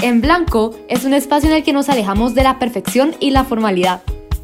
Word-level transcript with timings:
En 0.00 0.20
Blanco 0.20 0.76
es 0.88 1.04
un 1.04 1.12
espacio 1.12 1.50
en 1.50 1.56
el 1.56 1.64
que 1.64 1.72
nos 1.72 1.88
alejamos 1.88 2.32
de 2.36 2.44
la 2.44 2.60
perfección 2.60 3.16
y 3.18 3.32
la 3.32 3.42
formalidad. 3.42 4.02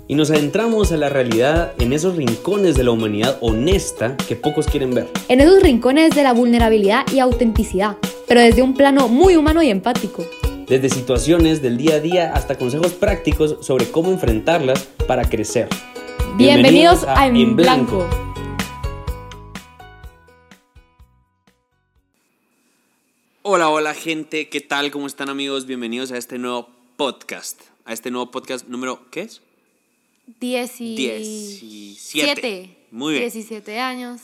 Y 0.09 0.17
nos 0.17 0.33
adentramos 0.33 0.91
a 0.91 0.97
la 0.97 1.09
realidad 1.09 1.75
en 1.79 1.93
esos 1.93 2.17
rincones 2.17 2.75
de 2.75 2.83
la 2.83 2.91
humanidad 2.91 3.39
honesta 3.41 4.17
que 4.17 4.35
pocos 4.35 4.67
quieren 4.67 4.93
ver. 4.93 5.09
En 5.29 5.41
esos 5.41 5.63
rincones 5.63 6.13
de 6.17 6.25
la 6.25 6.33
vulnerabilidad 6.33 7.07
y 7.13 7.21
autenticidad, 7.21 7.97
pero 8.27 8.41
desde 8.41 8.63
un 8.63 8.75
plano 8.75 9.07
muy 9.07 9.37
humano 9.37 9.63
y 9.63 9.71
empático. 9.71 10.25
Desde 10.67 10.89
situaciones 10.89 11.63
del 11.63 11.77
día 11.77 11.95
a 11.95 12.01
día 12.01 12.33
hasta 12.35 12.57
consejos 12.57 12.93
prácticos 12.93 13.59
sobre 13.61 13.89
cómo 13.89 14.11
enfrentarlas 14.11 14.89
para 15.07 15.23
crecer. 15.23 15.69
Bienvenidos, 16.37 17.05
a, 17.05 17.29
En 17.29 17.55
Blanco. 17.55 18.09
Hola, 23.57 23.69
hola 23.69 23.95
gente, 23.95 24.49
¿qué 24.49 24.61
tal? 24.61 24.91
¿Cómo 24.91 25.07
están 25.07 25.29
amigos? 25.29 25.65
Bienvenidos 25.65 26.11
a 26.11 26.19
este 26.19 26.39
nuevo 26.39 26.69
podcast. 26.97 27.61
A 27.85 27.93
este 27.93 28.11
nuevo 28.11 28.33
podcast 28.33 28.67
número, 28.67 29.09
¿qué 29.13 29.21
es? 29.21 29.43
Diecisiete. 30.41 31.21
17. 31.21 32.77
Muy 32.91 33.13
bien. 33.13 33.23
17 33.31 33.79
años. 33.79 34.21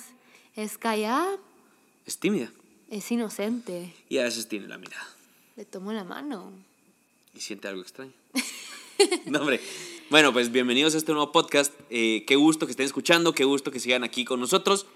Es 0.57 0.79
callada, 0.79 1.39
Es 2.07 2.19
tímida 2.19 2.51
es 2.91 3.09
inocente. 3.13 3.95
y 4.09 4.19
a 4.19 4.25
veces 4.25 4.49
tiene 4.49 4.67
la 4.67 4.79
mirada 4.79 5.09
Le 5.55 5.65
tomo 5.65 5.93
la 5.93 6.03
mano. 6.03 6.51
y 7.33 7.41
siente 7.41 7.69
algo 7.69 7.83
extraño. 7.83 8.13
no, 9.27 9.43
hombre. 9.43 9.61
Bueno, 10.11 10.33
pues 10.33 10.51
bienvenidos 10.51 10.97
a 10.97 10.99
este 10.99 11.13
nuevo 11.13 11.31
podcast. 11.31 11.73
Eh, 11.89 12.25
qué 12.27 12.35
gusto 12.35 12.67
que 12.67 12.73
estén 12.73 12.87
escuchando, 12.87 13.33
qué 13.33 13.45
gusto 13.45 13.71
que 13.71 13.79
sigan 13.79 14.03
aquí 14.03 14.25
con 14.25 14.41
nosotros. 14.41 14.87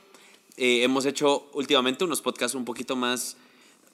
Eh, 0.56 0.82
hemos 0.82 1.06
hecho 1.06 1.48
últimamente 1.52 2.02
unos 2.02 2.20
podcasts 2.20 2.56
un 2.56 2.64
poquito 2.64 2.96
más 2.96 3.36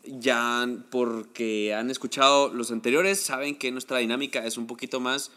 ya 0.04 0.66
porque 0.91 1.75
han 1.75 1.91
escuchado 1.91 2.48
los 2.52 2.70
anteriores, 2.70 3.20
saben 3.20 3.56
que 3.56 3.70
nuestra 3.72 3.98
dinámica 3.98 4.44
es 4.47 4.56
un 4.56 4.66
poquito 4.66 5.00
más 5.00 5.30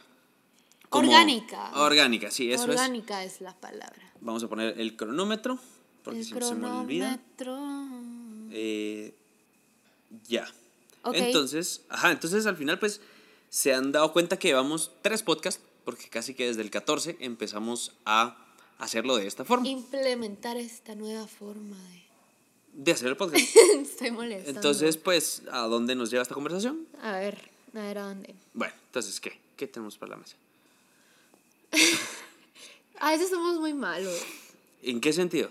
como- 0.89 1.07
Orgánica. 1.09 1.71
Orgánica, 1.75 2.31
sí, 2.31 2.51
eso 2.51 2.63
es. 2.65 2.69
Orgánica 2.69 3.23
es. 3.23 3.41
la 3.41 3.53
palabra. 3.59 4.11
Vamos 4.21 4.43
a 4.43 4.47
poner 4.47 4.79
el 4.79 4.95
cronómetro, 4.95 5.59
porque 6.03 6.19
El 6.19 6.25
si 6.25 6.33
no 6.33 6.47
se 6.47 6.55
me 6.55 6.67
olvida. 6.69 7.19
cronómetro. 7.35 8.49
Eh, 8.51 9.13
ya. 10.27 10.47
Ok. 11.03 11.15
Entonces, 11.15 11.81
ajá, 11.89 12.11
entonces 12.11 12.45
al 12.45 12.55
final 12.55 12.79
pues 12.79 13.01
se 13.49 13.73
han 13.73 13.91
dado 13.91 14.13
cuenta 14.13 14.37
que 14.37 14.47
llevamos 14.49 14.91
tres 15.01 15.23
podcasts, 15.23 15.61
porque 15.83 16.07
casi 16.09 16.33
que 16.33 16.45
desde 16.47 16.61
el 16.61 16.69
14 16.69 17.17
empezamos 17.19 17.91
a 18.05 18.37
hacerlo 18.77 19.17
de 19.17 19.27
esta 19.27 19.43
forma, 19.45 19.67
Implementar 19.67 20.57
esta 20.57 20.95
nueva 20.95 21.27
forma 21.27 21.75
de... 21.89 22.03
de 22.73 22.91
hacer 22.91 23.07
el 23.07 23.17
podcast. 23.17 23.43
Estoy 23.81 24.11
molestando. 24.11 24.59
Entonces, 24.59 24.97
pues, 24.97 25.43
¿a 25.51 25.61
dónde 25.67 25.95
nos 25.95 26.09
lleva 26.09 26.23
esta 26.23 26.33
conversación? 26.33 26.87
A 27.01 27.17
ver, 27.17 27.37
a 27.73 27.79
ver 27.81 27.97
a 27.97 28.07
dónde. 28.07 28.35
Bueno, 28.53 28.73
entonces, 28.87 29.19
¿qué? 29.19 29.39
¿Qué 29.55 29.67
tenemos 29.67 29.97
para 29.97 30.11
la 30.11 30.17
mesa? 30.17 30.35
A 32.99 33.11
veces 33.11 33.29
somos 33.29 33.59
muy 33.59 33.73
malos. 33.73 34.17
¿En 34.81 35.01
qué 35.01 35.11
sentido? 35.11 35.49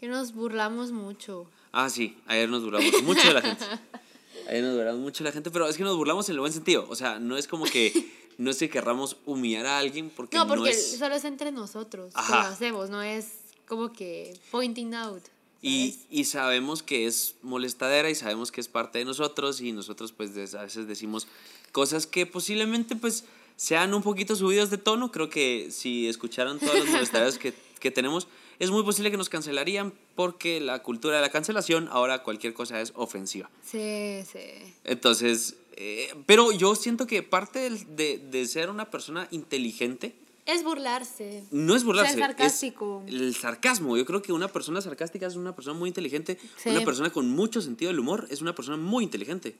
Que 0.00 0.08
nos 0.08 0.34
burlamos 0.34 0.90
mucho. 0.90 1.46
Ah, 1.70 1.88
sí, 1.90 2.18
ayer 2.26 2.48
nos 2.48 2.64
burlamos 2.64 3.02
mucho 3.02 3.28
de 3.28 3.34
la 3.34 3.42
gente. 3.42 3.64
Ayer 4.48 4.62
nos 4.62 4.76
burlamos 4.76 5.00
mucho 5.00 5.24
de 5.24 5.30
la 5.30 5.32
gente, 5.32 5.50
pero 5.50 5.68
es 5.68 5.76
que 5.76 5.82
nos 5.82 5.96
burlamos 5.96 6.28
en 6.28 6.34
el 6.34 6.40
buen 6.40 6.52
sentido. 6.52 6.86
O 6.88 6.94
sea, 6.94 7.18
no 7.18 7.36
es 7.36 7.48
como 7.48 7.64
que 7.64 7.92
no 8.38 8.50
es 8.50 8.58
que 8.58 8.68
querramos 8.68 9.16
humillar 9.26 9.66
a 9.66 9.78
alguien 9.78 10.10
porque 10.10 10.36
No, 10.36 10.44
no, 10.44 10.54
porque 10.54 10.70
es... 10.70 10.98
solo 10.98 11.14
es 11.16 11.24
entre 11.24 11.50
nosotros 11.52 12.14
que 12.14 12.20
Ajá. 12.20 12.42
lo 12.42 12.48
hacemos, 12.54 12.90
no 12.90 13.02
es 13.02 13.32
como 13.66 13.92
que 13.92 14.38
pointing 14.50 14.94
out. 14.94 15.22
Y, 15.62 15.96
y 16.10 16.24
sabemos 16.26 16.82
que 16.82 17.06
es 17.06 17.34
molestadera 17.42 18.08
y 18.10 18.14
sabemos 18.14 18.52
que 18.52 18.60
es 18.60 18.68
parte 18.68 18.98
de 18.98 19.04
nosotros 19.04 19.60
y 19.60 19.72
nosotros 19.72 20.12
pues 20.12 20.54
a 20.54 20.62
veces 20.62 20.86
decimos 20.86 21.26
cosas 21.72 22.06
que 22.06 22.26
posiblemente 22.26 22.94
pues 22.94 23.24
sean 23.56 23.94
un 23.94 24.02
poquito 24.02 24.36
subidos 24.36 24.70
de 24.70 24.78
tono. 24.78 25.10
Creo 25.10 25.28
que 25.30 25.68
si 25.70 26.08
escucharan 26.08 26.58
todas 26.60 26.76
las 26.84 26.88
molestaderas 26.90 27.38
que, 27.38 27.54
que 27.80 27.90
tenemos, 27.90 28.28
es 28.58 28.70
muy 28.70 28.82
posible 28.84 29.10
que 29.10 29.16
nos 29.16 29.28
cancelarían 29.28 29.92
porque 30.14 30.60
la 30.60 30.82
cultura 30.82 31.16
de 31.16 31.22
la 31.22 31.30
cancelación 31.30 31.88
ahora 31.90 32.22
cualquier 32.22 32.52
cosa 32.54 32.80
es 32.80 32.92
ofensiva. 32.94 33.50
Sí, 33.64 34.20
sí. 34.30 34.74
Entonces, 34.84 35.56
eh, 35.76 36.14
pero 36.26 36.52
yo 36.52 36.74
siento 36.74 37.06
que 37.06 37.22
parte 37.22 37.58
del- 37.60 37.96
de, 37.96 38.18
de 38.18 38.46
ser 38.46 38.70
una 38.70 38.90
persona 38.90 39.26
inteligente 39.30 40.14
Es 40.46 40.62
burlarse. 40.62 41.42
no 41.50 41.74
es 41.74 41.82
burlarse. 41.84 42.12
Ser 42.12 42.20
sarcástico. 42.20 43.02
Es 43.06 43.14
el 43.14 43.34
sarcasmo. 43.34 43.96
Yo 43.96 44.06
creo 44.06 44.22
que 44.22 44.32
una 44.32 44.48
persona 44.48 44.80
sarcástica 44.80 45.26
es 45.26 45.34
una 45.36 45.54
persona 45.54 45.76
muy 45.78 45.88
inteligente. 45.88 46.38
Sí. 46.56 46.70
Una 46.70 46.84
persona 46.84 47.10
con 47.10 47.28
mucho 47.28 47.60
sentido 47.60 47.90
del 47.90 47.98
humor 47.98 48.26
es 48.30 48.40
una 48.40 48.54
persona 48.54 48.76
muy 48.76 49.02
inteligente. 49.04 49.56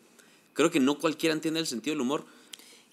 Creo 0.54 0.70
que 0.70 0.80
no 0.80 0.98
cualquiera 0.98 1.34
entiende 1.34 1.60
el 1.60 1.66
sentido 1.66 1.94
del 1.94 2.00
humor. 2.02 2.25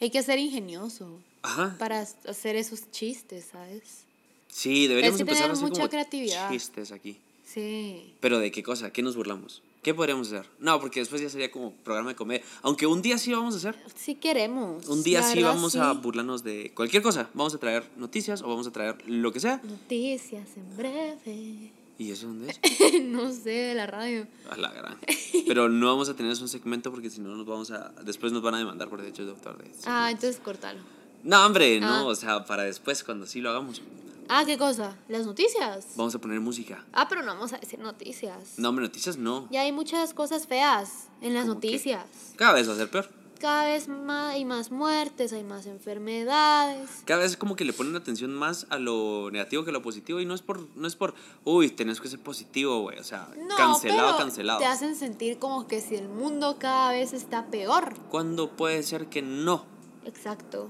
Hay 0.01 0.09
que 0.09 0.21
ser 0.23 0.39
ingenioso 0.39 1.19
Ajá. 1.43 1.75
para 1.77 2.01
hacer 2.01 2.55
esos 2.55 2.89
chistes, 2.91 3.45
¿sabes? 3.51 4.03
Sí, 4.49 4.87
deberíamos 4.87 5.15
Es 5.15 5.21
empezar 5.21 5.49
a 5.49 5.53
hacer 5.53 5.63
mucha 5.63 5.75
como 5.81 5.89
creatividad. 5.89 6.51
chistes 6.51 6.91
aquí. 6.91 7.17
Sí. 7.45 8.13
Pero 8.19 8.39
¿de 8.39 8.51
qué 8.51 8.63
cosa? 8.63 8.91
¿Qué 8.91 9.01
nos 9.03 9.15
burlamos? 9.15 9.61
¿Qué 9.83 9.93
podríamos 9.93 10.27
hacer? 10.27 10.49
No, 10.59 10.79
porque 10.79 11.01
después 11.01 11.21
ya 11.21 11.29
sería 11.29 11.51
como 11.51 11.73
programa 11.73 12.09
de 12.09 12.15
comedia. 12.15 12.41
Aunque 12.61 12.87
un 12.87 13.01
día 13.01 13.17
sí 13.17 13.33
vamos 13.33 13.53
a 13.53 13.57
hacer. 13.57 13.75
Sí 13.95 14.15
queremos. 14.15 14.87
Un 14.87 15.03
día 15.03 15.21
sí 15.21 15.39
verdad, 15.39 15.55
vamos 15.55 15.75
a 15.75 15.91
burlarnos 15.91 16.41
de 16.41 16.71
cualquier 16.73 17.03
cosa. 17.03 17.29
Vamos 17.33 17.53
a 17.53 17.57
traer 17.57 17.83
noticias 17.97 18.41
o 18.41 18.47
vamos 18.47 18.65
a 18.65 18.71
traer 18.71 18.95
lo 19.07 19.33
que 19.33 19.41
sea. 19.41 19.59
Noticias 19.61 20.47
en 20.55 20.77
breve. 20.77 21.73
¿Y 21.97 22.11
eso 22.11 22.27
dónde 22.27 22.51
es? 22.51 23.03
no 23.03 23.29
sé, 23.33 23.49
de 23.49 23.75
la 23.75 23.85
radio. 23.85 24.25
A 24.49 24.55
la 24.55 24.71
gran. 24.71 24.97
Pero 25.45 25.67
no 25.67 25.87
vamos 25.87 26.07
a 26.07 26.15
tener 26.15 26.31
eso 26.31 26.43
un 26.43 26.49
segmento 26.49 26.89
porque 26.89 27.09
si 27.09 27.19
no 27.19 27.35
nos 27.35 27.45
vamos 27.45 27.69
a... 27.71 27.89
Después 28.05 28.31
nos 28.31 28.41
van 28.41 28.55
a 28.55 28.59
demandar 28.59 28.89
por 28.89 29.01
derechos 29.01 29.25
de 29.25 29.31
autor. 29.33 29.57
De 29.61 29.69
Ah, 29.85 30.09
entonces 30.09 30.39
córtalo. 30.41 30.79
No, 31.23 31.45
hombre, 31.45 31.79
no. 31.79 31.87
Ah. 31.87 32.03
O 32.03 32.15
sea, 32.15 32.45
para 32.45 32.63
después, 32.63 33.03
cuando 33.03 33.25
sí 33.25 33.41
lo 33.41 33.49
hagamos. 33.49 33.81
Ah, 34.29 34.43
¿qué 34.45 34.57
cosa? 34.57 34.95
Las 35.07 35.25
noticias. 35.25 35.87
Vamos 35.95 36.15
a 36.15 36.19
poner 36.19 36.39
música. 36.39 36.83
Ah, 36.93 37.07
pero 37.07 37.21
no 37.21 37.33
vamos 37.33 37.53
a 37.53 37.57
decir 37.57 37.79
noticias. 37.79 38.53
No, 38.57 38.69
hombre, 38.69 38.85
noticias 38.85 39.17
no. 39.17 39.47
Ya 39.51 39.61
hay 39.61 39.71
muchas 39.71 40.13
cosas 40.13 40.47
feas 40.47 41.07
en 41.21 41.33
las 41.33 41.45
noticias. 41.45 42.05
Cada 42.35 42.53
vez 42.53 42.67
va 42.67 42.73
a 42.73 42.77
ser 42.77 42.89
peor. 42.89 43.09
Cada 43.39 43.65
vez 43.65 43.89
más 43.89 44.35
hay 44.35 44.45
más 44.45 44.71
muertes, 44.71 45.33
hay 45.33 45.43
más 45.43 45.65
enfermedades. 45.65 46.89
Cada 47.03 47.23
vez 47.23 47.35
como 47.35 47.57
que 47.57 47.65
le 47.65 47.73
ponen 47.73 47.93
atención 47.97 48.33
más 48.33 48.67
a 48.69 48.79
lo 48.79 49.29
negativo 49.31 49.65
que 49.65 49.71
a 49.71 49.73
lo 49.73 49.81
positivo. 49.81 50.21
Y 50.21 50.25
no 50.25 50.33
es 50.33 50.41
por, 50.41 50.65
no 50.77 50.87
es 50.87 50.95
por, 50.95 51.13
uy, 51.43 51.69
tenés 51.69 51.99
que 51.99 52.07
ser 52.07 52.19
positivo, 52.19 52.79
güey. 52.79 52.99
O 52.99 53.03
sea, 53.03 53.27
No, 53.37 53.55
cancelado, 53.57 54.11
pero 54.13 54.17
cancelado. 54.17 54.59
Te 54.59 54.65
hacen 54.65 54.95
sentir 54.95 55.39
como 55.39 55.67
que 55.67 55.81
si 55.81 55.95
el 55.95 56.07
mundo 56.07 56.55
cada 56.57 56.91
vez 56.91 57.11
está 57.11 57.47
peor. 57.47 57.93
¿Cuándo 58.09 58.49
puede 58.49 58.81
ser 58.83 59.07
que 59.07 59.21
no? 59.21 59.65
Exacto. 60.05 60.69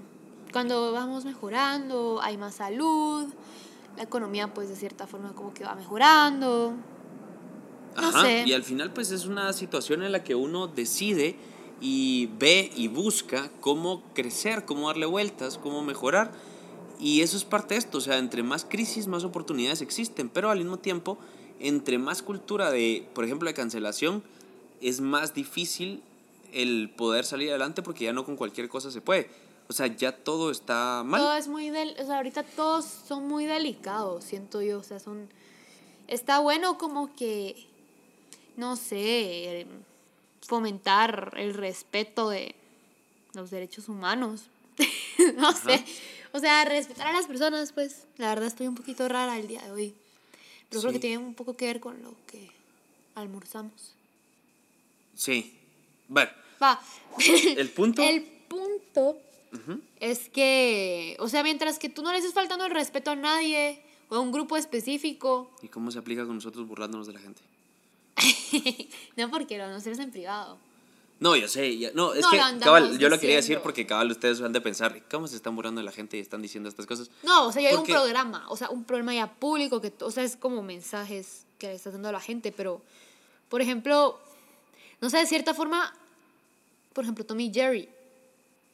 Cuando 0.54 0.92
vamos 0.92 1.26
mejorando, 1.26 2.20
hay 2.22 2.38
más 2.38 2.56
salud, 2.56 3.26
la 3.98 4.04
economía 4.04 4.54
pues 4.54 4.70
de 4.70 4.76
cierta 4.76 5.08
forma 5.08 5.34
como 5.34 5.52
que 5.52 5.64
va 5.64 5.74
mejorando. 5.74 6.76
No 7.96 8.08
Ajá. 8.08 8.22
sé. 8.22 8.44
Y 8.46 8.54
al 8.54 8.64
final, 8.64 8.94
pues 8.94 9.10
es 9.10 9.26
una 9.26 9.52
situación 9.54 10.04
en 10.04 10.12
la 10.12 10.24
que 10.24 10.36
uno 10.36 10.68
decide 10.68 11.36
y 11.82 12.30
ve 12.38 12.72
y 12.76 12.88
busca 12.88 13.50
cómo 13.62 14.04
crecer, 14.14 14.64
cómo 14.66 14.90
darle 14.90 15.08
vueltas, 15.08 15.58
cómo 15.58 15.84
mejorar. 15.84 16.32
Y 17.00 17.22
eso 17.22 17.36
es 17.36 17.46
parte 17.46 17.74
de 17.74 17.80
esto. 17.80 17.98
O 17.98 18.02
sea, 18.02 18.20
entre 18.20 18.44
más 18.44 18.64
crisis, 18.64 19.08
más 19.08 19.24
oportunidades 19.24 19.82
existen. 19.82 20.30
Pero 20.30 20.52
al 20.52 20.60
mismo 20.60 20.78
tiempo, 20.78 21.18
entre 21.60 21.98
más 21.98 22.22
cultura 22.22 22.70
de, 22.70 23.08
por 23.16 23.26
ejemplo, 23.26 23.48
de 23.48 23.56
cancelación, 23.56 24.24
es 24.82 25.02
más 25.02 25.34
difícil 25.34 26.04
el 26.52 26.92
poder 26.96 27.26
salir 27.26 27.50
adelante 27.50 27.82
porque 27.82 28.06
ya 28.06 28.14
no 28.14 28.24
con 28.24 28.36
cualquier 28.36 28.70
cosa 28.70 28.92
se 28.92 29.02
puede. 29.02 29.30
O 29.70 29.74
sea, 29.74 29.88
ya 29.88 30.12
todo 30.12 30.52
está 30.52 31.04
mal. 31.06 31.20
Todo 31.22 31.36
es 31.36 31.48
muy 31.48 31.70
del, 31.70 31.96
o 32.00 32.06
sea, 32.06 32.18
ahorita 32.18 32.44
todos 32.44 32.86
son 32.86 33.28
muy 33.28 33.46
delicados, 33.46 34.24
siento 34.24 34.62
yo, 34.62 34.80
o 34.80 34.84
sea, 34.84 35.00
son 35.00 35.30
está 36.08 36.40
bueno 36.40 36.78
como 36.78 37.16
que 37.16 37.68
no 38.56 38.76
sé, 38.76 39.62
eh, 39.62 39.68
fomentar 40.46 41.34
el 41.38 41.54
respeto 41.54 42.30
de 42.30 42.56
los 43.34 43.50
derechos 43.50 43.90
humanos. 43.90 44.44
no 45.38 45.52
sé. 45.54 45.84
O 46.34 46.40
sea, 46.40 46.66
respetar 46.66 47.08
a 47.08 47.14
las 47.14 47.26
personas, 47.26 47.72
pues, 47.74 48.06
la 48.18 48.30
verdad 48.30 48.46
estoy 48.48 48.68
un 48.68 48.76
poquito 48.76 49.08
rara 49.08 49.38
el 49.38 49.48
día 49.48 49.62
de 49.62 49.72
hoy. 49.72 49.96
Pero 50.70 50.82
creo 50.82 50.92
Sí. 50.92 50.98
que 50.98 51.02
tiene 51.02 51.18
un 51.20 51.34
poco 51.34 51.56
que 51.56 51.66
ver 51.66 51.80
con 51.80 52.02
lo 52.04 52.14
que 52.28 52.50
almorzamos. 53.16 53.94
Sí. 55.16 55.58
Bueno, 56.08 56.32
Va. 56.62 56.80
el 57.58 57.70
punto. 57.70 58.02
El 58.08 58.22
punto 58.24 59.18
Es 60.00 60.30
que, 60.30 61.16
o 61.20 61.28
sea, 61.30 61.44
mientras 61.44 61.80
que 61.80 61.90
tú 61.90 62.02
no 62.02 62.12
le 62.12 62.18
estés 62.18 62.34
faltando 62.34 62.66
el 62.66 62.72
respeto 62.72 63.12
a 63.12 63.16
nadie 63.16 63.82
o 64.10 64.16
a 64.16 64.20
un 64.20 64.32
grupo 64.32 64.58
específico, 64.58 65.52
¿Y 65.62 65.68
cómo 65.68 65.92
se 65.92 66.00
aplica 66.00 66.26
con 66.26 66.36
nosotros 66.36 66.68
burlándonos 66.68 67.08
de 67.08 67.14
la 67.14 67.20
gente? 67.20 67.42
no 69.18 69.30
porque 69.30 69.58
lo 69.58 69.68
nosotros 69.68 70.00
en 70.00 70.12
privado. 70.12 70.58
No, 71.20 71.36
yo 71.36 71.48
sé, 71.48 71.78
ya- 71.78 71.92
no, 71.94 72.14
es 72.14 72.22
No, 72.22 72.30
que, 72.32 72.38
cabal, 72.60 72.98
yo 73.00 73.08
lo 73.08 73.18
quería 73.20 73.38
decir 73.38 73.60
porque, 73.62 73.86
cabal, 73.86 74.12
ustedes 74.12 74.42
han 74.42 74.52
de 74.52 74.60
pensar, 74.60 75.02
¿cómo 75.10 75.28
se 75.28 75.36
están 75.38 75.56
burlando 75.56 75.80
de 75.80 75.86
la 75.86 75.92
gente 75.92 76.18
y 76.18 76.20
están 76.20 76.42
diciendo 76.42 76.68
estas 76.68 76.86
cosas? 76.86 77.10
No, 77.24 77.48
o 77.48 77.52
sea, 77.52 77.62
yo 77.62 77.70
hay 77.70 77.76
un 77.76 77.86
programa, 77.86 78.46
o 78.50 78.58
sea, 78.58 78.70
un 78.70 78.84
programa 78.84 79.14
ya 79.14 79.32
público 79.32 79.80
que, 79.80 79.94
o 80.02 80.12
sea, 80.12 80.24
es 80.24 80.36
como 80.36 80.62
mensajes 80.64 81.46
que 81.60 81.68
le 81.68 81.76
estás 81.76 81.94
dando 81.94 82.10
a 82.10 82.12
la 82.12 82.20
gente, 82.20 82.52
pero, 82.52 82.82
por 83.48 83.62
ejemplo, 83.62 84.20
no 85.00 85.10
sé, 85.10 85.18
de 85.20 85.26
cierta 85.26 85.54
forma, 85.54 85.94
por 86.92 87.06
ejemplo, 87.06 87.26
Tommy 87.26 87.52
Jerry. 87.54 87.88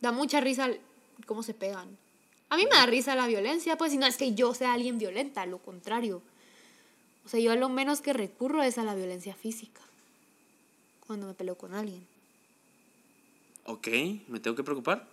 Da 0.02 0.12
mucha 0.12 0.40
risa 0.42 0.70
cómo 1.26 1.44
se 1.44 1.54
pegan. 1.54 1.98
A 2.50 2.58
mí 2.58 2.64
me 2.66 2.72
da 2.72 2.86
risa 2.86 3.16
la 3.16 3.28
violencia, 3.28 3.78
pues, 3.78 3.94
y 3.94 3.98
no 3.98 4.06
es 4.08 4.18
que 4.18 4.34
yo 4.34 4.54
sea 4.54 4.74
alguien 4.74 4.98
violenta, 4.98 5.46
lo 5.46 5.60
contrario. 5.60 6.22
O 7.26 7.30
sea, 7.30 7.40
yo 7.40 7.52
a 7.52 7.56
lo 7.56 7.70
menos 7.70 8.02
que 8.02 8.14
recurro 8.14 8.64
es 8.64 8.78
a 8.78 8.84
la 8.84 8.96
violencia 8.96 9.36
física. 9.36 9.82
Cuando 11.06 11.28
me 11.28 11.34
peleo 11.34 11.56
con 11.56 11.74
alguien. 11.76 12.06
Ok, 13.66 13.88
¿me 14.28 14.40
tengo 14.40 14.56
que 14.56 14.64
preocupar? 14.64 15.08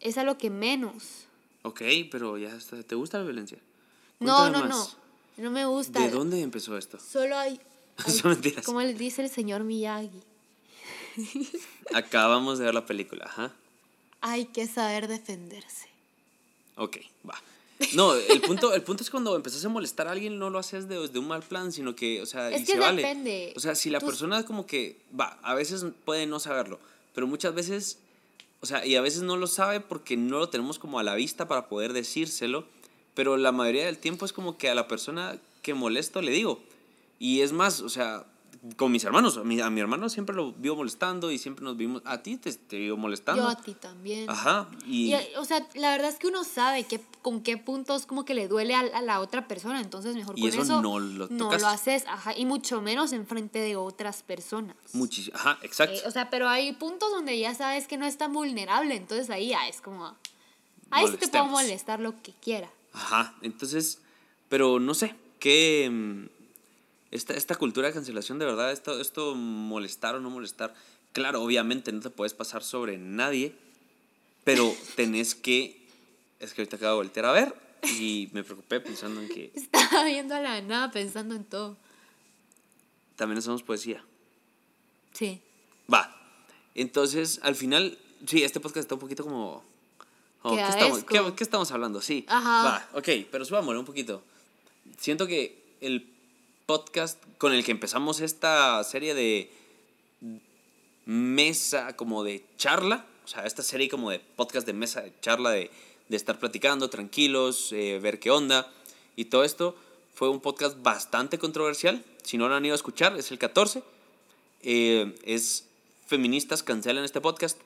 Es 0.00 0.16
a 0.16 0.24
lo 0.24 0.38
que 0.38 0.48
menos. 0.50 1.26
Ok, 1.62 1.82
pero 2.10 2.38
ya 2.38 2.54
está. 2.54 2.82
¿Te 2.82 2.94
gusta 2.94 3.18
la 3.18 3.24
violencia? 3.24 3.58
No, 4.20 4.36
Cuéntame 4.38 4.68
no, 4.68 4.76
más. 4.76 4.96
no. 5.36 5.44
No 5.44 5.50
me 5.50 5.66
gusta. 5.66 6.00
¿De 6.00 6.10
dónde 6.10 6.40
empezó 6.40 6.76
esto? 6.78 6.98
Solo 6.98 7.36
hay. 7.36 7.60
hay- 7.98 8.12
Son 8.12 8.30
mentiras. 8.30 8.64
como 8.64 8.80
le 8.80 8.94
dice 8.94 9.22
el 9.22 9.28
señor 9.30 9.64
Miyagi, 9.64 10.22
Acabamos 11.94 12.58
de 12.58 12.66
ver 12.66 12.74
la 12.74 12.86
película, 12.86 13.24
ajá. 13.26 13.52
hay 14.20 14.46
que 14.46 14.66
saber 14.66 15.08
defenderse. 15.08 15.88
Ok, 16.76 16.98
va. 17.28 17.34
No, 17.94 18.14
el 18.14 18.40
punto, 18.40 18.74
el 18.74 18.82
punto 18.82 19.02
es 19.04 19.10
cuando 19.10 19.36
empezás 19.36 19.64
a 19.64 19.68
molestar 19.68 20.08
a 20.08 20.10
alguien, 20.12 20.38
no 20.38 20.50
lo 20.50 20.58
haces 20.58 20.88
de, 20.88 21.06
de 21.08 21.18
un 21.18 21.28
mal 21.28 21.42
plan, 21.42 21.70
sino 21.72 21.94
que, 21.94 22.20
o 22.20 22.26
sea, 22.26 22.50
Es 22.50 22.62
y 22.62 22.64
que 22.64 22.72
se 22.72 22.78
vale. 22.80 23.02
depende. 23.02 23.52
O 23.56 23.60
sea, 23.60 23.74
si 23.76 23.88
la 23.90 24.00
Tú- 24.00 24.06
persona 24.06 24.44
como 24.44 24.66
que, 24.66 24.96
va, 25.18 25.38
a 25.42 25.54
veces 25.54 25.84
puede 26.04 26.26
no 26.26 26.40
saberlo, 26.40 26.80
pero 27.14 27.26
muchas 27.28 27.54
veces, 27.54 27.98
o 28.60 28.66
sea, 28.66 28.84
y 28.84 28.96
a 28.96 29.00
veces 29.00 29.22
no 29.22 29.36
lo 29.36 29.46
sabe 29.46 29.78
porque 29.80 30.16
no 30.16 30.38
lo 30.40 30.48
tenemos 30.48 30.78
como 30.80 30.98
a 30.98 31.04
la 31.04 31.14
vista 31.14 31.46
para 31.46 31.68
poder 31.68 31.92
decírselo, 31.92 32.64
pero 33.14 33.36
la 33.36 33.52
mayoría 33.52 33.86
del 33.86 33.98
tiempo 33.98 34.24
es 34.26 34.32
como 34.32 34.58
que 34.58 34.68
a 34.68 34.74
la 34.74 34.88
persona 34.88 35.38
que 35.62 35.74
molesto 35.74 36.20
le 36.20 36.32
digo. 36.32 36.60
Y 37.20 37.40
es 37.42 37.52
más, 37.52 37.80
o 37.80 37.88
sea, 37.88 38.24
con 38.76 38.90
mis 38.90 39.04
hermanos, 39.04 39.36
a 39.36 39.44
mi, 39.44 39.60
a 39.60 39.70
mi 39.70 39.80
hermano 39.80 40.08
siempre 40.08 40.34
lo 40.34 40.52
vivo 40.52 40.76
molestando 40.76 41.30
y 41.30 41.38
siempre 41.38 41.64
nos 41.64 41.76
vimos, 41.76 42.02
a 42.04 42.22
ti 42.22 42.36
te, 42.36 42.52
te 42.52 42.76
vivo 42.76 42.96
molestando. 42.96 43.42
Yo 43.42 43.48
a 43.48 43.56
ti 43.56 43.74
también. 43.74 44.28
Ajá, 44.28 44.68
y... 44.86 45.14
Y, 45.14 45.18
o 45.36 45.44
sea, 45.44 45.66
la 45.74 45.90
verdad 45.90 46.08
es 46.08 46.16
que 46.18 46.26
uno 46.26 46.44
sabe 46.44 46.84
que, 46.84 47.00
con 47.22 47.42
qué 47.42 47.56
puntos 47.56 48.06
como 48.06 48.24
que 48.24 48.34
le 48.34 48.48
duele 48.48 48.74
a, 48.74 48.80
a 48.80 49.02
la 49.02 49.20
otra 49.20 49.46
persona, 49.46 49.80
entonces 49.80 50.16
mejor 50.16 50.38
Y 50.38 50.42
con 50.42 50.50
eso 50.50 50.62
eso, 50.62 50.82
no 50.82 50.98
lo 50.98 51.28
no 51.28 51.56
lo 51.56 51.66
haces, 51.68 52.04
ajá, 52.08 52.36
y 52.36 52.46
mucho 52.46 52.80
menos 52.82 53.12
en 53.12 53.26
frente 53.26 53.60
de 53.60 53.76
otras 53.76 54.22
personas. 54.22 54.76
Muchísimo. 54.92 55.36
Ajá, 55.36 55.58
exacto. 55.62 55.94
Eh, 55.94 56.02
o 56.06 56.10
sea, 56.10 56.30
pero 56.30 56.48
hay 56.48 56.72
puntos 56.72 57.10
donde 57.10 57.38
ya 57.38 57.54
sabes 57.54 57.86
que 57.86 57.96
no 57.96 58.06
es 58.06 58.18
tan 58.18 58.32
vulnerable, 58.32 58.96
entonces 58.96 59.30
ahí 59.30 59.48
ya 59.48 59.68
es 59.68 59.80
como, 59.80 60.16
ahí 60.90 61.06
sí 61.06 61.16
te 61.16 61.28
puedo 61.28 61.46
molestar 61.46 62.00
lo 62.00 62.20
que 62.22 62.32
quiera. 62.32 62.70
Ajá, 62.92 63.34
entonces, 63.42 64.00
pero 64.48 64.80
no 64.80 64.94
sé, 64.94 65.14
qué 65.38 65.88
mm, 65.90 66.37
esta, 67.10 67.34
esta 67.34 67.54
cultura 67.56 67.88
de 67.88 67.94
cancelación 67.94 68.38
de 68.38 68.44
verdad, 68.46 68.70
esto, 68.72 69.00
esto 69.00 69.34
molestar 69.34 70.14
o 70.14 70.20
no 70.20 70.30
molestar, 70.30 70.74
claro, 71.12 71.42
obviamente 71.42 71.90
no 71.92 72.00
te 72.00 72.10
puedes 72.10 72.34
pasar 72.34 72.62
sobre 72.62 72.98
nadie, 72.98 73.54
pero 74.44 74.74
tenés 74.96 75.34
que, 75.34 75.86
es 76.40 76.52
que 76.54 76.62
ahorita 76.62 76.76
acabo 76.76 76.92
de 76.92 76.96
voltear 77.06 77.26
a 77.26 77.32
ver 77.32 77.54
y 77.98 78.28
me 78.32 78.42
preocupé 78.44 78.80
pensando 78.80 79.20
en 79.22 79.28
que 79.28 79.52
Estaba 79.54 80.04
viendo 80.04 80.34
a 80.34 80.40
la 80.40 80.60
nada 80.60 80.90
pensando 80.90 81.34
en 81.34 81.44
todo. 81.44 81.76
también 83.16 83.38
hacemos 83.38 83.62
poesía. 83.62 84.04
Sí. 85.12 85.40
Va, 85.92 86.14
entonces 86.74 87.40
al 87.42 87.54
final, 87.54 87.98
sí, 88.26 88.42
este 88.44 88.60
podcast 88.60 88.84
está 88.84 88.94
un 88.94 89.00
poquito 89.00 89.24
como... 89.24 89.64
¿qué, 90.42 90.60
estamos, 90.68 91.04
qué- 91.04 91.32
qué 91.36 91.44
estamos 91.44 91.70
hablando? 91.72 92.00
Sí. 92.00 92.24
Ajá. 92.28 92.62
Va, 92.64 92.88
ok, 92.98 93.08
pero 93.30 93.44
subámosle 93.44 93.78
un 93.80 93.84
poquito. 93.86 94.22
Siento 94.98 95.26
que 95.26 95.76
el 95.80 96.08
podcast 96.68 97.18
con 97.38 97.54
el 97.54 97.64
que 97.64 97.70
empezamos 97.70 98.20
esta 98.20 98.84
serie 98.84 99.14
de 99.14 99.50
mesa, 101.06 101.96
como 101.96 102.22
de 102.24 102.44
charla, 102.58 103.06
o 103.24 103.26
sea, 103.26 103.46
esta 103.46 103.62
serie 103.62 103.88
como 103.88 104.10
de 104.10 104.18
podcast 104.18 104.66
de 104.66 104.74
mesa, 104.74 105.00
de 105.00 105.14
charla, 105.22 105.48
de, 105.52 105.70
de 106.10 106.16
estar 106.18 106.38
platicando 106.38 106.90
tranquilos, 106.90 107.72
eh, 107.72 107.98
ver 108.02 108.20
qué 108.20 108.30
onda 108.30 108.70
y 109.16 109.24
todo 109.24 109.44
esto, 109.44 109.76
fue 110.14 110.28
un 110.28 110.40
podcast 110.40 110.76
bastante 110.82 111.38
controversial. 111.38 112.04
Si 112.22 112.36
no 112.36 112.50
lo 112.50 112.54
han 112.54 112.66
ido 112.66 112.74
a 112.74 112.76
escuchar, 112.76 113.16
es 113.16 113.30
el 113.30 113.38
14. 113.38 113.82
Eh, 114.60 115.18
es 115.24 115.64
Feministas 116.06 116.62
Cancelan 116.62 117.04
este 117.04 117.22
podcast. 117.22 117.58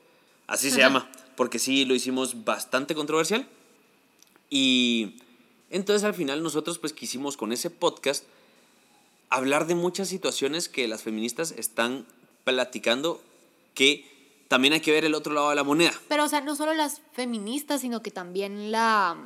Así 0.47 0.71
se 0.71 0.77
llama, 0.77 1.11
porque 1.35 1.59
sí 1.59 1.83
lo 1.83 1.93
hicimos 1.93 2.45
bastante 2.45 2.95
controversial. 2.95 3.49
Y 4.49 5.17
entonces 5.71 6.05
al 6.05 6.13
final 6.13 6.41
nosotros 6.41 6.79
pues 6.79 6.93
quisimos 6.93 7.35
con 7.35 7.51
ese 7.51 7.69
podcast 7.69 8.23
hablar 9.33 9.65
de 9.65 9.73
muchas 9.73 10.09
situaciones 10.09 10.69
que 10.69 10.87
las 10.87 11.01
feministas 11.01 11.53
están 11.57 12.05
platicando 12.43 13.19
que 13.73 14.45
también 14.47 14.73
hay 14.73 14.81
que 14.81 14.91
ver 14.91 15.05
el 15.05 15.15
otro 15.15 15.33
lado 15.33 15.49
de 15.49 15.55
la 15.55 15.63
moneda. 15.63 15.91
Pero, 16.07 16.25
o 16.25 16.27
sea, 16.27 16.41
no 16.41 16.55
solo 16.55 16.75
las 16.75 17.01
feministas, 17.13 17.81
sino 17.81 18.03
que 18.03 18.11
también 18.11 18.71
la, 18.71 19.17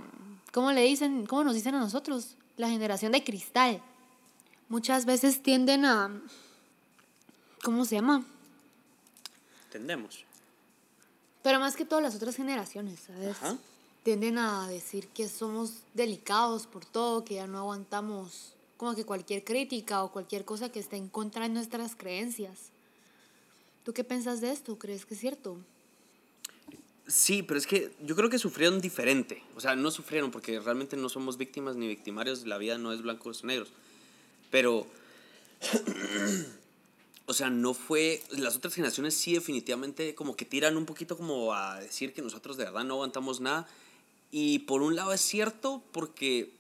¿cómo 0.54 0.72
le 0.72 0.82
dicen? 0.84 1.26
¿Cómo 1.26 1.44
nos 1.44 1.56
dicen 1.56 1.76
a 1.76 1.80
nosotros? 1.80 2.38
La 2.56 2.70
generación 2.70 3.12
de 3.12 3.26
cristal. 3.26 3.82
Muchas 4.70 5.06
veces 5.06 5.44
tienden 5.44 5.84
a, 5.84 6.22
¿cómo 7.62 7.84
se 7.84 7.96
llama? 7.96 8.26
Entendemos. 9.66 10.24
Pero 11.44 11.60
más 11.60 11.76
que 11.76 11.84
todas 11.84 12.04
las 12.04 12.16
otras 12.16 12.38
generaciones, 12.38 13.02
¿sabes? 13.08 13.32
Ajá. 13.32 13.58
Tienden 14.04 14.38
a 14.38 14.70
decir 14.70 15.10
que 15.10 15.28
somos 15.28 15.82
delicados 15.94 16.66
por 16.66 16.86
todo, 16.86 17.26
que 17.26 17.36
ya 17.36 17.48
no 17.48 17.58
aguantamos 17.58 18.54
como 18.78 18.96
que 18.96 19.06
cualquier 19.06 19.44
crítica 19.44 20.04
o 20.04 20.12
cualquier 20.12 20.46
cosa 20.46 20.72
que 20.72 20.80
esté 20.80 20.96
en 20.96 21.10
contra 21.10 21.44
de 21.44 21.50
nuestras 21.50 21.96
creencias. 21.96 22.72
¿Tú 23.84 23.94
qué 23.94 24.04
piensas 24.04 24.40
de 24.40 24.52
esto? 24.52 24.78
¿Crees 24.78 25.06
que 25.06 25.16
es 25.16 25.20
cierto? 25.20 25.58
Sí, 27.08 27.42
pero 27.42 27.58
es 27.58 27.66
que 27.66 27.92
yo 28.02 28.16
creo 28.16 28.30
que 28.30 28.38
sufrieron 28.38 28.82
diferente. 28.82 29.42
O 29.56 29.62
sea, 29.62 29.76
no 29.76 29.92
sufrieron 29.92 30.30
porque 30.30 30.60
realmente 30.60 30.98
no 30.98 31.10
somos 31.10 31.38
víctimas 31.38 31.76
ni 31.76 31.88
victimarios. 31.88 32.46
La 32.46 32.58
vida 32.58 32.78
no 32.78 32.92
es 32.92 33.02
blancos 33.02 33.44
o 33.44 33.48
negros. 33.48 33.70
Pero, 34.52 34.86
o 37.26 37.34
sea, 37.34 37.50
no 37.50 37.74
fue... 37.74 38.22
Las 38.32 38.58
otras 38.58 38.74
generaciones 38.74 39.14
sí 39.14 39.34
definitivamente 39.34 40.16
como 40.16 40.36
que 40.36 40.44
tiran 40.44 40.76
un 40.76 40.86
poquito 40.86 41.18
como 41.18 41.54
a 41.54 41.80
decir 41.80 42.14
que 42.14 42.22
nosotros 42.22 42.58
de 42.58 42.66
verdad 42.66 42.84
no 42.84 42.96
aguantamos 42.96 43.40
nada. 43.40 43.68
Y 44.30 44.60
por 44.60 44.82
un 44.82 44.98
lado 44.98 45.14
es 45.14 45.22
cierto 45.22 45.82
porque 45.94 46.52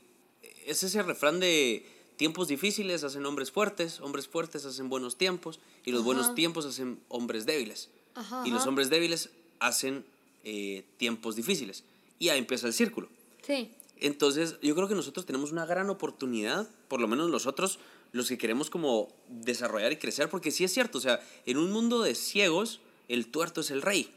es 0.66 0.82
ese 0.82 1.04
refrán 1.04 1.42
de 1.42 1.86
tiempos 2.18 2.48
difíciles 2.48 3.04
hacen 3.04 3.26
hombres 3.26 3.52
fuertes, 3.52 4.02
hombres 4.02 4.28
fuertes 4.28 4.66
hacen 4.66 4.90
buenos 4.90 5.16
tiempos 5.18 5.60
y 5.86 5.92
los 5.92 6.04
buenos 6.04 6.36
tiempos 6.36 6.66
hacen 6.66 7.00
hombres 7.08 7.46
débiles. 7.46 7.90
Ajá, 8.16 8.44
y 8.46 8.52
los 8.52 8.66
hombres 8.68 8.90
débiles 8.90 9.30
hacen 9.60 10.04
eh, 10.44 10.84
tiempos 10.98 11.36
difíciles. 11.36 11.84
Y 12.20 12.30
ahí 12.30 12.40
empieza 12.40 12.68
el 12.68 12.74
círculo. 12.74 13.08
Sí. 13.46 13.70
Entonces, 14.00 14.56
yo 14.62 14.76
creo 14.76 14.88
que 14.88 14.96
nosotros 14.96 15.26
tenemos 15.26 15.52
una 15.52 15.66
gran 15.66 15.90
oportunidad, 15.90 16.68
por 16.88 17.00
lo 17.00 17.08
menos 17.08 17.30
nosotros, 17.30 17.80
los 18.12 18.28
que 18.28 18.38
queremos 18.38 18.70
como 18.70 19.10
desarrollar 19.28 19.92
y 19.92 19.98
crecer, 19.98 20.30
porque 20.30 20.52
sí 20.52 20.64
es 20.64 20.74
cierto, 20.74 20.98
o 20.98 21.02
sea, 21.02 21.20
en 21.46 21.58
un 21.58 21.72
mundo 21.72 22.02
de 22.02 22.16
ciegos, 22.16 22.80
el 23.08 23.28
tuerto 23.28 23.62
es 23.62 23.72
el 23.72 23.82
rey. 23.82 24.12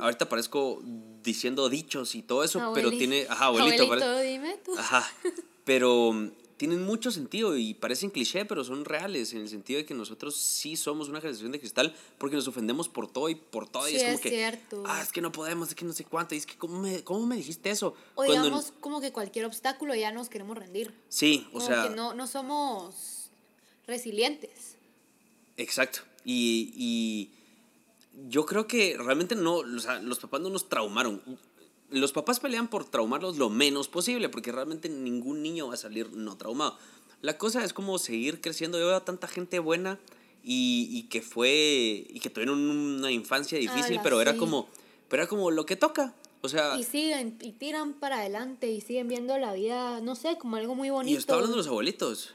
Ahorita 0.00 0.28
parezco 0.28 0.82
diciendo 1.22 1.68
dichos 1.68 2.14
y 2.14 2.22
todo 2.22 2.44
eso, 2.44 2.72
pero 2.74 2.90
tiene... 2.90 3.26
Ajá, 3.28 3.46
abuelito. 3.46 3.84
Abuelito, 3.84 4.06
pare- 4.06 4.22
dime 4.30 4.58
tú. 4.64 4.76
Ajá, 4.78 5.10
pero 5.64 6.30
tienen 6.62 6.84
mucho 6.84 7.10
sentido 7.10 7.56
y 7.56 7.74
parecen 7.74 8.08
cliché, 8.10 8.44
pero 8.44 8.62
son 8.62 8.84
reales 8.84 9.32
en 9.32 9.40
el 9.40 9.48
sentido 9.48 9.78
de 9.78 9.84
que 9.84 9.94
nosotros 9.94 10.36
sí 10.36 10.76
somos 10.76 11.08
una 11.08 11.20
generación 11.20 11.50
de 11.50 11.58
cristal 11.58 11.92
porque 12.18 12.36
nos 12.36 12.46
ofendemos 12.46 12.88
por 12.88 13.10
todo 13.10 13.28
y 13.28 13.34
por 13.34 13.68
todo 13.68 13.88
y 13.88 13.96
es 13.96 14.02
como 14.04 14.14
es 14.14 14.20
que, 14.20 14.28
cierto. 14.28 14.84
ah, 14.86 15.02
es 15.02 15.10
que 15.10 15.20
no 15.20 15.32
podemos, 15.32 15.70
es 15.70 15.74
que 15.74 15.84
no 15.84 15.92
sé 15.92 16.04
cuánto, 16.04 16.36
y 16.36 16.38
es 16.38 16.46
que 16.46 16.56
¿cómo 16.56 16.78
me, 16.78 17.02
cómo 17.02 17.26
me 17.26 17.34
dijiste 17.34 17.68
eso? 17.70 17.88
O 17.88 17.96
Cuando 18.14 18.34
en- 18.34 18.42
digamos 18.44 18.72
como 18.78 19.00
que 19.00 19.10
cualquier 19.10 19.44
obstáculo 19.44 19.92
ya 19.96 20.12
nos 20.12 20.28
queremos 20.28 20.56
rendir. 20.56 20.94
sí, 21.08 21.48
o 21.48 21.54
Como 21.54 21.66
sea, 21.66 21.88
que 21.88 21.96
no, 21.96 22.14
no 22.14 22.28
somos 22.28 23.30
resilientes. 23.88 24.76
exacto. 25.56 26.02
Y, 26.24 26.72
y 26.76 27.30
yo 28.28 28.46
creo 28.46 28.68
que 28.68 28.96
realmente 28.96 29.34
no, 29.34 29.56
o 29.56 29.78
sea, 29.80 30.00
los 30.00 30.20
papás 30.20 30.40
no 30.40 30.48
nos 30.48 30.68
traumaron. 30.68 31.20
Los 31.92 32.12
papás 32.12 32.40
pelean 32.40 32.68
por 32.68 32.84
traumarlos 32.84 33.36
lo 33.38 33.50
menos 33.50 33.88
posible, 33.88 34.28
porque 34.28 34.52
realmente 34.52 34.88
ningún 34.88 35.42
niño 35.42 35.68
va 35.68 35.74
a 35.74 35.76
salir 35.78 36.12
no 36.12 36.36
traumado. 36.36 36.76
La 37.20 37.38
cosa 37.38 37.64
es 37.64 37.72
como 37.72 37.98
seguir 37.98 38.40
creciendo. 38.40 38.78
Yo 38.78 38.86
veo 38.86 38.96
a 38.96 39.04
tanta 39.04 39.28
gente 39.28 39.58
buena 39.58 39.98
y, 40.42 40.88
y 40.90 41.04
que 41.04 41.22
fue, 41.22 42.06
y 42.08 42.20
que 42.20 42.30
tuvieron 42.30 42.58
una 42.58 43.10
infancia 43.12 43.58
difícil, 43.58 44.00
pero 44.02 44.20
era 44.20 44.32
sí. 44.32 44.38
como, 44.38 44.68
pero 45.08 45.22
era 45.22 45.28
como 45.28 45.50
lo 45.50 45.64
que 45.66 45.76
toca. 45.76 46.14
O 46.40 46.48
sea, 46.48 46.76
Y 46.76 46.82
siguen, 46.82 47.38
y 47.40 47.52
tiran 47.52 47.94
para 47.94 48.18
adelante, 48.18 48.70
y 48.70 48.80
siguen 48.80 49.06
viendo 49.06 49.38
la 49.38 49.52
vida, 49.52 50.00
no 50.00 50.16
sé, 50.16 50.36
como 50.38 50.56
algo 50.56 50.74
muy 50.74 50.90
bonito. 50.90 51.14
y 51.14 51.18
estoy 51.18 51.34
hablando 51.34 51.56
de 51.56 51.58
los 51.58 51.68
abuelitos. 51.68 52.34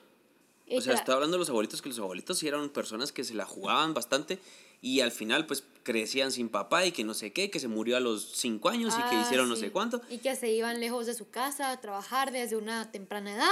O 0.70 0.82
sea, 0.82 0.94
estaba 0.94 1.16
hablando 1.16 1.36
de 1.36 1.40
los 1.40 1.50
abuelitos, 1.50 1.82
que 1.82 1.90
los 1.90 2.00
abuelitos 2.00 2.40
sí 2.40 2.48
eran 2.48 2.70
personas 2.70 3.12
que 3.12 3.24
se 3.24 3.34
la 3.34 3.46
jugaban 3.46 3.94
bastante 3.94 4.40
y 4.82 5.00
al 5.02 5.12
final 5.12 5.46
pues 5.46 5.64
crecían 5.88 6.34
sin 6.34 6.50
papá 6.50 6.86
y 6.86 6.91
que 6.91 7.06
no 7.06 7.13
sé 7.13 7.32
qué, 7.32 7.50
que 7.50 7.62
se 7.62 7.70
murió 7.70 7.96
a 7.96 8.01
los 8.01 8.34
cinco 8.36 8.67
años 8.67 8.94
y 8.94 9.10
que 9.10 9.15
Ah, 9.15 9.22
hicieron 9.22 9.48
no 9.48 9.56
sé 9.56 9.72
cuánto. 9.72 10.01
Y 10.10 10.17
que 10.17 10.36
se 10.36 10.51
iban 10.51 10.82
lejos 10.82 11.06
de 11.06 11.13
su 11.13 11.29
casa 11.29 11.72
a 11.72 11.79
trabajar 11.79 12.34
desde 12.34 12.58
una 12.58 12.91
temprana 12.91 13.34
edad. 13.34 13.48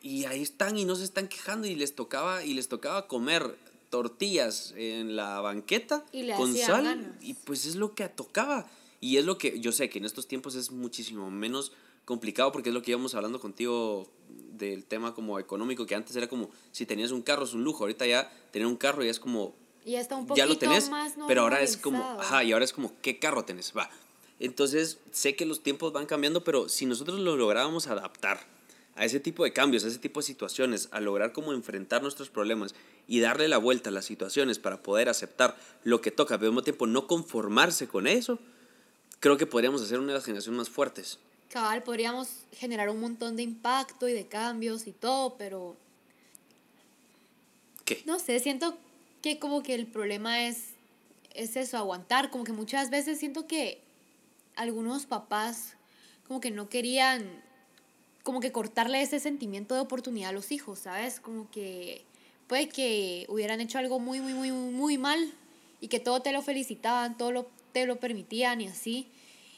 Y 0.00 0.24
ahí 0.24 0.40
están 0.40 0.78
y 0.78 0.86
no 0.86 0.96
se 0.96 1.04
están 1.04 1.28
quejando 1.28 1.66
y 1.66 1.74
les 1.74 1.94
tocaba, 1.94 2.42
y 2.42 2.54
les 2.54 2.68
tocaba 2.68 3.06
comer 3.06 3.54
tortillas 3.90 4.72
en 4.76 5.14
la 5.14 5.40
banqueta 5.42 6.06
Y 6.10 6.30
con 6.32 6.56
sal 6.56 6.84
ganas. 6.84 7.16
y 7.20 7.34
pues 7.34 7.66
es 7.66 7.76
lo 7.76 7.94
que 7.94 8.08
tocaba. 8.08 8.66
Y 9.02 9.18
es 9.18 9.26
lo 9.26 9.36
que 9.36 9.60
yo 9.60 9.70
sé 9.72 9.90
que 9.90 9.98
en 9.98 10.06
estos 10.06 10.26
tiempos 10.26 10.54
es 10.54 10.70
muchísimo 10.70 11.30
menos 11.30 11.72
complicado 12.06 12.50
porque 12.50 12.70
es 12.70 12.74
lo 12.74 12.80
que 12.80 12.92
íbamos 12.92 13.14
hablando 13.14 13.40
contigo 13.40 14.10
del 14.52 14.86
tema 14.86 15.14
como 15.14 15.38
económico, 15.38 15.84
que 15.84 15.94
antes 15.94 16.16
era 16.16 16.28
como 16.28 16.48
si 16.72 16.86
tenías 16.86 17.10
un 17.10 17.20
carro 17.20 17.44
es 17.44 17.52
un 17.52 17.62
lujo, 17.62 17.84
ahorita 17.84 18.06
ya 18.06 18.32
tener 18.52 18.66
un 18.66 18.76
carro 18.76 19.04
ya 19.04 19.10
es 19.10 19.20
como 19.20 19.54
Y 19.88 19.92
ya 19.92 20.00
está 20.00 20.16
un 20.16 20.26
poquito 20.26 20.44
ya 20.44 20.52
lo 20.52 20.58
tenés, 20.58 20.90
más 20.90 21.14
pero 21.26 21.40
ahora 21.40 21.62
es 21.62 21.78
como, 21.78 22.04
ajá, 22.20 22.44
y 22.44 22.52
ahora 22.52 22.66
es 22.66 22.74
como, 22.74 22.92
¿qué 23.00 23.18
carro 23.18 23.46
tenés? 23.46 23.72
Va. 23.74 23.88
Entonces, 24.38 24.98
sé 25.12 25.34
que 25.34 25.46
los 25.46 25.62
tiempos 25.62 25.94
van 25.94 26.04
cambiando, 26.04 26.44
pero 26.44 26.68
si 26.68 26.84
nosotros 26.84 27.18
lo 27.20 27.38
lográbamos 27.38 27.86
adaptar 27.86 28.38
a 28.96 29.06
ese 29.06 29.18
tipo 29.18 29.44
de 29.44 29.54
cambios, 29.54 29.86
a 29.86 29.88
ese 29.88 29.98
tipo 29.98 30.20
de 30.20 30.26
situaciones, 30.26 30.90
a 30.90 31.00
lograr 31.00 31.32
como 31.32 31.54
enfrentar 31.54 32.02
nuestros 32.02 32.28
problemas 32.28 32.74
y 33.06 33.20
darle 33.20 33.48
la 33.48 33.56
vuelta 33.56 33.88
a 33.88 33.92
las 33.94 34.04
situaciones 34.04 34.58
para 34.58 34.82
poder 34.82 35.08
aceptar 35.08 35.56
lo 35.84 36.02
que 36.02 36.10
toca, 36.10 36.36
pero 36.36 36.48
al 36.48 36.52
mismo 36.52 36.64
tiempo 36.64 36.86
no 36.86 37.06
conformarse 37.06 37.88
con 37.88 38.06
eso, 38.06 38.38
creo 39.20 39.38
que 39.38 39.46
podríamos 39.46 39.80
hacer 39.80 40.00
una 40.00 40.08
de 40.08 40.18
las 40.18 40.24
generaciones 40.26 40.58
más 40.58 40.68
fuertes. 40.68 41.18
Cabal, 41.48 41.82
podríamos 41.82 42.28
generar 42.52 42.90
un 42.90 43.00
montón 43.00 43.36
de 43.36 43.42
impacto 43.42 44.06
y 44.06 44.12
de 44.12 44.26
cambios 44.26 44.86
y 44.86 44.92
todo, 44.92 45.38
pero 45.38 45.78
¿Qué? 47.86 48.02
no 48.04 48.18
sé, 48.18 48.38
siento 48.38 48.76
que 49.22 49.38
como 49.38 49.62
que 49.62 49.74
el 49.74 49.86
problema 49.86 50.46
es, 50.46 50.74
es 51.34 51.56
eso, 51.56 51.76
aguantar. 51.76 52.30
Como 52.30 52.44
que 52.44 52.52
muchas 52.52 52.90
veces 52.90 53.18
siento 53.18 53.46
que 53.46 53.80
algunos 54.56 55.06
papás 55.06 55.76
como 56.26 56.40
que 56.40 56.50
no 56.50 56.68
querían 56.68 57.42
como 58.22 58.40
que 58.40 58.52
cortarle 58.52 59.00
ese 59.00 59.20
sentimiento 59.20 59.74
de 59.74 59.80
oportunidad 59.80 60.30
a 60.30 60.32
los 60.32 60.52
hijos, 60.52 60.80
¿sabes? 60.80 61.18
Como 61.18 61.50
que 61.50 62.04
puede 62.46 62.68
que 62.68 63.24
hubieran 63.30 63.60
hecho 63.62 63.78
algo 63.78 63.98
muy, 64.00 64.20
muy, 64.20 64.34
muy, 64.34 64.50
muy, 64.50 64.98
mal 64.98 65.32
y 65.80 65.88
que 65.88 65.98
todo 65.98 66.20
te 66.20 66.32
lo 66.32 66.42
felicitaban, 66.42 67.16
todo 67.16 67.32
lo, 67.32 67.48
te 67.72 67.86
lo 67.86 67.98
permitían 68.00 68.60
y 68.60 68.66
así. 68.66 69.08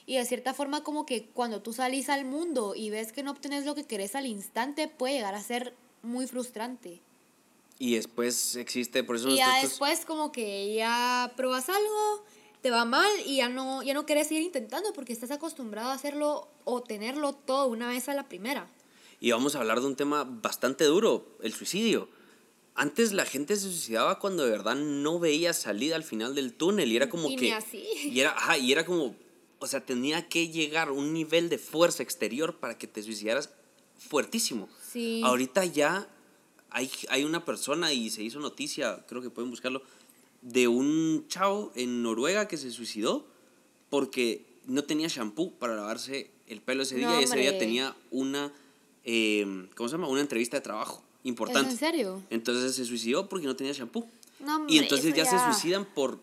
Y 0.07 0.17
de 0.17 0.25
cierta 0.25 0.55
forma 0.55 0.85
como 0.85 1.05
que 1.05 1.25
cuando 1.25 1.63
tú 1.63 1.73
salís 1.73 2.09
al 2.09 2.25
mundo 2.25 2.75
y 2.77 2.91
ves 2.91 3.13
que 3.13 3.25
no 3.25 3.33
obtenés 3.33 3.65
lo 3.65 3.75
que 3.75 3.85
querés 3.85 4.15
al 4.15 4.27
instante, 4.27 4.87
puede 4.87 5.15
llegar 5.15 5.35
a 5.35 5.43
ser 5.43 5.75
muy 6.03 6.29
frustrante. 6.29 7.01
Y 7.81 7.95
después 7.95 8.57
existe, 8.57 9.03
por 9.03 9.17
eso 9.17 9.31
Y 9.31 9.39
ya 9.39 9.63
después 9.63 10.05
como 10.05 10.33
que 10.33 10.75
ya 10.75 11.33
pruebas 11.35 11.71
algo, 11.71 12.25
te 12.61 12.71
va 12.71 12.85
mal 12.85 13.11
y 13.25 13.37
ya 13.37 13.49
no, 13.49 13.83
ya 13.83 13.95
no 13.95 14.05
quieres 14.05 14.29
seguir 14.29 14.43
intentando 14.43 14.93
porque 14.93 15.15
estás 15.15 15.31
acostumbrado 15.31 15.89
a 15.89 15.95
hacerlo 15.95 16.47
o 16.65 16.83
tenerlo 16.83 17.33
todo 17.33 17.69
una 17.69 17.89
vez 17.89 18.11
a 18.11 18.15
la 18.15 18.29
primera. 18.29 18.69
Y 19.19 19.31
vamos 19.31 19.55
a 19.55 19.61
hablar 19.61 19.81
de 19.81 19.87
un 19.87 19.97
tema 19.97 20.25
bastante 20.25 20.85
duro, 20.85 21.27
el 21.43 21.55
suicidio. 21.55 22.11
Antes 22.75 23.15
la 23.15 23.25
gente 23.25 23.57
se 23.57 23.63
suicidaba 23.63 24.19
cuando 24.19 24.45
de 24.45 24.51
verdad 24.51 24.75
no 24.77 25.19
veía 25.19 25.55
salida 25.55 25.97
al 25.97 26.05
final 26.05 26.35
del 26.35 26.53
túnel 26.53 26.93
y 26.93 26.97
era 26.97 27.09
como 27.09 27.31
Y 27.31 27.37
que... 27.37 27.47
ni 27.47 27.53
así. 27.53 27.83
Y 28.05 28.21
era, 28.21 28.33
ajá, 28.33 28.59
y 28.59 28.73
era 28.73 28.85
como, 28.85 29.17
o 29.59 29.67
sea, 29.67 29.87
tenía 29.87 30.29
que 30.29 30.49
llegar 30.49 30.89
a 30.89 30.93
un 30.93 31.15
nivel 31.15 31.49
de 31.49 31.57
fuerza 31.57 32.03
exterior 32.03 32.59
para 32.59 32.77
que 32.77 32.87
te 32.87 33.03
suicidaras 33.03 33.49
fuertísimo. 33.97 34.69
Sí. 34.87 35.23
Ahorita 35.25 35.65
ya 35.65 36.07
hay, 36.71 36.91
hay 37.09 37.25
una 37.25 37.45
persona 37.45 37.93
y 37.93 38.11
se 38.11 38.23
hizo 38.23 38.39
noticia, 38.41 39.05
creo 39.09 39.21
que 39.23 39.31
pueden 39.31 39.51
buscarlo, 39.51 39.83
de 40.43 40.69
un 40.69 41.27
chavo 41.29 41.73
en 41.75 42.03
Noruega 42.03 42.49
que 42.49 42.57
se 42.57 42.71
suicidó 42.71 43.27
porque 43.91 44.45
no 44.67 44.85
tenía 44.85 45.09
shampoo 45.09 45.53
para 45.59 45.75
lavarse 45.75 46.31
el 46.47 46.61
pelo 46.61 46.83
ese 46.83 46.97
día 46.97 47.09
No, 47.09 47.21
y 47.21 47.25
ese 47.25 47.39
día 47.39 47.59
tenía 47.59 47.97
una, 48.11 48.53
eh, 49.05 49.67
¿cómo 49.77 49.89
se 49.89 49.95
llama? 49.97 50.09
Una 50.09 50.21
entrevista 50.21 50.57
de 50.57 50.61
trabajo 50.63 51.03
importante. 51.25 51.69
¿Es 51.69 51.75
en 51.75 51.79
serio? 51.79 52.23
Entonces 52.31 52.75
se 52.75 52.85
suicidó 52.85 53.29
porque 53.29 53.47
no 53.47 53.57
tenía 53.57 53.73
shampoo. 53.73 54.09
No, 54.41 54.57
hombre, 54.57 54.75
y 54.75 54.79
entonces 54.79 55.07
eso 55.09 55.17
ya, 55.17 55.25
se 55.27 55.37
ya- 55.37 55.53
suicidan 55.53 55.85
por 55.85 56.19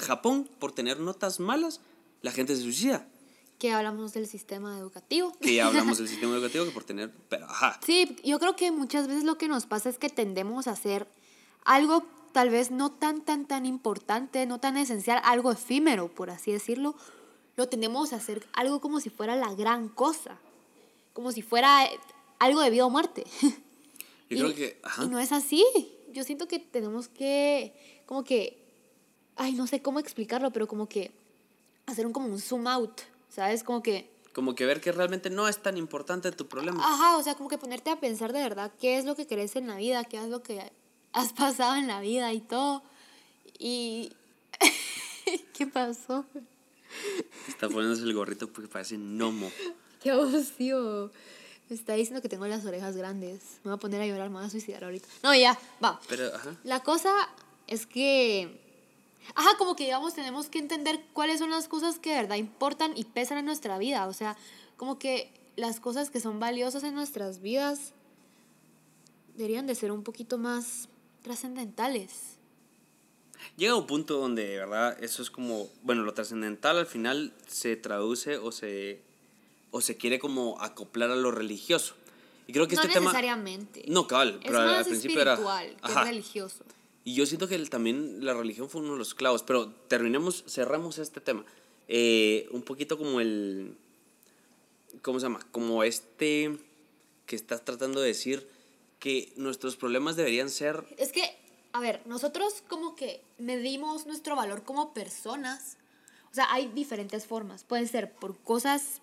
Japón, 0.00 0.48
por 0.58 0.72
tener 0.72 0.98
notas 0.98 1.38
malas, 1.38 1.80
la 2.22 2.32
gente 2.32 2.56
se 2.56 2.62
suicida. 2.62 3.06
Que 3.58 3.72
hablamos 3.72 4.12
del 4.12 4.26
sistema 4.26 4.78
educativo. 4.78 5.32
Que 5.40 5.54
ya 5.54 5.66
hablamos 5.66 5.98
del 5.98 6.08
sistema 6.08 6.34
educativo 6.34 6.64
que 6.64 6.70
por 6.70 6.84
tener, 6.84 7.10
pero 7.28 7.46
ajá. 7.46 7.80
Sí, 7.84 8.16
yo 8.24 8.38
creo 8.38 8.56
que 8.56 8.70
muchas 8.70 9.08
veces 9.08 9.24
lo 9.24 9.38
que 9.38 9.48
nos 9.48 9.66
pasa 9.66 9.88
es 9.88 9.98
que 9.98 10.08
tendemos 10.08 10.66
a 10.66 10.72
hacer 10.72 11.06
algo 11.64 12.04
tal 12.32 12.50
vez 12.50 12.70
no 12.70 12.92
tan, 12.92 13.22
tan, 13.22 13.46
tan 13.46 13.64
importante, 13.64 14.44
no 14.44 14.60
tan 14.60 14.76
esencial, 14.76 15.22
algo 15.24 15.50
efímero, 15.52 16.08
por 16.08 16.28
así 16.28 16.52
decirlo. 16.52 16.94
Lo 17.56 17.66
tendemos 17.66 18.12
a 18.12 18.16
hacer 18.16 18.46
algo 18.52 18.82
como 18.82 19.00
si 19.00 19.08
fuera 19.08 19.36
la 19.36 19.54
gran 19.54 19.88
cosa, 19.88 20.38
como 21.14 21.32
si 21.32 21.40
fuera 21.40 21.86
eh, 21.86 21.98
algo 22.38 22.60
de 22.60 22.68
vida 22.68 22.84
o 22.84 22.90
muerte. 22.90 23.24
Yo 24.28 24.36
y, 24.36 24.36
creo 24.36 24.54
que, 24.54 24.80
ajá. 24.82 25.04
y 25.04 25.08
no 25.08 25.18
es 25.18 25.32
así. 25.32 25.64
Yo 26.12 26.24
siento 26.24 26.46
que 26.46 26.58
tenemos 26.58 27.08
que, 27.08 28.02
como 28.04 28.22
que, 28.22 28.62
ay, 29.36 29.54
no 29.54 29.66
sé 29.66 29.80
cómo 29.80 29.98
explicarlo, 29.98 30.50
pero 30.50 30.68
como 30.68 30.88
que 30.90 31.12
hacer 31.86 32.04
un, 32.04 32.12
como 32.12 32.26
un 32.26 32.38
zoom 32.38 32.66
out, 32.66 33.00
¿sabes? 33.28 33.62
Como 33.62 33.82
que 33.82 34.10
Como 34.32 34.54
que 34.54 34.66
ver 34.66 34.80
que 34.80 34.92
realmente 34.92 35.30
no 35.30 35.48
es 35.48 35.58
tan 35.62 35.76
importante 35.76 36.30
tu 36.32 36.46
problema. 36.46 36.82
Ajá, 36.84 37.16
o 37.16 37.22
sea, 37.22 37.34
como 37.34 37.48
que 37.48 37.58
ponerte 37.58 37.90
a 37.90 38.00
pensar 38.00 38.32
de 38.32 38.40
verdad 38.40 38.72
qué 38.80 38.98
es 38.98 39.04
lo 39.04 39.14
que 39.16 39.26
querés 39.26 39.56
en 39.56 39.66
la 39.66 39.76
vida, 39.76 40.04
qué 40.04 40.18
es 40.18 40.28
lo 40.28 40.42
que 40.42 40.72
has 41.12 41.32
pasado 41.32 41.76
en 41.76 41.86
la 41.86 42.00
vida 42.00 42.32
y 42.32 42.40
todo. 42.40 42.82
Y... 43.58 44.12
¿Qué 45.54 45.66
pasó? 45.66 46.24
Está 47.48 47.68
poniéndose 47.68 48.02
el 48.02 48.14
gorrito 48.14 48.52
porque 48.52 48.68
parece 48.68 48.96
gnomo. 48.96 49.50
Qué 50.02 50.10
abusivo. 50.10 51.10
Me 51.68 51.74
está 51.74 51.94
diciendo 51.94 52.22
que 52.22 52.28
tengo 52.28 52.46
las 52.46 52.64
orejas 52.64 52.96
grandes. 52.96 53.58
Me 53.64 53.70
voy 53.70 53.74
a 53.74 53.80
poner 53.80 54.00
a 54.00 54.06
llorar, 54.06 54.30
me 54.30 54.36
voy 54.36 54.46
a 54.46 54.50
suicidar 54.50 54.84
ahorita. 54.84 55.08
No, 55.22 55.34
ya, 55.34 55.58
va. 55.82 56.00
Pero, 56.08 56.32
ajá. 56.34 56.54
La 56.62 56.80
cosa 56.80 57.12
es 57.66 57.86
que... 57.86 58.65
Ajá, 59.34 59.56
como 59.58 59.76
que 59.76 59.84
digamos 59.84 60.14
tenemos 60.14 60.48
que 60.48 60.58
entender 60.58 61.00
cuáles 61.12 61.38
son 61.38 61.50
las 61.50 61.68
cosas 61.68 61.98
que 61.98 62.10
de 62.10 62.16
verdad 62.16 62.36
importan 62.36 62.92
y 62.96 63.04
pesan 63.04 63.38
en 63.38 63.44
nuestra 63.46 63.78
vida. 63.78 64.06
O 64.06 64.12
sea, 64.12 64.36
como 64.76 64.98
que 64.98 65.32
las 65.56 65.80
cosas 65.80 66.10
que 66.10 66.20
son 66.20 66.38
valiosas 66.40 66.84
en 66.84 66.94
nuestras 66.94 67.40
vidas 67.40 67.92
deberían 69.36 69.66
de 69.66 69.74
ser 69.74 69.92
un 69.92 70.02
poquito 70.02 70.38
más 70.38 70.88
trascendentales. 71.22 72.36
Llega 73.56 73.74
un 73.74 73.86
punto 73.86 74.18
donde 74.18 74.46
de 74.46 74.56
verdad 74.58 74.96
eso 75.02 75.22
es 75.22 75.30
como, 75.30 75.68
bueno, 75.82 76.02
lo 76.02 76.14
trascendental 76.14 76.78
al 76.78 76.86
final 76.86 77.34
se 77.46 77.76
traduce 77.76 78.38
o 78.38 78.50
se, 78.52 79.02
o 79.70 79.80
se 79.80 79.96
quiere 79.96 80.18
como 80.18 80.60
acoplar 80.60 81.10
a 81.10 81.16
lo 81.16 81.30
religioso. 81.30 81.94
Y 82.46 82.52
creo 82.52 82.68
que 82.68 82.76
no 82.76 82.82
este 82.82 82.94
tema... 82.94 83.06
necesariamente. 83.06 83.84
No, 83.88 84.06
cabal, 84.06 84.40
pero 84.42 84.60
al- 84.60 84.84
principio 84.84 85.20
era... 85.20 85.32
espiritual 85.32 85.76
que 85.76 85.92
Ajá. 85.92 86.04
religioso. 86.04 86.64
Y 87.06 87.14
yo 87.14 87.24
siento 87.24 87.46
que 87.46 87.54
el- 87.54 87.70
también 87.70 88.24
la 88.24 88.34
religión 88.34 88.68
fue 88.68 88.80
uno 88.80 88.94
de 88.94 88.98
los 88.98 89.14
clavos, 89.14 89.44
pero 89.44 89.70
terminemos, 89.70 90.42
cerramos 90.48 90.98
este 90.98 91.20
tema. 91.20 91.44
Eh, 91.86 92.48
un 92.50 92.62
poquito 92.62 92.98
como 92.98 93.20
el, 93.20 93.76
¿cómo 95.02 95.20
se 95.20 95.26
llama? 95.26 95.38
Como 95.52 95.84
este 95.84 96.58
que 97.26 97.36
estás 97.36 97.64
tratando 97.64 98.00
de 98.00 98.08
decir 98.08 98.48
que 98.98 99.32
nuestros 99.36 99.76
problemas 99.76 100.16
deberían 100.16 100.50
ser, 100.50 100.84
Es 100.98 101.12
que, 101.12 101.22
a 101.72 101.78
ver, 101.80 102.02
nosotros 102.06 102.64
como 102.68 102.96
que 102.96 103.22
medimos 103.38 104.06
nuestro 104.06 104.34
valor 104.34 104.64
como 104.64 104.92
personas. 104.92 105.76
O 106.32 106.34
sea, 106.34 106.52
hay 106.52 106.66
diferentes 106.66 107.24
formas. 107.24 107.62
Pueden 107.62 107.86
ser 107.86 108.12
por 108.14 108.36
cosas 108.38 109.00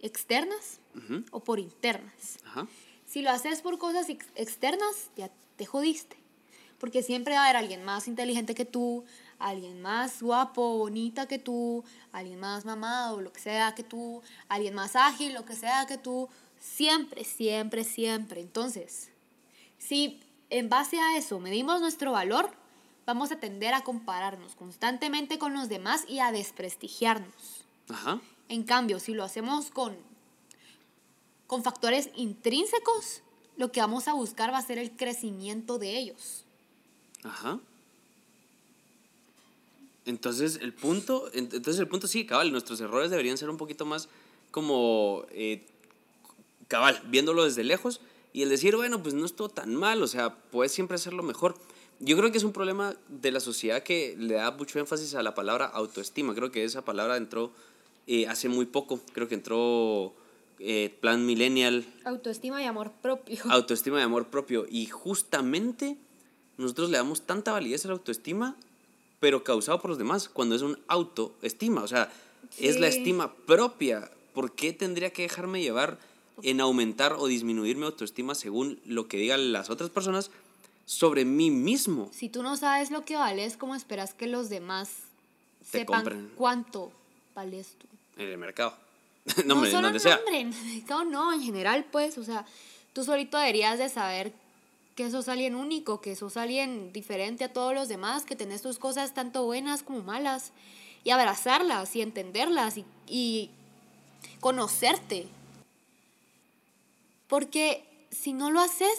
externas 0.00 0.80
o 1.30 1.40
por 1.40 1.58
internas. 1.58 2.36
ajá, 2.44 2.68
Si 3.06 3.22
lo 3.22 3.30
haces 3.30 3.62
por 3.62 3.78
cosas 3.78 4.10
ex- 4.10 4.26
externas, 4.36 5.10
ya 5.16 5.30
te 5.56 5.64
jodiste. 5.64 6.16
Porque 6.82 7.04
siempre 7.04 7.34
va 7.34 7.42
a 7.42 7.44
haber 7.44 7.58
alguien 7.58 7.84
más 7.84 8.08
inteligente 8.08 8.56
que 8.56 8.64
tú, 8.64 9.04
alguien 9.38 9.80
más 9.82 10.20
guapo, 10.20 10.78
bonita 10.78 11.28
que 11.28 11.38
tú, 11.38 11.84
alguien 12.10 12.40
más 12.40 12.64
mamado, 12.64 13.20
lo 13.20 13.32
que 13.32 13.38
sea 13.38 13.72
que 13.76 13.84
tú, 13.84 14.20
alguien 14.48 14.74
más 14.74 14.96
ágil, 14.96 15.32
lo 15.32 15.44
que 15.44 15.54
sea 15.54 15.86
que 15.86 15.96
tú. 15.96 16.28
Siempre, 16.58 17.22
siempre, 17.22 17.84
siempre. 17.84 18.40
Entonces, 18.40 19.10
si 19.78 20.20
en 20.50 20.68
base 20.68 20.98
a 20.98 21.16
eso 21.16 21.38
medimos 21.38 21.80
nuestro 21.80 22.10
valor, 22.10 22.50
vamos 23.06 23.30
a 23.30 23.36
tender 23.36 23.74
a 23.74 23.84
compararnos 23.84 24.56
constantemente 24.56 25.38
con 25.38 25.54
los 25.54 25.68
demás 25.68 26.04
y 26.08 26.18
a 26.18 26.32
desprestigiarnos. 26.32 27.64
ajá, 27.90 28.20
En 28.48 28.64
cambio, 28.64 28.98
si 28.98 29.14
lo 29.14 29.22
hacemos 29.22 29.70
con, 29.70 29.96
con 31.46 31.62
factores 31.62 32.10
intrínsecos, 32.16 33.22
lo 33.56 33.70
que 33.70 33.78
vamos 33.78 34.08
a 34.08 34.14
buscar 34.14 34.52
va 34.52 34.58
a 34.58 34.62
ser 34.62 34.78
el 34.78 34.90
crecimiento 34.96 35.78
de 35.78 35.96
ellos. 35.96 36.44
Ajá. 37.24 37.58
Entonces 40.04 40.58
el 40.62 40.72
punto, 40.72 41.30
ent- 41.32 41.54
entonces 41.54 41.78
el 41.78 41.86
punto 41.86 42.06
sí, 42.08 42.26
cabal, 42.26 42.50
nuestros 42.50 42.80
errores 42.80 43.10
deberían 43.10 43.38
ser 43.38 43.48
un 43.50 43.56
poquito 43.56 43.84
más 43.86 44.08
como 44.50 45.24
eh, 45.30 45.64
cabal, 46.68 47.00
viéndolo 47.08 47.44
desde 47.44 47.62
lejos 47.64 48.00
y 48.32 48.42
el 48.42 48.48
decir, 48.48 48.74
bueno, 48.76 49.02
pues 49.02 49.14
no 49.14 49.24
estuvo 49.26 49.48
tan 49.48 49.74
mal, 49.76 50.02
o 50.02 50.06
sea, 50.08 50.34
puedes 50.34 50.72
siempre 50.72 50.96
hacerlo 50.96 51.22
mejor. 51.22 51.54
Yo 52.00 52.16
creo 52.16 52.32
que 52.32 52.38
es 52.38 52.44
un 52.44 52.52
problema 52.52 52.96
de 53.08 53.30
la 53.30 53.38
sociedad 53.40 53.82
que 53.84 54.16
le 54.18 54.34
da 54.34 54.50
mucho 54.50 54.78
énfasis 54.80 55.14
a 55.14 55.22
la 55.22 55.34
palabra 55.34 55.66
autoestima. 55.66 56.34
Creo 56.34 56.50
que 56.50 56.64
esa 56.64 56.84
palabra 56.84 57.16
entró 57.16 57.52
eh, 58.08 58.26
hace 58.26 58.48
muy 58.48 58.66
poco, 58.66 58.98
creo 59.12 59.28
que 59.28 59.34
entró 59.36 60.12
eh, 60.58 60.92
plan 61.00 61.24
millennial, 61.24 61.84
Autoestima 62.04 62.60
y 62.60 62.64
amor 62.64 62.90
propio. 63.00 63.38
autoestima 63.50 64.00
y 64.00 64.02
amor 64.02 64.26
propio. 64.28 64.66
Y 64.68 64.86
justamente 64.86 65.96
nosotros 66.58 66.90
le 66.90 66.96
damos 66.98 67.22
tanta 67.22 67.52
validez 67.52 67.84
a 67.84 67.88
la 67.88 67.94
autoestima, 67.94 68.56
pero 69.20 69.44
causado 69.44 69.80
por 69.80 69.90
los 69.90 69.98
demás, 69.98 70.28
cuando 70.28 70.54
es 70.54 70.62
un 70.62 70.78
autoestima, 70.88 71.82
o 71.82 71.88
sea, 71.88 72.12
es 72.58 72.78
la 72.80 72.90
Sí. 72.90 72.98
estima 72.98 73.32
propia. 73.46 74.10
¿Por 74.34 74.52
qué 74.54 74.72
tendría 74.72 75.10
que 75.12 75.22
dejarme 75.22 75.60
llevar 75.62 75.98
en 76.42 76.60
aumentar 76.60 77.12
o 77.14 77.26
disminuir 77.26 77.76
mi 77.76 77.84
autoestima 77.84 78.34
según 78.34 78.80
lo 78.86 79.06
que 79.06 79.18
digan 79.18 79.52
las 79.52 79.70
otras 79.70 79.90
personas 79.90 80.30
sobre 80.86 81.24
mí 81.24 81.50
mismo? 81.50 82.10
Si 82.12 82.28
tú 82.28 82.42
no 82.42 82.56
sabes 82.56 82.90
lo 82.90 83.04
que 83.04 83.16
vales, 83.16 83.56
¿cómo 83.56 83.74
esperas 83.74 84.14
que 84.14 84.26
los 84.26 84.48
demás 84.48 84.90
Te 85.70 85.78
sepan 85.80 86.00
compren. 86.02 86.30
cuánto 86.36 86.90
vales 87.34 87.74
tú? 87.78 87.86
En 88.20 88.28
el 88.30 88.38
mercado. 88.38 88.74
no, 89.46 89.54
hombre, 89.54 89.70
solo 89.70 89.82
donde 89.88 89.98
en 89.98 90.02
sea. 90.02 90.16
nombre, 90.16 90.40
en 90.40 90.52
el 90.52 90.74
mercado 90.80 91.04
no, 91.04 91.32
en 91.32 91.42
general, 91.42 91.86
pues, 91.92 92.18
o 92.18 92.24
sea, 92.24 92.44
tú 92.92 93.04
solito 93.04 93.38
deberías 93.38 93.78
de 93.78 93.88
saber 93.88 94.32
que 94.94 95.10
sos 95.10 95.28
alguien 95.28 95.54
único, 95.54 96.00
que 96.00 96.16
sos 96.16 96.36
alguien 96.36 96.92
diferente 96.92 97.44
a 97.44 97.52
todos 97.52 97.74
los 97.74 97.88
demás, 97.88 98.24
que 98.24 98.36
tenés 98.36 98.62
tus 98.62 98.78
cosas 98.78 99.14
tanto 99.14 99.44
buenas 99.44 99.82
como 99.82 100.02
malas, 100.02 100.52
y 101.04 101.10
abrazarlas 101.10 101.96
y 101.96 102.02
entenderlas 102.02 102.76
y, 102.76 102.84
y 103.08 103.50
conocerte. 104.40 105.26
Porque 107.26 107.84
si 108.10 108.32
no 108.32 108.50
lo 108.50 108.60
haces, 108.60 108.98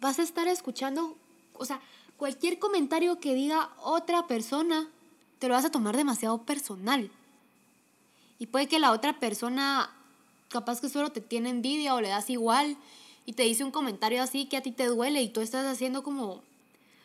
vas 0.00 0.18
a 0.18 0.22
estar 0.22 0.46
escuchando, 0.48 1.16
o 1.54 1.64
sea, 1.64 1.80
cualquier 2.16 2.58
comentario 2.58 3.18
que 3.18 3.34
diga 3.34 3.70
otra 3.82 4.26
persona, 4.26 4.88
te 5.38 5.48
lo 5.48 5.54
vas 5.54 5.64
a 5.64 5.70
tomar 5.70 5.96
demasiado 5.96 6.42
personal. 6.42 7.10
Y 8.38 8.46
puede 8.46 8.68
que 8.68 8.78
la 8.78 8.92
otra 8.92 9.18
persona, 9.18 9.90
capaz 10.48 10.80
que 10.80 10.88
solo 10.88 11.10
te 11.10 11.20
tiene 11.20 11.50
envidia 11.50 11.94
o 11.94 12.00
le 12.00 12.08
das 12.08 12.30
igual 12.30 12.76
y 13.30 13.32
te 13.32 13.44
dice 13.44 13.62
un 13.62 13.70
comentario 13.70 14.24
así 14.24 14.46
que 14.46 14.56
a 14.56 14.60
ti 14.60 14.72
te 14.72 14.86
duele 14.86 15.22
y 15.22 15.28
tú 15.28 15.40
estás 15.40 15.64
haciendo 15.64 16.02
como, 16.02 16.42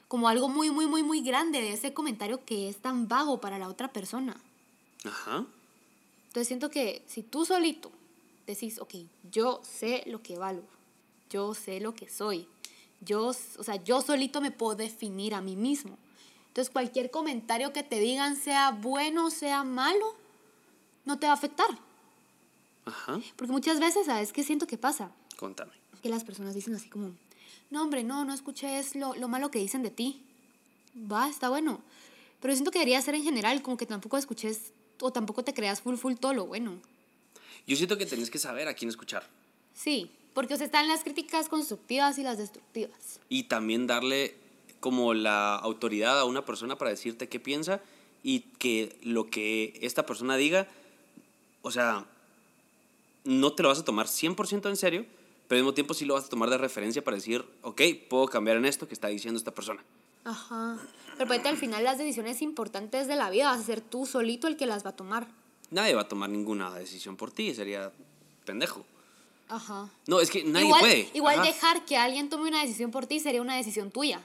como 0.08 0.27
algo 0.27 0.50
muy, 0.50 0.72
muy, 0.72 0.88
muy, 0.88 1.03
muy 1.03 1.22
grande 1.22 1.62
de 1.62 1.74
ese 1.74 1.94
comentario 1.94 2.44
que 2.44 2.67
es 2.67 2.77
tan 2.77 3.08
vago 3.08 3.39
para 3.39 3.60
la 3.60 3.70
otra 3.70 3.94
persona. 3.94 4.36
Ajá. 5.03 5.46
Entonces 6.25 6.48
siento 6.48 6.72
que 6.72 7.03
si 7.05 7.22
tú 7.22 7.46
solito 7.46 7.91
decís, 8.48 8.79
ok, 8.79 8.96
yo 9.32 9.62
sé 9.63 10.01
lo 10.08 10.24
que 10.24 10.36
valgo, 10.36 10.65
yo 11.29 11.53
sé 11.53 11.79
lo 11.79 11.94
que 11.94 12.10
soy, 12.10 12.48
yo, 13.01 13.27
o 13.27 13.63
sea, 13.63 13.75
yo 13.84 14.01
solito 14.01 14.41
me 14.41 14.50
puedo 14.50 14.74
definir 14.74 15.36
a 15.36 15.41
mí 15.41 15.55
mismo. 15.55 15.96
Entonces 16.48 16.74
cualquier 16.74 17.12
comentario 17.12 17.72
que 17.72 17.84
te 17.84 18.00
digan, 18.00 18.36
sea 18.36 18.72
bueno 18.72 19.27
o 19.27 19.29
sea 19.29 19.63
malo, 19.63 20.15
no 21.05 21.20
te 21.20 21.27
va 21.27 21.34
a 21.34 21.36
afectar. 21.36 21.70
Ajá. 22.86 23.22
Porque 23.36 23.51
muchas 23.51 23.79
veces, 23.79 24.08
¿sabes 24.08 24.34
qué 24.34 24.41
siento 24.41 24.65
que 24.65 24.79
pasa? 24.79 25.12
Contame. 25.38 25.85
Que 26.06 26.10
las 26.10 26.24
personas 26.24 26.54
dicen 26.54 26.76
así 26.76 26.88
como, 26.88 27.16
no 27.72 27.82
hombre, 27.82 28.04
no, 28.04 28.26
no 28.26 28.34
escuches 28.36 28.96
lo, 28.96 29.16
lo 29.16 29.28
malo 29.28 29.50
que 29.50 29.58
dicen 29.58 29.82
de 29.82 29.90
ti. 29.90 30.22
Va, 31.12 31.28
está 31.28 31.50
bueno. 31.50 31.82
Pero 32.40 32.54
siento 32.54 32.70
que 32.70 32.78
debería 32.78 33.02
ser 33.02 33.16
en 33.16 33.24
general, 33.24 33.64
como 33.64 33.76
que 33.76 33.88
tampoco 33.88 34.16
escuches 34.16 34.72
o 35.02 35.12
tampoco 35.12 35.44
te 35.44 35.56
creas 35.56 35.82
full, 35.82 35.96
full 35.96 36.14
todo 36.14 36.36
lo 36.36 36.46
bueno. 36.46 36.80
Yo 37.66 37.76
siento 37.76 37.98
que 37.98 38.06
tenés 38.06 38.30
que 38.30 38.38
saber 38.38 38.68
a 38.68 38.76
quién 38.76 38.90
escuchar. 38.90 39.28
Sí, 39.74 40.12
porque 40.36 40.54
o 40.54 40.58
sea, 40.58 40.68
están 40.68 40.88
las 40.88 41.04
críticas 41.04 41.50
constructivas 41.50 42.20
y 42.20 42.22
las 42.22 42.38
destructivas. 42.38 43.20
Y 43.28 43.46
también 43.46 43.88
darle 43.88 44.36
como 44.82 45.16
la 45.16 45.56
autoridad 45.56 46.20
a 46.20 46.26
una 46.26 46.46
persona 46.46 46.78
para 46.78 46.92
decirte 46.92 47.30
qué 47.30 47.40
piensa 47.40 47.82
y 48.22 48.42
que 48.60 48.96
lo 49.02 49.26
que 49.26 49.74
esta 49.82 50.06
persona 50.06 50.38
diga, 50.38 50.68
o 51.64 51.72
sea, 51.72 52.06
no 53.24 53.54
te 53.54 53.64
lo 53.64 53.70
vas 53.70 53.80
a 53.80 53.86
tomar 53.86 54.06
100% 54.06 54.70
en 54.70 54.78
serio, 54.78 55.06
pero 55.48 55.60
al 55.60 55.64
mismo 55.64 55.74
tiempo 55.74 55.94
sí 55.94 56.06
lo 56.06 56.16
vas 56.16 56.25
a 56.25 56.30
tomar 56.30 56.50
de 56.50 56.58
referencia 56.58 57.04
para 57.04 57.16
decir, 57.16 57.46
ok, 57.62 57.82
puedo 58.10 58.28
cambiar 58.28 58.58
en 58.58 58.66
esto 58.66 58.88
que 58.88 58.94
está 58.94 59.08
diciendo 59.08 59.38
esta 59.38 59.54
persona. 59.54 59.84
Ajá. 60.24 60.78
Pero 61.18 61.28
pues, 61.28 61.46
al 61.46 61.58
final 61.58 61.84
las 61.84 61.98
decisiones 61.98 62.42
importantes 62.42 63.08
de 63.08 63.16
la 63.16 63.29
vida 63.29 63.46
vas 63.51 63.60
a 63.60 63.64
ser 63.64 63.81
tú 63.81 64.05
solito 64.05 64.48
el 64.48 64.58
que 64.58 64.66
las 64.66 64.86
va 64.86 64.90
a 64.90 64.96
tomar. 64.96 65.27
Nadie 65.72 65.94
va 65.94 66.01
a 66.01 66.08
tomar 66.08 66.29
ninguna 66.29 66.74
decisión 66.74 67.16
por 67.16 67.31
ti, 67.31 67.53
sería 67.53 67.92
pendejo. 68.46 68.86
Ajá. 69.48 69.90
No, 70.08 70.20
es 70.20 70.31
que 70.31 70.44
nadie 70.44 70.66
igual 70.66 70.79
puede. 70.81 71.10
igual 71.14 71.40
Ajá. 71.40 71.48
dejar 71.48 71.86
que 71.86 71.98
alguien 71.98 72.29
tome 72.29 72.48
una 72.50 72.62
decisión 72.62 72.92
por 72.92 73.05
ti 73.05 73.20
sería 73.20 73.42
una 73.42 73.55
decisión 73.55 73.92
tuya. 73.92 74.22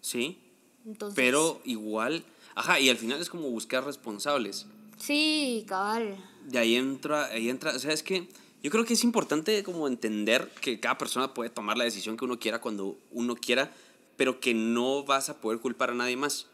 Sí, 0.00 0.38
Entonces, 0.86 1.16
pero 1.16 1.60
igual, 1.64 2.24
ajá, 2.54 2.80
y 2.80 2.88
al 2.88 2.96
final 2.96 3.20
es 3.20 3.28
como 3.28 3.50
buscar 3.50 3.84
responsables. 3.84 4.66
Sí, 4.98 5.64
cabal. 5.66 6.16
Y 6.50 6.56
ahí 6.56 6.76
entra, 6.76 7.26
ahí 7.26 7.50
entra, 7.50 7.74
o 7.74 7.78
sea, 7.78 7.92
es 7.92 8.02
que 8.02 8.28
yo 8.62 8.70
creo 8.70 8.84
que 8.84 8.94
es 8.94 9.04
importante 9.04 9.62
como 9.62 9.86
entender 9.88 10.50
que 10.60 10.80
cada 10.80 10.98
persona 10.98 11.32
puede 11.34 11.50
tomar 11.50 11.76
la 11.78 11.84
decisión 11.84 12.16
que 12.16 12.24
uno 12.24 12.38
quiera 12.38 12.60
cuando 12.60 12.96
uno 13.10 13.34
quiera, 13.36 13.72
pero 14.16 14.38
que 14.40 14.52
no 14.54 15.04
vas 15.04 15.30
a 15.30 15.40
poder 15.40 15.60
culpar 15.60 15.90
a 15.90 15.94
nadie 15.94 16.16
más. 16.16 16.46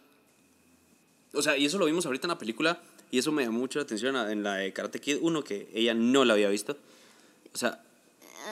O 1.33 1.43
sea, 1.43 1.57
y 1.57 1.67
eso 1.67 1.79
lo 1.79 1.87
vimos 1.87 2.07
ahorita 2.07 2.27
en 2.27 2.31
la 2.31 2.39
película, 2.39 2.81
y 3.11 3.19
eso 3.19 3.31
me 3.33 3.45
llamó 3.45 3.59
mucho 3.59 3.79
la 3.79 3.85
atención 3.85 4.17
en 4.17 4.43
la 4.43 4.55
de 4.55 4.73
Karate 4.73 5.01
Kid 5.01 5.19
1, 5.21 5.43
que 5.45 5.69
ella 5.75 5.95
no 5.95 6.25
la 6.25 6.33
había 6.35 6.49
visto. 6.49 6.77
O 7.55 7.59
sea, 7.59 7.83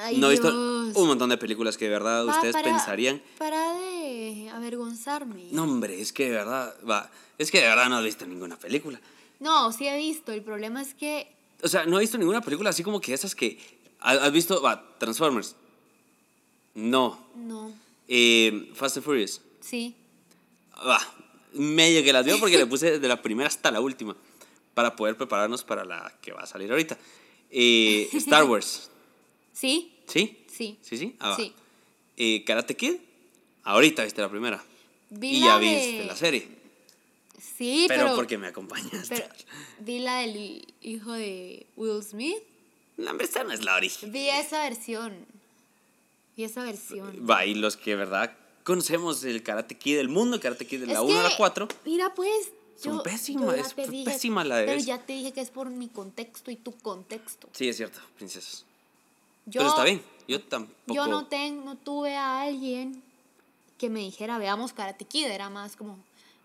Ay, 0.02 0.16
no 0.18 0.26
he 0.28 0.30
visto 0.32 0.48
un 0.48 1.06
montón 1.06 1.30
de 1.30 1.38
películas 1.38 1.76
que 1.78 1.84
de 1.86 1.90
verdad 1.92 2.26
Va, 2.26 2.34
ustedes 2.34 2.52
para- 2.54 2.64
pensarían, 2.68 3.22
Para 3.38 3.72
de 3.78 4.50
avergonzarme. 4.52 5.48
no 5.52 5.62
hombre, 5.64 6.00
es 6.00 6.12
que 6.12 6.24
de 6.24 6.30
verdad, 6.32 6.74
va, 6.88 7.10
es 7.38 7.50
que 7.50 7.60
de 7.60 7.68
verdad 7.68 7.88
no 7.88 7.96
has 7.98 8.04
visto 8.04 8.26
ninguna 8.26 8.56
película. 8.58 9.00
No, 9.40 9.72
sí 9.72 9.86
he 9.86 9.96
visto. 9.96 10.32
El 10.32 10.42
problema 10.42 10.80
es 10.82 10.94
que. 10.94 11.28
O 11.62 11.68
sea, 11.68 11.86
no 11.86 11.96
he 11.98 12.00
visto 12.00 12.18
ninguna 12.18 12.40
película 12.40 12.70
así 12.70 12.82
como 12.82 13.00
que 13.00 13.12
esas 13.14 13.34
que... 13.34 13.58
¿Has 14.00 14.32
visto? 14.32 14.60
Va, 14.60 14.96
Transformers. 14.98 15.56
No. 16.74 17.18
No. 17.36 17.72
Eh, 18.08 18.70
Fast 18.74 18.96
and 18.98 19.04
Furious. 19.04 19.40
Sí. 19.60 19.94
Va, 20.86 21.00
medio 21.54 22.02
que 22.02 22.12
las 22.12 22.26
veo 22.26 22.38
porque 22.38 22.58
le 22.58 22.66
puse 22.74 22.92
desde 22.92 23.08
la 23.08 23.22
primera 23.22 23.48
hasta 23.48 23.70
la 23.70 23.80
última 23.80 24.14
para 24.74 24.94
poder 24.96 25.16
prepararnos 25.16 25.62
para 25.64 25.84
la 25.84 26.12
que 26.20 26.32
va 26.32 26.42
a 26.42 26.46
salir 26.46 26.70
ahorita. 26.70 26.98
Eh, 27.50 28.08
Star 28.14 28.44
Wars. 28.50 28.90
¿Sí? 29.52 29.94
¿Sí? 30.06 30.44
Sí. 30.52 30.78
¿Sí, 30.82 30.98
sí? 30.98 31.16
Ah. 31.20 31.34
Sí. 31.36 31.52
Eh, 32.16 32.44
Karate 32.44 32.76
Kid. 32.76 32.96
Ahorita 33.62 34.04
viste 34.04 34.20
la 34.20 34.28
primera. 34.28 34.62
Vi 35.10 35.28
y 35.36 35.40
la 35.40 35.46
ya 35.46 35.58
de- 35.60 35.66
viste 35.66 36.04
la 36.04 36.16
serie. 36.16 36.48
Sí, 37.56 37.86
pero, 37.88 38.04
pero. 38.04 38.16
porque 38.16 38.38
me 38.38 38.46
acompañaste. 38.48 39.08
pero 39.08 39.28
vi 39.80 39.98
la 40.00 40.18
del 40.18 40.64
hijo 40.82 41.12
de 41.12 41.66
Will 41.76 42.02
Smith. 42.02 42.38
La 42.96 43.10
hombre, 43.10 43.26
esta 43.26 43.44
no 43.44 43.52
es 43.52 43.64
la 43.64 43.74
origen. 43.76 44.12
Vi 44.12 44.28
esa 44.28 44.62
versión. 44.62 45.14
Vi 46.36 46.44
esa 46.44 46.62
versión. 46.64 47.28
Va, 47.28 47.44
y 47.46 47.54
los 47.54 47.76
que 47.76 47.94
verdad 47.96 48.36
conocemos 48.64 49.22
el 49.24 49.42
Karate 49.42 49.76
Kid 49.76 49.96
del 49.96 50.08
mundo, 50.08 50.36
el 50.36 50.42
Karate 50.42 50.66
Kid 50.66 50.80
de 50.80 50.86
la 50.86 50.94
Es 50.94 50.98
1 51.00 51.20
a 51.20 51.22
la 51.24 51.28
que, 51.30 51.36
4. 51.36 51.68
Mira, 51.84 52.14
pues. 52.14 52.30
Son 52.76 52.96
yo- 52.96 53.02
pésimas, 53.04 53.44
yo 53.56 53.62
es 53.62 53.72
fue 53.72 53.86
pésima 54.04 54.42
la 54.42 54.56
de 54.56 54.66
Pero 54.66 54.78
esa. 54.78 54.86
ya 54.86 54.98
te 54.98 55.12
dije 55.12 55.32
que 55.32 55.40
es 55.40 55.50
por 55.50 55.70
mi 55.70 55.86
contexto 55.88 56.50
y 56.50 56.56
tu 56.56 56.72
contexto. 56.72 57.48
Sí, 57.52 57.68
es 57.68 57.76
cierto, 57.76 58.00
princesas. 58.16 58.64
Yo, 59.46 59.60
pero 59.60 59.68
está 59.68 59.84
bien, 59.84 60.02
yo 60.26 60.42
tampoco... 60.42 60.92
Yo 60.92 61.06
no, 61.06 61.26
ten, 61.26 61.64
no 61.64 61.76
tuve 61.76 62.16
a 62.16 62.40
alguien 62.42 63.00
que 63.78 63.90
me 63.90 64.00
dijera, 64.00 64.38
veamos 64.38 64.72
Karate 64.72 65.04
Kid. 65.04 65.26
Era 65.26 65.50
más 65.50 65.76
como, 65.76 65.98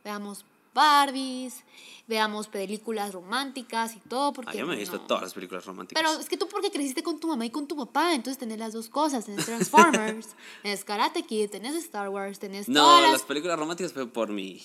veamos 0.03 0.45
Barbies, 0.79 1.63
veamos 2.07 2.47
películas 2.47 3.13
románticas 3.13 3.95
y 3.95 3.99
todo. 3.99 4.31
Porque 4.31 4.51
Ah, 4.51 4.59
yo 4.61 4.65
me 4.65 4.75
he 4.75 4.77
visto 4.77 4.95
no. 4.97 5.01
todas 5.07 5.23
las 5.23 5.33
películas 5.33 5.65
románticas. 5.65 6.01
Pero 6.01 6.17
es 6.19 6.29
que 6.29 6.37
tú 6.37 6.47
porque 6.47 6.71
creciste 6.71 7.03
con 7.03 7.19
tu 7.19 7.27
mamá 7.27 7.45
y 7.45 7.49
con 7.49 7.67
tu 7.67 7.75
papá, 7.75 8.13
entonces 8.15 8.37
tenés 8.37 8.57
las 8.59 8.71
dos 8.73 8.87
cosas. 8.89 9.25
Tenés 9.25 9.45
Transformers, 9.45 10.29
tenés 10.63 10.85
Karate 10.85 11.23
Kid, 11.23 11.49
tenés 11.49 11.75
Star 11.75 12.07
Wars, 12.09 12.39
tenés 12.39 12.69
no, 12.69 12.81
todas 12.81 13.01
las... 13.03 13.11
las... 13.11 13.21
películas 13.23 13.59
románticas 13.59 13.91
fue 13.91 14.07
por 14.07 14.29
mi, 14.29 14.61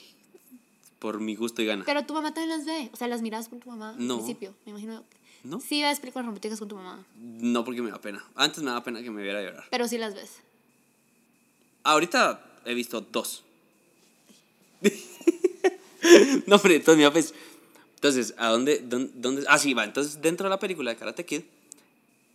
por 1.00 1.18
mi 1.20 1.34
gusto 1.34 1.60
y 1.62 1.66
gana. 1.66 1.82
Pero 1.84 2.06
tu 2.06 2.14
mamá 2.14 2.32
también 2.32 2.56
las 2.56 2.64
ve. 2.64 2.90
O 2.92 2.96
sea, 2.96 3.08
las 3.08 3.20
miras 3.22 3.48
con 3.48 3.58
tu 3.60 3.68
mamá 3.70 3.94
No. 3.98 4.14
al 4.14 4.20
principio, 4.20 4.54
me 4.66 4.70
imagino. 4.70 5.02
¿No? 5.42 5.60
Sí 5.60 5.82
ves 5.82 6.00
películas 6.00 6.24
románticas 6.26 6.58
con 6.58 6.68
tu 6.68 6.76
mamá, 6.76 7.04
No 7.18 7.64
porque 7.64 7.82
me 7.82 7.90
da 7.90 8.00
pena. 8.00 8.24
Antes 8.36 8.62
me 8.62 8.70
daba 8.70 8.82
pena 8.84 9.02
que 9.02 9.10
me 9.10 9.22
viera 9.22 9.42
llorar. 9.42 9.64
pero 9.70 9.86
sí 9.88 9.98
las 9.98 10.14
ves. 10.14 10.38
Ahorita 11.82 12.42
he 12.64 12.72
visto 12.72 13.02
dos. 13.02 13.44
no, 16.46 16.58
pero 16.58 16.74
entonces, 16.74 16.96
mira, 16.96 17.12
pues, 17.12 17.34
entonces, 17.96 18.34
¿a 18.36 18.48
dónde, 18.48 18.80
dónde, 18.80 19.12
dónde- 19.14 19.44
Ah, 19.48 19.58
sí, 19.58 19.74
va. 19.74 19.84
Entonces, 19.84 20.20
dentro 20.20 20.44
de 20.44 20.50
la 20.50 20.58
película 20.58 20.90
de 20.90 20.96
Karate 20.96 21.24
Kid, 21.24 21.42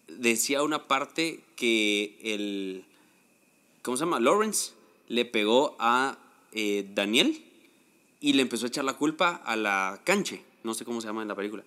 decía 0.07 0.63
una 0.63 0.87
parte 0.87 1.43
que 1.55 2.17
el... 2.23 2.85
¿Cómo 3.83 3.97
se 3.97 4.01
llama? 4.03 4.19
Lawrence 4.19 4.73
le 5.07 5.25
pegó 5.25 5.75
a 5.79 6.17
eh, 6.51 6.87
Daniel 6.93 7.43
y 8.19 8.33
le 8.33 8.41
empezó 8.41 8.65
a 8.65 8.69
echar 8.69 8.83
la 8.83 8.97
culpa 8.97 9.35
a 9.45 9.55
la 9.55 10.01
canche. 10.03 10.43
No 10.63 10.73
sé 10.73 10.85
cómo 10.85 11.01
se 11.01 11.07
llama 11.07 11.21
en 11.21 11.27
la 11.27 11.35
película. 11.35 11.63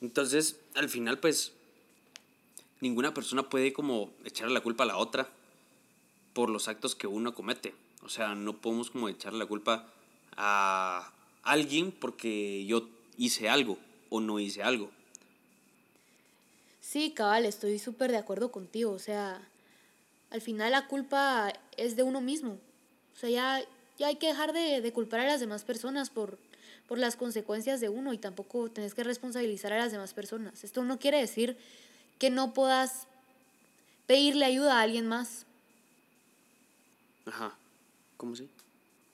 Entonces, 0.00 0.60
al 0.74 0.88
final, 0.88 1.18
pues, 1.18 1.52
ninguna 2.80 3.14
persona 3.14 3.48
puede 3.48 3.72
como 3.72 4.12
echarle 4.24 4.54
la 4.54 4.60
culpa 4.60 4.84
a 4.84 4.86
la 4.86 4.96
otra 4.98 5.28
por 6.32 6.50
los 6.50 6.68
actos 6.68 6.94
que 6.94 7.06
uno 7.06 7.34
comete. 7.34 7.74
O 8.02 8.08
sea, 8.08 8.34
no 8.34 8.56
podemos 8.60 8.90
como 8.90 9.08
echarle 9.08 9.38
la 9.38 9.46
culpa 9.46 9.92
a 10.38 11.12
alguien 11.42 11.90
porque 11.90 12.64
yo 12.64 12.88
hice 13.16 13.48
algo 13.48 13.76
o 14.08 14.20
no 14.20 14.38
hice 14.38 14.62
algo. 14.62 14.90
Sí, 16.80 17.10
cabal, 17.10 17.44
estoy 17.44 17.78
súper 17.78 18.12
de 18.12 18.16
acuerdo 18.16 18.50
contigo. 18.50 18.92
O 18.92 18.98
sea, 18.98 19.42
al 20.30 20.40
final 20.40 20.70
la 20.70 20.86
culpa 20.86 21.52
es 21.76 21.96
de 21.96 22.04
uno 22.04 22.20
mismo. 22.20 22.58
O 23.14 23.18
sea, 23.18 23.28
ya, 23.28 23.62
ya 23.98 24.06
hay 24.06 24.16
que 24.16 24.28
dejar 24.28 24.52
de, 24.52 24.80
de 24.80 24.92
culpar 24.92 25.20
a 25.20 25.26
las 25.26 25.40
demás 25.40 25.64
personas 25.64 26.08
por, 26.08 26.38
por 26.86 26.98
las 26.98 27.16
consecuencias 27.16 27.80
de 27.80 27.88
uno 27.88 28.12
y 28.12 28.18
tampoco 28.18 28.70
tenés 28.70 28.94
que 28.94 29.04
responsabilizar 29.04 29.72
a 29.72 29.78
las 29.78 29.92
demás 29.92 30.14
personas. 30.14 30.62
Esto 30.64 30.84
no 30.84 30.98
quiere 30.98 31.18
decir 31.18 31.58
que 32.18 32.30
no 32.30 32.54
puedas 32.54 33.08
pedirle 34.06 34.44
ayuda 34.44 34.78
a 34.78 34.82
alguien 34.82 35.08
más. 35.08 35.46
Ajá. 37.26 37.58
¿Cómo 38.16 38.34
sí? 38.36 38.48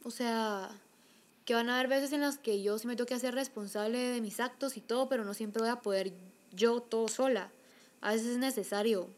O 0.04 0.10
sea, 0.10 0.70
que 1.44 1.54
van 1.54 1.68
a 1.68 1.74
haber 1.74 1.88
veces 1.88 2.12
en 2.12 2.22
las 2.22 2.38
que 2.38 2.62
yo 2.62 2.78
sí 2.78 2.86
me 2.86 2.96
tengo 2.96 3.06
que 3.06 3.14
hacer 3.14 3.34
responsable 3.34 3.98
de 3.98 4.20
mis 4.20 4.40
actos 4.40 4.76
y 4.76 4.80
todo, 4.80 5.08
pero 5.08 5.24
no 5.24 5.34
siempre 5.34 5.60
voy 5.60 5.70
a 5.70 5.82
poder 5.82 6.12
yo 6.52 6.80
todo 6.80 7.08
sola. 7.08 7.50
A 8.00 8.12
veces 8.12 8.28
es 8.28 8.38
necesario 8.38 9.08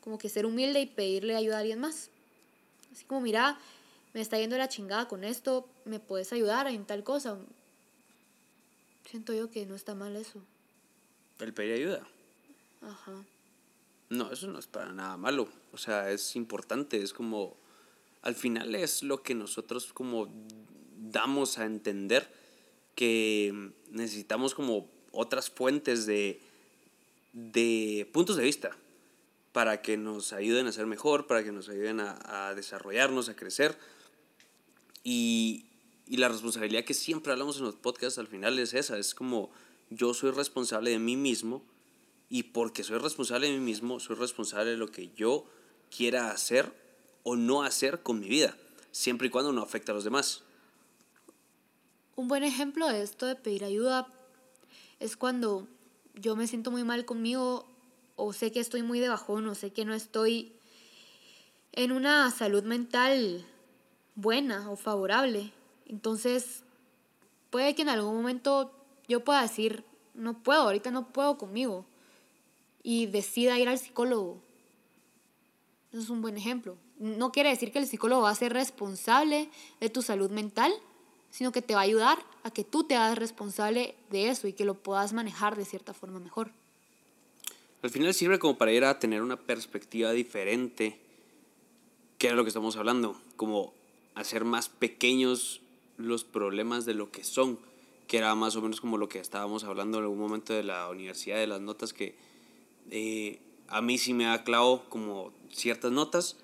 como 0.00 0.18
que 0.18 0.28
ser 0.28 0.46
humilde 0.46 0.80
y 0.80 0.86
pedirle 0.86 1.34
ayuda 1.34 1.56
a 1.56 1.60
alguien 1.60 1.80
más. 1.80 2.10
Así 2.92 3.04
como, 3.04 3.20
mira, 3.20 3.58
me 4.14 4.20
está 4.20 4.38
yendo 4.38 4.56
la 4.56 4.68
chingada 4.68 5.08
con 5.08 5.24
esto, 5.24 5.68
¿me 5.84 5.98
puedes 5.98 6.32
ayudar 6.32 6.68
en 6.68 6.84
tal 6.84 7.02
cosa? 7.02 7.36
Siento 9.10 9.32
yo 9.32 9.50
que 9.50 9.66
no 9.66 9.74
está 9.74 9.94
mal 9.94 10.14
eso. 10.16 10.40
El 11.40 11.52
pedir 11.52 11.74
ayuda. 11.74 12.06
Ajá. 12.82 13.12
No, 14.08 14.30
eso 14.30 14.46
no 14.46 14.58
es 14.58 14.66
para 14.66 14.92
nada 14.92 15.16
malo. 15.16 15.48
O 15.72 15.78
sea, 15.78 16.10
es 16.10 16.36
importante, 16.36 17.02
es 17.02 17.12
como, 17.12 17.56
al 18.22 18.36
final 18.36 18.74
es 18.76 19.02
lo 19.02 19.22
que 19.22 19.34
nosotros 19.34 19.92
como 19.92 20.28
damos 20.96 21.58
a 21.58 21.66
entender 21.66 22.28
que 22.94 23.72
necesitamos 23.90 24.54
como 24.54 24.88
otras 25.12 25.50
fuentes 25.50 26.06
de, 26.06 26.40
de 27.32 28.08
puntos 28.12 28.36
de 28.36 28.44
vista 28.44 28.76
para 29.52 29.80
que 29.80 29.96
nos 29.96 30.32
ayuden 30.32 30.66
a 30.66 30.72
ser 30.72 30.86
mejor, 30.86 31.26
para 31.26 31.42
que 31.42 31.52
nos 31.52 31.68
ayuden 31.68 32.00
a, 32.00 32.48
a 32.48 32.54
desarrollarnos, 32.54 33.28
a 33.28 33.36
crecer. 33.36 33.78
Y, 35.02 35.66
y 36.06 36.18
la 36.18 36.28
responsabilidad 36.28 36.84
que 36.84 36.94
siempre 36.94 37.32
hablamos 37.32 37.58
en 37.58 37.64
los 37.64 37.74
podcasts 37.76 38.18
al 38.18 38.26
final 38.26 38.58
es 38.58 38.74
esa, 38.74 38.98
es 38.98 39.14
como 39.14 39.50
yo 39.90 40.14
soy 40.14 40.30
responsable 40.30 40.90
de 40.90 40.98
mí 40.98 41.16
mismo 41.16 41.62
y 42.28 42.44
porque 42.44 42.84
soy 42.84 42.98
responsable 42.98 43.48
de 43.48 43.54
mí 43.54 43.64
mismo, 43.64 44.00
soy 44.00 44.16
responsable 44.16 44.72
de 44.72 44.76
lo 44.76 44.90
que 44.90 45.10
yo 45.16 45.46
quiera 45.94 46.30
hacer 46.30 46.72
o 47.22 47.36
no 47.36 47.62
hacer 47.62 48.02
con 48.02 48.20
mi 48.20 48.28
vida, 48.28 48.56
siempre 48.92 49.28
y 49.28 49.30
cuando 49.30 49.52
no 49.52 49.62
afecte 49.62 49.90
a 49.90 49.94
los 49.94 50.04
demás. 50.04 50.42
Un 52.16 52.28
buen 52.28 52.44
ejemplo 52.44 52.88
de 52.88 53.02
esto 53.02 53.26
de 53.26 53.36
pedir 53.36 53.62
ayuda 53.62 54.08
es 55.00 55.18
cuando 55.18 55.68
yo 56.14 56.34
me 56.34 56.46
siento 56.46 56.70
muy 56.70 56.82
mal 56.82 57.04
conmigo 57.04 57.66
o 58.16 58.32
sé 58.32 58.50
que 58.52 58.60
estoy 58.60 58.82
muy 58.82 59.00
de 59.00 59.10
bajón 59.10 59.46
o 59.46 59.54
sé 59.54 59.70
que 59.70 59.84
no 59.84 59.92
estoy 59.92 60.54
en 61.72 61.92
una 61.92 62.30
salud 62.30 62.64
mental 62.64 63.44
buena 64.14 64.70
o 64.70 64.76
favorable. 64.76 65.52
Entonces, 65.84 66.64
puede 67.50 67.74
que 67.74 67.82
en 67.82 67.90
algún 67.90 68.16
momento 68.16 68.72
yo 69.06 69.22
pueda 69.22 69.42
decir, 69.42 69.84
no 70.14 70.42
puedo, 70.42 70.62
ahorita 70.62 70.90
no 70.90 71.12
puedo 71.12 71.36
conmigo 71.36 71.84
y 72.82 73.04
decida 73.04 73.58
ir 73.58 73.68
al 73.68 73.78
psicólogo. 73.78 74.40
Eso 75.92 76.00
es 76.00 76.08
un 76.08 76.22
buen 76.22 76.38
ejemplo. 76.38 76.78
No 76.98 77.30
quiere 77.30 77.50
decir 77.50 77.72
que 77.72 77.78
el 77.78 77.86
psicólogo 77.86 78.22
va 78.22 78.30
a 78.30 78.34
ser 78.34 78.54
responsable 78.54 79.50
de 79.80 79.90
tu 79.90 80.00
salud 80.00 80.30
mental, 80.30 80.72
sino 81.36 81.52
que 81.52 81.60
te 81.60 81.74
va 81.74 81.80
a 81.80 81.84
ayudar 81.84 82.18
a 82.44 82.50
que 82.50 82.64
tú 82.64 82.84
te 82.84 82.96
hagas 82.96 83.18
responsable 83.18 83.94
de 84.08 84.30
eso 84.30 84.48
y 84.48 84.54
que 84.54 84.64
lo 84.64 84.72
puedas 84.72 85.12
manejar 85.12 85.54
de 85.54 85.66
cierta 85.66 85.92
forma 85.92 86.18
mejor. 86.18 86.50
Al 87.82 87.90
final 87.90 88.14
sirve 88.14 88.38
como 88.38 88.56
para 88.56 88.72
ir 88.72 88.86
a 88.86 88.98
tener 88.98 89.20
una 89.20 89.36
perspectiva 89.36 90.12
diferente, 90.12 90.98
que 92.16 92.28
era 92.28 92.36
lo 92.36 92.42
que 92.42 92.48
estamos 92.48 92.76
hablando, 92.76 93.20
como 93.36 93.74
hacer 94.14 94.46
más 94.46 94.70
pequeños 94.70 95.60
los 95.98 96.24
problemas 96.24 96.86
de 96.86 96.94
lo 96.94 97.10
que 97.10 97.22
son, 97.22 97.58
que 98.06 98.16
era 98.16 98.34
más 98.34 98.56
o 98.56 98.62
menos 98.62 98.80
como 98.80 98.96
lo 98.96 99.10
que 99.10 99.18
estábamos 99.18 99.64
hablando 99.64 99.98
en 99.98 100.04
algún 100.04 100.18
momento 100.18 100.54
de 100.54 100.62
la 100.62 100.88
universidad, 100.88 101.36
de 101.36 101.46
las 101.46 101.60
notas 101.60 101.92
que 101.92 102.14
eh, 102.90 103.40
a 103.68 103.82
mí 103.82 103.98
sí 103.98 104.14
me 104.14 104.26
ha 104.26 104.42
clavado 104.42 104.88
como 104.88 105.34
ciertas 105.52 105.92
notas, 105.92 106.38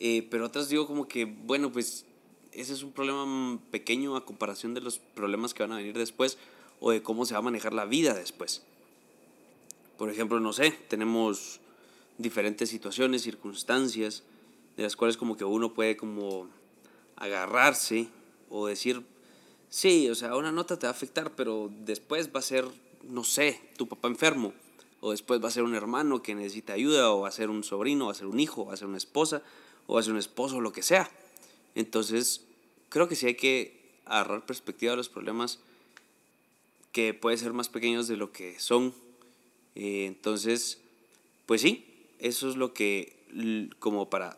eh, 0.00 0.26
pero 0.32 0.46
otras 0.46 0.68
digo 0.68 0.88
como 0.88 1.06
que, 1.06 1.26
bueno, 1.26 1.70
pues 1.70 2.06
ese 2.52 2.72
es 2.72 2.82
un 2.82 2.92
problema 2.92 3.58
pequeño 3.70 4.16
a 4.16 4.24
comparación 4.24 4.74
de 4.74 4.80
los 4.80 4.98
problemas 4.98 5.54
que 5.54 5.62
van 5.62 5.72
a 5.72 5.76
venir 5.76 5.96
después 5.96 6.38
o 6.80 6.90
de 6.90 7.02
cómo 7.02 7.24
se 7.26 7.34
va 7.34 7.38
a 7.38 7.42
manejar 7.42 7.72
la 7.72 7.84
vida 7.84 8.14
después. 8.14 8.62
Por 9.98 10.10
ejemplo, 10.10 10.40
no 10.40 10.52
sé, 10.52 10.72
tenemos 10.88 11.60
diferentes 12.18 12.68
situaciones, 12.68 13.22
circunstancias, 13.22 14.22
de 14.76 14.82
las 14.82 14.96
cuales 14.96 15.16
como 15.16 15.36
que 15.36 15.44
uno 15.44 15.74
puede 15.74 15.96
como 15.96 16.48
agarrarse 17.16 18.08
o 18.50 18.66
decir, 18.66 19.02
sí, 19.68 20.08
o 20.10 20.14
sea, 20.14 20.36
una 20.36 20.52
nota 20.52 20.78
te 20.78 20.86
va 20.86 20.90
a 20.90 20.96
afectar, 20.96 21.32
pero 21.34 21.70
después 21.84 22.30
va 22.34 22.40
a 22.40 22.42
ser, 22.42 22.66
no 23.04 23.24
sé, 23.24 23.60
tu 23.76 23.86
papá 23.86 24.08
enfermo 24.08 24.52
o 25.02 25.10
después 25.10 25.42
va 25.42 25.48
a 25.48 25.50
ser 25.50 25.64
un 25.64 25.74
hermano 25.74 26.22
que 26.22 26.34
necesita 26.34 26.74
ayuda, 26.74 27.10
o 27.10 27.22
va 27.22 27.28
a 27.28 27.32
ser 27.32 27.50
un 27.50 27.64
sobrino, 27.64 28.04
o 28.04 28.06
va 28.06 28.12
a 28.12 28.14
ser 28.14 28.28
un 28.28 28.38
hijo, 28.38 28.62
o 28.62 28.66
va 28.66 28.74
a 28.74 28.76
ser 28.76 28.86
una 28.86 28.98
esposa, 28.98 29.42
o 29.88 29.94
va 29.94 30.00
a 30.00 30.02
ser 30.04 30.12
un 30.12 30.18
esposo, 30.20 30.60
lo 30.60 30.70
que 30.70 30.84
sea. 30.84 31.10
Entonces, 31.74 32.44
creo 32.88 33.08
que 33.08 33.16
sí 33.16 33.26
hay 33.26 33.34
que 33.34 33.80
agarrar 34.04 34.44
perspectiva 34.44 34.92
a 34.92 34.96
los 34.96 35.08
problemas 35.08 35.60
que 36.92 37.14
pueden 37.14 37.38
ser 37.38 37.52
más 37.52 37.68
pequeños 37.68 38.08
de 38.08 38.16
lo 38.16 38.32
que 38.32 38.58
son. 38.60 38.94
Eh, 39.74 40.06
entonces, 40.06 40.78
pues 41.46 41.62
sí, 41.62 41.86
eso 42.18 42.48
es 42.48 42.56
lo 42.56 42.74
que, 42.74 43.16
como 43.78 44.10
para 44.10 44.36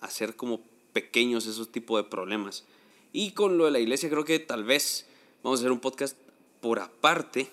hacer 0.00 0.36
como 0.36 0.62
pequeños 0.92 1.46
esos 1.46 1.70
tipos 1.70 2.02
de 2.02 2.08
problemas. 2.08 2.64
Y 3.12 3.32
con 3.32 3.58
lo 3.58 3.66
de 3.66 3.70
la 3.70 3.78
iglesia, 3.78 4.08
creo 4.08 4.24
que 4.24 4.38
tal 4.38 4.64
vez 4.64 5.06
vamos 5.42 5.60
a 5.60 5.62
hacer 5.62 5.72
un 5.72 5.80
podcast 5.80 6.16
por 6.60 6.80
aparte 6.80 7.48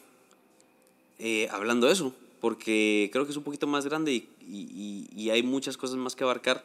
eh, 1.20 1.48
hablando 1.52 1.88
de 1.88 1.94
eso, 1.94 2.14
porque 2.42 3.10
creo 3.12 3.26
que 3.26 3.32
es 3.32 3.38
un 3.38 3.44
poquito 3.44 3.68
más 3.68 3.86
grande 3.86 4.14
y, 4.14 4.30
y, 4.48 5.08
y, 5.16 5.30
hay 5.30 5.44
muchas 5.44 5.78
cosas 5.78 5.96
más 5.96 6.16
que 6.16 6.24
abarcar 6.24 6.64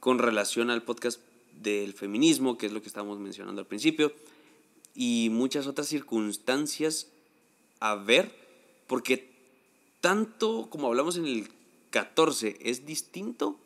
con 0.00 0.18
relación 0.18 0.70
al 0.70 0.82
podcast 0.82 1.20
del 1.62 1.92
feminismo, 1.94 2.58
que 2.58 2.66
es 2.66 2.72
lo 2.72 2.82
que 2.82 2.88
estábamos 2.88 3.18
mencionando 3.18 3.60
al 3.60 3.66
principio, 3.66 4.12
y 4.94 5.28
muchas 5.30 5.66
otras 5.66 5.88
circunstancias 5.88 7.08
a 7.80 7.94
ver, 7.94 8.34
porque 8.86 9.30
tanto 10.00 10.68
como 10.70 10.88
hablamos 10.88 11.16
en 11.16 11.26
el 11.26 11.48
14 11.90 12.58
es 12.60 12.86
distinto, 12.86 13.58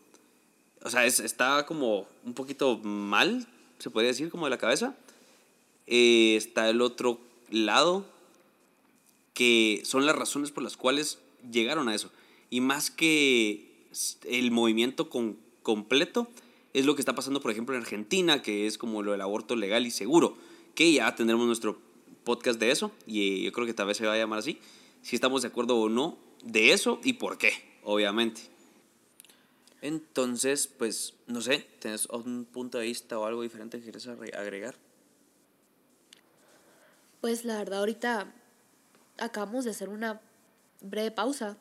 o 0.82 0.90
sea, 0.90 1.04
es, 1.04 1.20
está 1.20 1.66
como 1.66 2.06
un 2.24 2.34
poquito 2.34 2.78
mal, 2.78 3.46
se 3.78 3.90
podría 3.90 4.10
decir, 4.10 4.30
como 4.30 4.46
de 4.46 4.50
la 4.50 4.58
cabeza. 4.58 4.96
Eh, 5.86 6.36
está 6.36 6.68
el 6.68 6.80
otro 6.80 7.18
lado, 7.50 8.06
que 9.34 9.82
son 9.84 10.06
las 10.06 10.16
razones 10.16 10.50
por 10.50 10.62
las 10.62 10.76
cuales 10.76 11.18
llegaron 11.50 11.88
a 11.88 11.94
eso. 11.94 12.10
Y 12.50 12.60
más 12.60 12.90
que 12.90 13.88
el 14.24 14.50
movimiento 14.50 15.10
con, 15.10 15.36
completo, 15.62 16.28
es 16.76 16.84
lo 16.84 16.94
que 16.94 17.00
está 17.00 17.14
pasando, 17.14 17.40
por 17.40 17.50
ejemplo, 17.50 17.74
en 17.74 17.80
Argentina, 17.80 18.42
que 18.42 18.66
es 18.66 18.76
como 18.76 19.02
lo 19.02 19.12
del 19.12 19.22
aborto 19.22 19.56
legal 19.56 19.86
y 19.86 19.90
seguro, 19.90 20.36
que 20.74 20.92
ya 20.92 21.14
tendremos 21.14 21.46
nuestro 21.46 21.78
podcast 22.22 22.60
de 22.60 22.70
eso, 22.70 22.92
y 23.06 23.44
yo 23.44 23.52
creo 23.52 23.66
que 23.66 23.72
tal 23.72 23.86
vez 23.86 23.96
se 23.96 24.06
va 24.06 24.12
a 24.12 24.18
llamar 24.18 24.40
así, 24.40 24.58
si 25.00 25.16
estamos 25.16 25.40
de 25.40 25.48
acuerdo 25.48 25.78
o 25.78 25.88
no 25.88 26.18
de 26.44 26.74
eso 26.74 27.00
y 27.02 27.14
por 27.14 27.38
qué, 27.38 27.52
obviamente. 27.82 28.42
Entonces, 29.80 30.66
pues, 30.66 31.14
no 31.26 31.40
sé, 31.40 31.66
¿tienes 31.78 32.04
un 32.06 32.44
punto 32.44 32.76
de 32.76 32.84
vista 32.84 33.18
o 33.18 33.24
algo 33.24 33.40
diferente 33.40 33.78
que 33.78 33.84
quieres 33.84 34.06
agregar? 34.06 34.74
Pues 37.22 37.46
la 37.46 37.56
verdad, 37.56 37.78
ahorita 37.78 38.34
acabamos 39.16 39.64
de 39.64 39.70
hacer 39.70 39.88
una 39.88 40.20
breve 40.82 41.10
pausa 41.10 41.56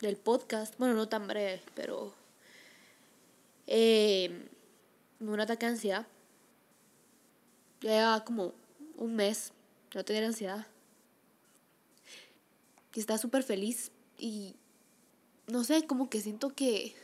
del 0.00 0.16
podcast. 0.16 0.76
Bueno, 0.76 0.94
no 0.94 1.08
tan 1.08 1.28
breve, 1.28 1.62
pero 1.76 2.14
eh, 3.70 4.48
un 5.20 5.40
ataque 5.40 5.64
de 5.64 5.72
ansiedad. 5.72 6.06
Ya 7.80 8.22
como 8.24 8.52
un 8.96 9.14
mes 9.14 9.52
no 9.94 10.04
tenía 10.04 10.26
ansiedad. 10.26 10.66
Y 12.94 13.00
está 13.00 13.16
súper 13.16 13.44
feliz 13.44 13.92
y 14.18 14.56
no 15.46 15.64
sé, 15.64 15.86
como 15.86 16.10
que 16.10 16.20
siento 16.20 16.50
que, 16.50 16.94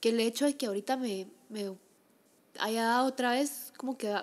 que 0.00 0.10
el 0.10 0.20
hecho 0.20 0.44
de 0.44 0.56
que 0.56 0.66
ahorita 0.66 0.96
me, 0.96 1.26
me 1.48 1.74
haya 2.58 2.84
dado 2.84 3.06
otra 3.06 3.32
vez, 3.32 3.72
como 3.76 3.96
que 3.96 4.14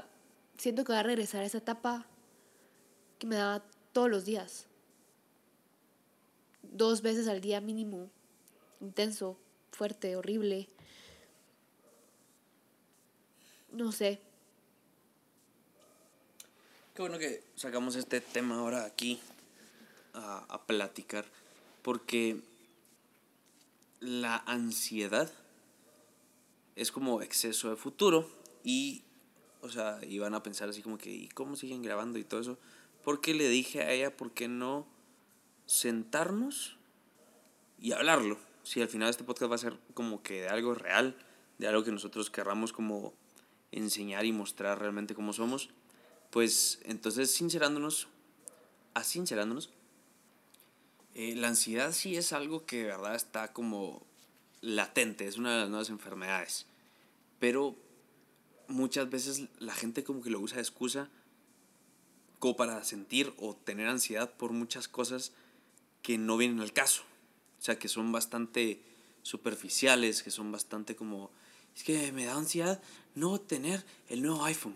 siento 0.58 0.84
que 0.84 0.94
va 0.94 1.00
a 1.00 1.04
regresar 1.04 1.42
a 1.42 1.46
esa 1.46 1.58
etapa 1.58 2.06
que 3.18 3.26
me 3.26 3.36
daba 3.36 3.66
todos 3.92 4.10
los 4.10 4.24
días. 4.24 4.68
Dos 6.62 7.02
veces 7.02 7.28
al 7.28 7.42
día 7.42 7.60
mínimo. 7.60 8.10
Intenso, 8.80 9.38
fuerte, 9.72 10.16
horrible. 10.16 10.70
No 13.78 13.92
sé. 13.92 14.20
Qué 16.96 17.02
bueno 17.04 17.20
que 17.20 17.44
sacamos 17.56 17.96
este 17.96 18.22
tema 18.22 18.58
ahora 18.58 18.86
aquí 18.86 19.20
a, 20.16 20.40
a 20.50 20.66
platicar. 20.66 21.26
Porque 21.84 22.42
la 24.00 24.38
ansiedad 24.48 25.32
es 26.76 26.92
como 26.92 27.22
exceso 27.22 27.70
de 27.70 27.76
futuro 27.76 28.28
y, 28.64 29.04
o 29.62 29.70
sea, 29.70 30.00
iban 30.10 30.34
a 30.34 30.42
pensar 30.42 30.70
así 30.70 30.82
como 30.82 30.98
que, 30.98 31.12
¿y 31.12 31.30
cómo 31.30 31.56
siguen 31.56 31.84
grabando 31.84 32.18
y 32.18 32.24
todo 32.24 32.40
eso? 32.40 32.58
Porque 33.04 33.36
le 33.36 33.48
dije 33.48 33.84
a 33.84 33.92
ella, 33.92 34.18
¿por 34.18 34.32
qué 34.32 34.48
no 34.48 34.88
sentarnos 35.68 36.78
y 37.80 37.92
hablarlo? 37.92 38.40
Si 38.64 38.82
al 38.82 38.90
final 38.90 39.12
este 39.12 39.24
podcast 39.24 39.52
va 39.52 39.56
a 39.56 39.60
ser 39.60 39.78
como 39.94 40.24
que 40.24 40.42
de 40.42 40.50
algo 40.50 40.74
real, 40.74 41.16
de 41.60 41.68
algo 41.68 41.84
que 41.84 41.92
nosotros 41.92 42.32
querramos 42.32 42.74
como 42.74 43.14
enseñar 43.72 44.26
y 44.26 44.32
mostrar 44.32 44.80
realmente 44.80 45.16
cómo 45.16 45.34
somos, 45.34 45.70
pues 46.32 46.80
entonces 46.86 47.32
sincerándonos, 47.32 48.08
a 48.94 49.04
sincerándonos, 49.04 49.72
eh, 51.16 51.36
la 51.36 51.48
ansiedad 51.48 51.92
sí 51.94 52.16
es 52.16 52.34
algo 52.34 52.66
que 52.66 52.78
de 52.78 52.86
verdad 52.86 53.16
está 53.16 53.54
como 53.54 54.06
latente, 54.62 55.28
es 55.28 55.38
una 55.38 55.54
de 55.54 55.62
las 55.62 55.70
nuevas 55.70 55.90
enfermedades, 55.90 56.66
pero 57.40 57.76
muchas 58.68 59.10
veces 59.10 59.48
la 59.60 59.74
gente 59.74 60.04
como 60.04 60.22
que 60.22 60.30
lo 60.30 60.40
usa 60.40 60.58
de 60.58 60.64
excusa 60.64 61.10
como 62.40 62.56
para 62.56 62.84
sentir 62.84 63.34
o 63.38 63.56
tener 63.56 63.88
ansiedad 63.88 64.32
por 64.34 64.52
muchas 64.52 64.88
cosas 64.88 65.32
que 66.02 66.18
no 66.18 66.38
vienen 66.38 66.60
al 66.60 66.74
caso, 66.74 67.04
o 67.60 67.62
sea, 67.62 67.80
que 67.80 67.88
son 67.88 68.12
bastante 68.12 68.82
superficiales, 69.24 70.24
que 70.24 70.32
son 70.32 70.52
bastante 70.52 70.96
como, 70.96 71.32
es 71.78 71.84
que 71.84 72.12
me 72.12 72.26
da 72.26 72.36
ansiedad 72.36 72.82
no 73.14 73.40
tener 73.40 73.86
el 74.10 74.24
nuevo 74.24 74.44
iPhone. 74.46 74.76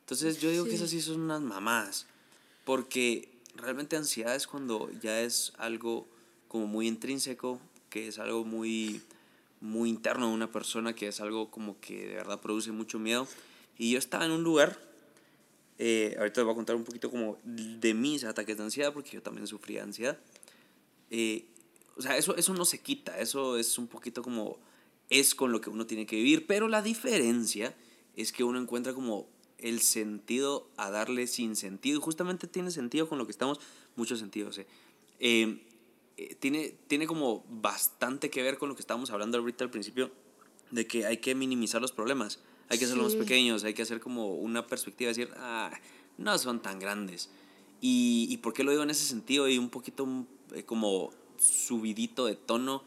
Entonces 0.00 0.40
yo 0.40 0.50
digo 0.50 0.64
que 0.64 0.74
esas 0.74 0.88
sí 0.88 1.02
son 1.02 1.20
unas 1.20 1.42
mamadas, 1.42 2.06
porque 2.64 3.28
realmente 3.54 3.96
ansiedad 3.96 4.34
es 4.34 4.46
cuando 4.46 4.90
ya 5.02 5.20
es 5.20 5.52
algo 5.58 6.06
como 6.48 6.66
muy 6.66 6.88
intrínseco, 6.88 7.60
que 7.90 8.08
es 8.08 8.18
algo 8.18 8.44
muy, 8.44 9.02
muy 9.60 9.90
interno 9.90 10.28
de 10.28 10.34
una 10.34 10.50
persona, 10.50 10.94
que 10.94 11.08
es 11.08 11.20
algo 11.20 11.50
como 11.50 11.78
que 11.80 12.08
de 12.08 12.14
verdad 12.14 12.40
produce 12.40 12.72
mucho 12.72 12.98
miedo. 12.98 13.28
Y 13.76 13.92
yo 13.92 13.98
estaba 13.98 14.24
en 14.24 14.32
un 14.32 14.42
lugar, 14.42 14.78
eh, 15.78 16.16
ahorita 16.18 16.40
les 16.40 16.44
voy 16.46 16.52
a 16.52 16.56
contar 16.56 16.76
un 16.76 16.84
poquito 16.84 17.10
como 17.10 17.36
de 17.44 17.92
mis 17.92 18.24
ataques 18.24 18.56
de 18.56 18.62
ansiedad, 18.62 18.92
porque 18.94 19.10
yo 19.10 19.22
también 19.22 19.46
sufría 19.46 19.82
ansiedad. 19.82 20.18
Eh, 21.10 21.44
o 21.96 22.00
sea, 22.00 22.16
eso, 22.16 22.34
eso 22.36 22.54
no 22.54 22.64
se 22.64 22.80
quita, 22.80 23.18
eso 23.18 23.58
es 23.58 23.76
un 23.76 23.86
poquito 23.86 24.22
como 24.22 24.58
es 25.10 25.34
con 25.34 25.52
lo 25.52 25.60
que 25.60 25.70
uno 25.70 25.86
tiene 25.86 26.06
que 26.06 26.16
vivir, 26.16 26.46
pero 26.46 26.68
la 26.68 26.82
diferencia 26.82 27.74
es 28.16 28.32
que 28.32 28.44
uno 28.44 28.60
encuentra 28.60 28.94
como 28.94 29.28
el 29.58 29.80
sentido 29.80 30.68
a 30.76 30.90
darle 30.90 31.26
sin 31.26 31.56
sentido. 31.56 32.00
Justamente 32.00 32.46
tiene 32.46 32.70
sentido 32.70 33.08
con 33.08 33.18
lo 33.18 33.26
que 33.26 33.32
estamos, 33.32 33.60
mucho 33.96 34.16
sentido, 34.16 34.50
eh, 35.20 35.62
eh, 36.16 36.34
tiene, 36.40 36.74
tiene 36.88 37.06
como 37.06 37.44
bastante 37.48 38.28
que 38.30 38.42
ver 38.42 38.58
con 38.58 38.68
lo 38.68 38.74
que 38.74 38.80
estábamos 38.80 39.10
hablando 39.10 39.38
ahorita 39.38 39.64
al 39.64 39.70
principio, 39.70 40.10
de 40.70 40.86
que 40.86 41.06
hay 41.06 41.18
que 41.18 41.34
minimizar 41.34 41.80
los 41.80 41.92
problemas, 41.92 42.40
hay 42.68 42.78
que 42.78 42.86
hacerlos 42.86 43.14
más 43.14 43.22
pequeños, 43.22 43.64
hay 43.64 43.74
que 43.74 43.82
hacer 43.82 44.00
como 44.00 44.34
una 44.34 44.66
perspectiva, 44.66 45.08
decir, 45.08 45.30
ah, 45.36 45.70
no 46.18 46.36
son 46.38 46.60
tan 46.60 46.78
grandes. 46.78 47.30
Y, 47.80 48.26
y 48.30 48.38
por 48.38 48.52
qué 48.52 48.64
lo 48.64 48.70
digo 48.70 48.82
en 48.82 48.90
ese 48.90 49.04
sentido 49.04 49.48
y 49.48 49.58
un 49.58 49.68
poquito 49.68 50.06
eh, 50.54 50.64
como 50.64 51.12
subidito 51.38 52.26
de 52.26 52.36
tono, 52.36 52.84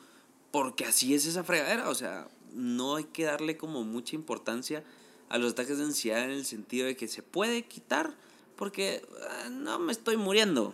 porque 0.56 0.86
así 0.86 1.13
es 1.13 1.26
esa 1.26 1.44
fregadera, 1.44 1.89
o 1.89 1.96
sea, 1.96 2.30
no 2.54 2.96
hay 2.96 3.04
que 3.04 3.26
darle 3.26 3.58
como 3.58 3.84
mucha 3.84 4.15
importancia 4.15 4.86
a 5.28 5.38
los 5.38 5.52
ataques 5.52 5.80
de 5.80 5.84
ansiedad 5.84 6.24
en 6.24 6.30
el 6.30 6.46
sentido 6.46 6.88
de 6.88 6.96
que 6.96 7.10
se 7.10 7.22
puede 7.22 7.63
quitar 7.63 8.15
porque 8.56 9.06
ah, 9.30 9.50
no 9.50 9.80
me 9.80 9.91
estoy 9.91 10.15
muriendo. 10.15 10.74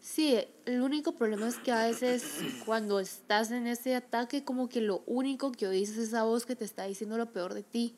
Sí, 0.00 0.36
el 0.64 0.82
único 0.82 1.12
problema 1.14 1.46
es 1.46 1.54
que 1.58 1.70
a 1.70 1.86
veces 1.86 2.24
cuando 2.66 2.98
estás 2.98 3.52
en 3.52 3.68
ese 3.68 3.94
ataque 3.94 4.42
como 4.42 4.68
que 4.68 4.80
lo 4.80 5.04
único 5.06 5.52
que 5.52 5.68
oís 5.68 5.90
es 5.90 5.98
esa 5.98 6.24
voz 6.24 6.44
que 6.44 6.56
te 6.56 6.64
está 6.64 6.86
diciendo 6.86 7.16
lo 7.16 7.32
peor 7.32 7.54
de 7.54 7.62
ti. 7.62 7.94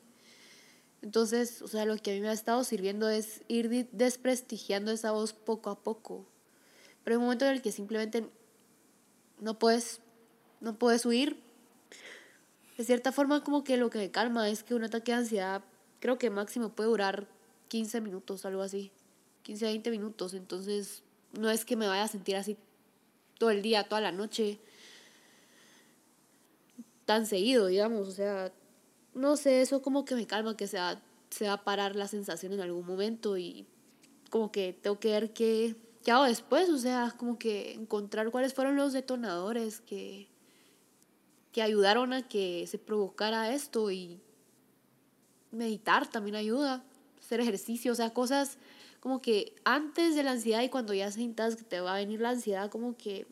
Entonces, 1.01 1.63
o 1.63 1.67
sea, 1.67 1.85
lo 1.85 1.97
que 1.97 2.11
a 2.11 2.13
mí 2.13 2.19
me 2.19 2.29
ha 2.29 2.33
estado 2.33 2.63
sirviendo 2.63 3.09
es 3.09 3.41
ir 3.47 3.89
desprestigiando 3.91 4.91
esa 4.91 5.09
voz 5.09 5.33
poco 5.33 5.71
a 5.71 5.79
poco. 5.81 6.27
Pero 7.03 7.15
hay 7.15 7.17
un 7.17 7.23
momento 7.23 7.45
en 7.45 7.53
el 7.53 7.63
que 7.63 7.71
simplemente 7.71 8.29
no 9.39 9.57
puedes, 9.57 10.01
no 10.61 10.77
puedes 10.77 11.05
huir. 11.05 11.39
De 12.77 12.83
cierta 12.83 13.11
forma, 13.11 13.43
como 13.43 13.63
que 13.63 13.77
lo 13.77 13.89
que 13.89 13.99
me 13.99 14.11
calma 14.11 14.49
es 14.49 14.63
que 14.63 14.75
un 14.75 14.83
ataque 14.83 15.11
de 15.11 15.19
ansiedad 15.19 15.63
creo 15.99 16.17
que 16.17 16.29
máximo 16.29 16.69
puede 16.69 16.89
durar 16.89 17.27
15 17.69 18.01
minutos, 18.01 18.45
algo 18.45 18.61
así. 18.61 18.91
15 19.43 19.65
a 19.65 19.69
20 19.69 19.91
minutos. 19.91 20.33
Entonces, 20.33 21.03
no 21.33 21.49
es 21.49 21.65
que 21.65 21.75
me 21.75 21.87
vaya 21.87 22.03
a 22.03 22.07
sentir 22.07 22.35
así 22.35 22.57
todo 23.37 23.49
el 23.49 23.61
día, 23.61 23.83
toda 23.83 24.01
la 24.01 24.11
noche, 24.11 24.59
tan 27.05 27.25
seguido, 27.25 27.67
digamos. 27.67 28.07
O 28.07 28.11
sea, 28.11 28.51
no 29.13 29.37
sé, 29.37 29.61
eso 29.61 29.81
como 29.81 30.05
que 30.05 30.15
me 30.15 30.27
calma 30.27 30.57
que 30.57 30.67
se 30.67 30.77
va, 30.77 31.01
a 31.49 31.63
parar 31.63 31.95
la 31.95 32.07
sensación 32.07 32.53
en 32.53 32.61
algún 32.61 32.85
momento 32.85 33.37
y 33.37 33.67
como 34.29 34.51
que 34.51 34.73
tengo 34.73 34.99
que 34.99 35.09
ver 35.09 35.33
qué, 35.33 35.75
qué 36.03 36.11
hago 36.11 36.25
después. 36.25 36.69
O 36.69 36.77
sea, 36.77 37.13
como 37.17 37.37
que 37.37 37.73
encontrar 37.73 38.31
cuáles 38.31 38.53
fueron 38.53 38.75
los 38.75 38.93
detonadores 38.93 39.81
que, 39.81 40.27
que 41.55 41.61
ayudaron 41.61 42.11
a 42.11 42.27
que 42.27 42.67
se 42.67 42.77
provocara 42.77 43.53
esto 43.53 43.89
y 43.89 44.19
meditar 45.51 46.05
también 46.05 46.35
ayuda, 46.35 46.83
hacer 47.17 47.39
ejercicio, 47.39 47.93
o 47.93 47.95
sea, 47.95 48.13
cosas 48.13 48.57
como 48.99 49.21
que 49.21 49.55
antes 49.63 50.17
de 50.17 50.23
la 50.23 50.31
ansiedad 50.31 50.63
y 50.63 50.67
cuando 50.67 50.93
ya 50.93 51.09
sientas 51.11 51.55
que 51.55 51.63
te 51.63 51.79
va 51.79 51.95
a 51.95 51.99
venir 51.99 52.19
la 52.19 52.31
ansiedad, 52.31 52.69
como 52.69 52.97
que 52.97 53.25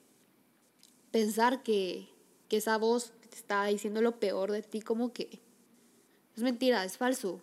pensar 1.12 1.64
que, 1.64 2.08
que 2.48 2.56
esa 2.56 2.78
voz 2.78 3.12
te 3.30 3.36
está 3.36 3.66
diciendo 3.66 4.02
lo 4.02 4.22
peor 4.22 4.54
de 4.54 4.62
ti, 4.62 4.80
como 4.80 5.12
que 5.12 5.42
es 6.38 6.44
mentira, 6.44 6.86
es 6.86 6.96
falso. 6.96 7.42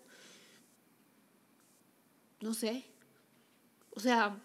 No 2.41 2.55
sé. 2.55 2.87
O 3.91 4.01
sea, 4.01 4.41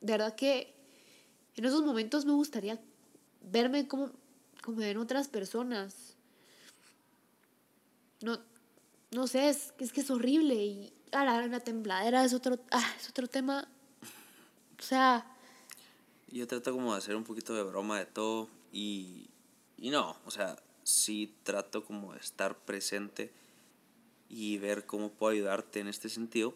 de 0.00 0.12
verdad 0.12 0.34
que 0.34 0.74
en 1.54 1.64
esos 1.66 1.84
momentos 1.84 2.24
me 2.24 2.32
gustaría 2.32 2.80
verme 3.42 3.86
como, 3.86 4.10
como 4.62 4.78
ven 4.78 4.98
otras 4.98 5.28
personas 5.28 6.16
no, 8.22 8.38
no 9.12 9.26
sé, 9.26 9.48
es, 9.48 9.72
es 9.78 9.92
que 9.92 10.02
es 10.02 10.10
horrible 10.10 10.54
y 10.54 10.92
a 11.12 11.24
la, 11.24 11.46
la 11.46 11.60
tembladera 11.60 12.24
es 12.24 12.34
otro, 12.34 12.58
ah, 12.70 12.94
es 12.98 13.08
otro 13.08 13.26
tema. 13.26 13.66
O 14.78 14.82
sea... 14.82 15.26
Yo 16.30 16.46
trato 16.46 16.72
como 16.72 16.92
de 16.92 16.98
hacer 16.98 17.16
un 17.16 17.24
poquito 17.24 17.54
de 17.54 17.62
broma 17.62 17.98
de 17.98 18.06
todo 18.06 18.48
y, 18.72 19.26
y 19.78 19.90
no, 19.90 20.16
o 20.26 20.30
sea, 20.30 20.56
sí 20.84 21.34
trato 21.42 21.84
como 21.84 22.12
de 22.12 22.20
estar 22.20 22.56
presente 22.56 23.32
y 24.28 24.58
ver 24.58 24.86
cómo 24.86 25.10
puedo 25.10 25.32
ayudarte 25.32 25.80
en 25.80 25.88
este 25.88 26.08
sentido, 26.08 26.54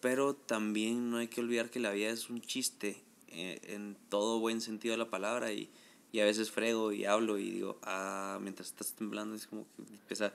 pero 0.00 0.34
también 0.34 1.10
no 1.10 1.18
hay 1.18 1.28
que 1.28 1.42
olvidar 1.42 1.68
que 1.68 1.78
la 1.78 1.90
vida 1.90 2.08
es 2.08 2.30
un 2.30 2.40
chiste 2.40 3.02
eh, 3.28 3.60
en 3.64 3.98
todo 4.08 4.40
buen 4.40 4.62
sentido 4.62 4.92
de 4.92 4.98
la 4.98 5.10
palabra 5.10 5.52
y, 5.52 5.68
y, 6.16 6.20
a 6.20 6.24
veces 6.24 6.50
frego 6.50 6.92
y 6.92 7.04
hablo 7.04 7.38
y 7.38 7.50
digo, 7.50 7.78
ah, 7.82 8.38
mientras 8.40 8.68
estás 8.68 8.92
temblando 8.92 9.34
es 9.36 9.46
como 9.46 9.66
que 9.76 9.82
empieza 9.82 10.32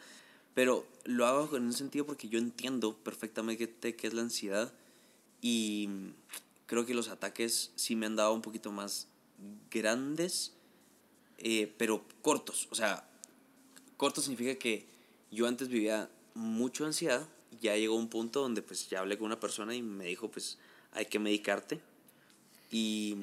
pero 0.54 0.86
lo 1.06 1.26
hago 1.26 1.56
en 1.56 1.64
un 1.64 1.74
sentido 1.74 2.06
porque 2.06 2.28
yo 2.28 2.38
entiendo 2.38 2.96
perfectamente 2.96 3.96
qué 3.96 4.08
es 4.08 4.14
la 4.14 4.22
ansiedad 4.22 4.74
y 5.42 5.90
creo 6.66 6.86
que 6.86 6.94
los 6.94 7.10
ataques 7.10 7.72
sí 7.76 7.96
me 7.96 8.06
han 8.06 8.16
dado 8.16 8.34
un 8.34 8.42
poquito 8.42 8.72
más 8.72 9.08
grandes, 9.72 10.54
eh, 11.38 11.74
pero 11.78 12.06
cortos. 12.22 12.68
O 12.70 12.76
sea, 12.76 13.08
corto 13.98 14.22
significa 14.22 14.56
que 14.56 14.86
yo 15.32 15.48
antes 15.48 15.70
vivía 15.70 16.10
mucho 16.34 16.86
ansiedad, 16.86 17.28
ya 17.62 17.76
llegó 17.76 17.96
un 17.96 18.10
punto 18.10 18.42
donde 18.42 18.62
pues 18.62 18.90
ya 18.90 19.00
hablé 19.00 19.18
con 19.18 19.28
una 19.28 19.40
persona 19.40 19.76
y 19.76 19.82
me 19.82 20.06
dijo 20.06 20.30
pues 20.30 20.58
hay 20.94 21.06
que 21.06 21.20
medicarte 21.20 21.80
y, 22.72 23.16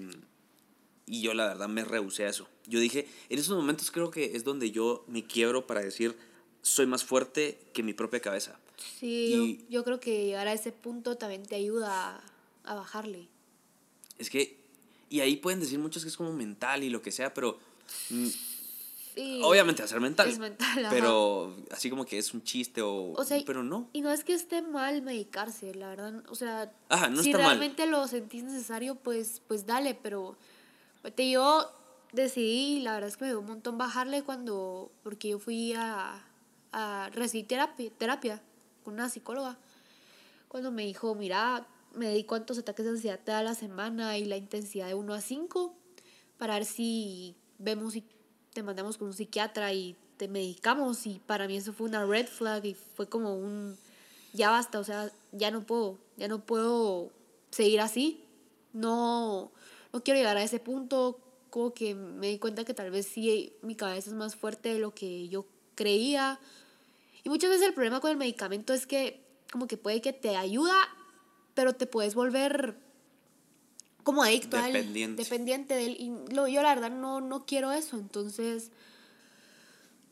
y 1.09 1.23
yo 1.23 1.35
la 1.35 1.47
verdad 1.47 1.69
me 1.69 1.85
rehusé 1.85 2.25
a 2.25 2.29
eso. 2.29 2.49
Yo 2.67 2.81
dije, 2.81 3.09
en 3.29 3.39
esos 3.39 3.57
momentos 3.57 3.91
creo 3.91 4.11
que 4.11 4.37
es 4.37 4.45
donde 4.45 4.71
yo 4.71 5.05
me 5.09 5.25
quiebro 5.25 5.67
para 5.67 5.81
decir, 5.81 6.17
soy 6.63 6.87
más 6.87 7.05
fuerte 7.05 7.59
que 7.73 7.83
mi 7.83 7.95
propia 7.95 8.21
cabeza. 8.21 8.59
Sí, 9.01 9.65
yo, 9.69 9.85
creo 9.85 9.99
que 9.99 10.27
llegar 10.27 10.47
a 10.47 10.53
ese 10.53 10.71
punto 10.71 11.17
también 11.17 11.45
te 11.45 11.57
ayuda 11.57 12.23
a, 12.65 12.75
bajarle. 12.75 13.29
Es 14.19 14.31
que, 14.31 14.59
y 15.09 15.21
ahí 15.21 15.37
pueden 15.37 15.61
decir 15.61 15.79
muchos 15.79 16.03
que 16.03 16.09
es 16.09 16.17
como 16.17 16.33
mental 16.33 16.85
y 16.85 16.91
lo 16.91 17.03
que 17.03 17.11
sea, 17.11 17.33
pero... 17.35 17.59
Mm, 18.11 18.27
sí, 19.15 19.41
obviamente 19.43 19.83
hacer 19.83 20.01
mental. 20.01 20.29
Es 20.29 20.39
mental, 20.39 20.87
Pero 20.91 21.57
así 21.71 21.91
como 21.91 22.05
que 22.05 22.19
es 22.19 22.35
un 22.35 22.43
chiste 22.45 22.83
o... 22.83 23.15
pero 23.47 23.65
no. 23.65 23.89
Y 23.93 24.03
no 24.03 24.13
es 24.13 24.23
que 24.23 24.35
esté 24.35 24.63
mal 24.63 25.03
medicarse, 25.03 25.75
la 25.75 25.89
verdad. 25.89 26.23
O 26.29 26.35
sea, 26.35 26.73
si 27.21 27.33
realmente 27.33 27.87
lo 27.87 28.07
sentís 28.07 28.45
necesario, 28.45 28.95
pues, 28.95 29.43
pues 29.49 29.67
dale, 29.67 29.95
pero... 29.95 30.37
Te, 31.11 31.31
yo 31.31 31.71
decidí, 32.13 32.81
la 32.81 32.95
verdad 32.95 33.09
es 33.09 33.17
que 33.17 33.25
me 33.25 33.31
dio 33.31 33.41
un 33.41 33.47
montón 33.47 33.79
bajarle 33.79 34.23
cuando... 34.23 34.91
Porque 35.03 35.29
yo 35.29 35.39
fui 35.39 35.75
a 35.75 36.25
a 36.73 37.11
recibir 37.13 37.47
terapia, 37.47 37.91
terapia 37.97 38.43
con 38.85 38.95
una 38.95 39.09
psicóloga. 39.09 39.59
Cuando 40.49 40.71
me 40.71 40.85
dijo, 40.85 41.15
mira, 41.15 41.67
me 41.95 42.13
di 42.15 42.25
cuántos 42.25 42.59
ataques 42.59 42.85
de 42.85 42.93
ansiedad 42.93 43.21
te 43.23 43.33
da 43.33 43.43
la 43.43 43.55
semana 43.55 44.19
y 44.19 44.25
la 44.25 44.37
intensidad 44.37 44.87
de 44.87 44.95
1 44.95 45.15
a 45.15 45.21
5 45.21 45.75
para 46.39 46.55
ver 46.55 46.65
si 46.65 47.37
vemos 47.59 47.97
y 47.97 48.05
te 48.53 48.63
mandamos 48.63 48.97
con 48.99 49.09
un 49.09 49.15
psiquiatra 49.15 49.73
y 49.73 49.97
te 50.17 50.29
medicamos 50.29 51.07
y 51.07 51.21
para 51.27 51.47
mí 51.47 51.57
eso 51.57 51.73
fue 51.73 51.87
una 51.87 52.05
red 52.05 52.27
flag 52.27 52.65
y 52.65 52.75
fue 52.75 53.09
como 53.09 53.35
un, 53.35 53.77
ya 54.33 54.51
basta, 54.51 54.79
o 54.79 54.85
sea, 54.85 55.11
ya 55.33 55.51
no 55.51 55.63
puedo, 55.63 55.99
ya 56.17 56.29
no 56.29 56.45
puedo 56.45 57.11
seguir 57.51 57.81
así, 57.81 58.25
no, 58.73 59.51
no 59.99 60.05
quiero 60.05 60.19
llegar 60.19 60.37
a 60.37 60.45
ese 60.45 60.61
punto, 60.61 61.19
como 61.51 61.75
que 61.75 61.97
me 61.97 62.29
di 62.29 62.39
cuenta 62.39 62.65
que 62.65 62.73
tal 62.73 62.93
vez 62.93 63.07
sí 63.07 63.53
mi 63.63 63.75
cabeza 63.75 64.11
es 64.11 64.15
más 64.15 64.37
fuerte 64.37 64.73
de 64.73 64.79
lo 64.79 64.95
que 64.95 65.29
yo 65.29 65.45
creía. 65.75 66.39
Y 67.25 67.29
muchas 67.29 67.51
veces 67.51 67.67
el 67.67 67.75
problema 67.75 67.99
con 67.99 68.13
el 68.13 68.17
medicamento 68.17 68.73
es 68.73 68.87
que 68.87 69.21
como 69.51 69.67
que 69.67 69.77
puede 69.77 70.01
que 70.01 70.13
te 70.13 70.37
ayuda, 70.37 70.77
pero 71.55 71.73
te 71.73 71.87
puedes 71.87 72.15
volver 72.15 72.77
como 74.05 74.23
adicto 74.23 74.57
dependiente. 74.57 75.21
a 75.21 75.25
él, 75.25 75.29
dependiente 75.29 75.75
de 75.75 75.87
él. 75.87 75.97
Y 75.99 76.33
lo, 76.33 76.47
yo 76.47 76.63
la 76.63 76.77
verdad 76.77 76.93
no, 76.93 77.21
no 77.21 77.45
quiero 77.45 77.73
eso, 77.73 77.97
entonces 77.97 78.71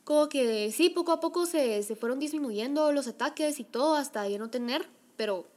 como 0.03 0.27
que 0.27 0.69
sí, 0.73 0.89
poco 0.89 1.13
a 1.13 1.21
poco 1.21 1.45
se, 1.45 1.81
se 1.81 1.95
fueron 1.95 2.19
disminuyendo 2.19 2.91
los 2.91 3.07
ataques 3.07 3.61
y 3.61 3.63
todo 3.63 3.95
hasta 3.95 4.27
ya 4.27 4.37
no 4.37 4.49
tener, 4.49 4.89
pero 5.15 5.47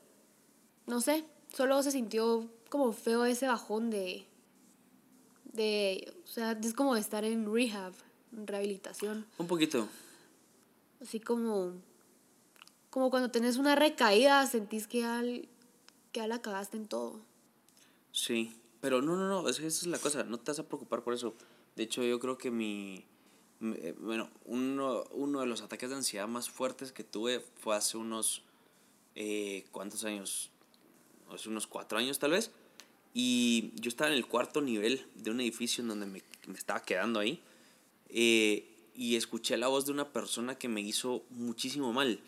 no 0.87 1.01
sé, 1.01 1.25
solo 1.53 1.83
se 1.83 1.90
sintió 1.90 2.49
como 2.70 2.92
feo 2.92 3.26
ese 3.26 3.46
bajón 3.46 3.90
de, 3.90 4.26
de, 5.52 6.14
o 6.24 6.26
sea, 6.26 6.52
es 6.52 6.72
como 6.72 6.96
estar 6.96 7.24
en 7.24 7.52
rehab, 7.52 7.92
en 8.33 8.46
rehabilitación. 8.46 9.26
Un 9.37 9.46
poquito. 9.46 9.88
Así 11.02 11.20
como, 11.20 11.74
como 12.88 13.11
cuando 13.11 13.30
tenés 13.30 13.56
una 13.56 13.74
recaída, 13.74 14.46
sentís 14.46 14.87
que 14.87 15.00
ya, 15.00 15.22
que 16.12 16.26
la 16.26 16.40
cagaste 16.40 16.76
en 16.76 16.87
todo. 16.87 17.20
Sí, 18.12 18.56
pero 18.80 19.02
no, 19.02 19.16
no, 19.16 19.28
no, 19.28 19.48
esa 19.48 19.66
es 19.66 19.87
la 19.87 19.98
cosa, 19.98 20.24
no 20.24 20.38
te 20.38 20.52
vas 20.52 20.61
a 20.61 20.66
preocupar 20.66 21.02
por 21.02 21.12
eso. 21.12 21.35
De 21.76 21.83
hecho, 21.83 22.02
yo 22.02 22.18
creo 22.20 22.38
que 22.38 22.50
mi, 22.50 23.04
eh, 23.61 23.94
bueno, 23.98 24.30
uno, 24.44 25.04
uno 25.12 25.40
de 25.40 25.46
los 25.46 25.62
ataques 25.62 25.90
de 25.90 25.96
ansiedad 25.96 26.28
más 26.28 26.48
fuertes 26.48 26.92
que 26.92 27.04
tuve 27.04 27.40
fue 27.40 27.76
hace 27.76 27.96
unos, 27.96 28.42
eh, 29.14 29.66
¿cuántos 29.72 30.04
años? 30.04 30.50
Hace 31.33 31.48
unos 31.48 31.66
cuatro 31.66 31.98
años 31.98 32.18
tal 32.18 32.33
vez. 32.33 32.50
Y 33.12 33.73
yo 33.77 33.88
estaba 33.88 34.11
en 34.11 34.16
el 34.16 34.27
cuarto 34.27 34.61
nivel 34.61 35.07
de 35.14 35.31
un 35.31 35.40
edificio 35.40 35.83
en 35.83 35.88
donde 35.88 36.07
me, 36.07 36.23
me 36.46 36.59
estaba 36.59 36.83
quedando 36.83 37.20
ahí. 37.20 37.40
Eh, 38.09 38.66
y 38.94 39.16
escuché 39.16 39.57
la 39.57 39.68
voz 39.68 39.87
de 39.87 39.92
una 39.92 40.12
persona 40.12 40.57
que 40.57 40.68
me 40.68 40.81
hizo 40.81 41.25
muchísimo 41.31 41.92
mal. 41.92 42.20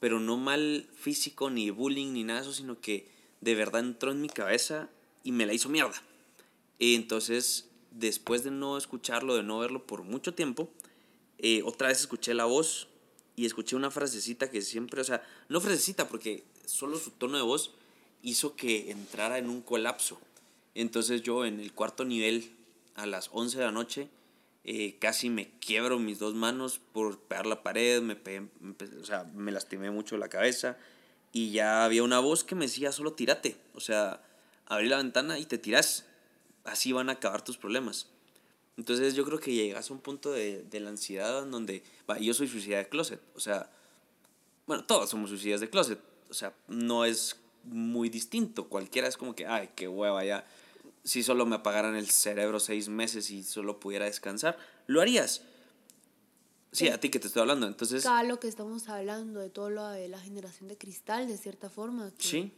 Pero 0.00 0.20
no 0.20 0.36
mal 0.36 0.88
físico, 0.94 1.50
ni 1.50 1.70
bullying, 1.70 2.12
ni 2.12 2.24
nada 2.24 2.40
de 2.40 2.46
eso, 2.46 2.54
sino 2.54 2.80
que 2.80 3.08
de 3.40 3.54
verdad 3.54 3.80
entró 3.80 4.12
en 4.12 4.20
mi 4.20 4.28
cabeza 4.28 4.88
y 5.24 5.32
me 5.32 5.46
la 5.46 5.52
hizo 5.52 5.68
mierda. 5.68 6.00
Entonces, 6.78 7.68
después 7.90 8.44
de 8.44 8.50
no 8.50 8.76
escucharlo, 8.76 9.36
de 9.36 9.42
no 9.42 9.58
verlo 9.58 9.86
por 9.86 10.02
mucho 10.02 10.34
tiempo, 10.34 10.70
eh, 11.38 11.62
otra 11.64 11.88
vez 11.88 12.00
escuché 12.00 12.34
la 12.34 12.44
voz 12.44 12.88
y 13.36 13.46
escuché 13.46 13.76
una 13.76 13.90
frasecita 13.90 14.50
que 14.50 14.62
siempre, 14.62 15.00
o 15.00 15.04
sea, 15.04 15.22
no 15.48 15.60
frasecita 15.60 16.08
porque 16.08 16.44
solo 16.66 16.98
su 16.98 17.10
tono 17.10 17.36
de 17.36 17.42
voz 17.42 17.72
hizo 18.22 18.56
que 18.56 18.90
entrara 18.90 19.38
en 19.38 19.50
un 19.50 19.60
colapso. 19.60 20.18
Entonces 20.74 21.22
yo 21.22 21.44
en 21.44 21.60
el 21.60 21.72
cuarto 21.72 22.04
nivel, 22.04 22.52
a 22.94 23.06
las 23.06 23.28
11 23.32 23.58
de 23.58 23.64
la 23.64 23.72
noche, 23.72 24.08
eh, 24.64 24.96
casi 25.00 25.28
me 25.28 25.50
quiebro 25.58 25.98
mis 25.98 26.18
dos 26.18 26.34
manos 26.34 26.80
por 26.92 27.18
pegar 27.18 27.46
la 27.46 27.62
pared, 27.62 28.00
me, 28.00 28.14
o 28.14 29.04
sea, 29.04 29.24
me 29.34 29.50
lastimé 29.50 29.90
mucho 29.90 30.16
la 30.16 30.28
cabeza 30.28 30.78
y 31.32 31.50
ya 31.50 31.84
había 31.84 32.04
una 32.04 32.20
voz 32.20 32.44
que 32.44 32.54
me 32.54 32.66
decía 32.66 32.92
solo 32.92 33.14
tírate, 33.14 33.56
o 33.74 33.80
sea, 33.80 34.22
abrí 34.66 34.88
la 34.88 34.98
ventana 34.98 35.38
y 35.38 35.46
te 35.46 35.58
tiras, 35.58 36.06
así 36.64 36.92
van 36.92 37.08
a 37.08 37.12
acabar 37.12 37.42
tus 37.42 37.56
problemas. 37.58 38.06
Entonces 38.76 39.14
yo 39.14 39.24
creo 39.24 39.40
que 39.40 39.52
llegas 39.52 39.90
a 39.90 39.94
un 39.94 40.00
punto 40.00 40.30
de, 40.30 40.62
de 40.62 40.80
la 40.80 40.90
ansiedad 40.90 41.42
en 41.42 41.50
donde, 41.50 41.82
va, 42.08 42.18
yo 42.18 42.32
soy 42.32 42.46
suicida 42.46 42.78
de 42.78 42.88
closet, 42.88 43.20
o 43.34 43.40
sea, 43.40 43.70
bueno, 44.66 44.84
todos 44.84 45.10
somos 45.10 45.30
suicidas 45.30 45.60
de 45.60 45.70
closet, 45.70 45.98
o 46.30 46.34
sea, 46.34 46.54
no 46.68 47.04
es 47.04 47.36
muy 47.64 48.08
distinto. 48.08 48.68
Cualquiera 48.68 49.08
es 49.08 49.16
como 49.16 49.34
que, 49.34 49.46
ay, 49.46 49.70
qué 49.74 49.88
hueva 49.88 50.24
ya. 50.24 50.44
Si 51.04 51.22
solo 51.22 51.46
me 51.46 51.56
apagaran 51.56 51.96
el 51.96 52.08
cerebro 52.10 52.60
seis 52.60 52.88
meses 52.88 53.30
y 53.30 53.42
solo 53.42 53.80
pudiera 53.80 54.04
descansar, 54.04 54.56
lo 54.86 55.00
harías. 55.00 55.42
Sí, 56.70 56.88
a 56.88 56.98
ti 56.98 57.10
que 57.10 57.18
te 57.18 57.26
estoy 57.26 57.42
hablando. 57.42 57.66
Entonces. 57.66 58.02
Cada 58.02 58.22
lo 58.22 58.40
que 58.40 58.48
estamos 58.48 58.88
hablando, 58.88 59.40
de 59.40 59.50
todo 59.50 59.70
lo 59.70 59.86
de 59.88 60.08
la 60.08 60.18
generación 60.18 60.68
de 60.68 60.78
cristal, 60.78 61.28
de 61.28 61.36
cierta 61.36 61.68
forma. 61.68 62.10
sí. 62.18 62.52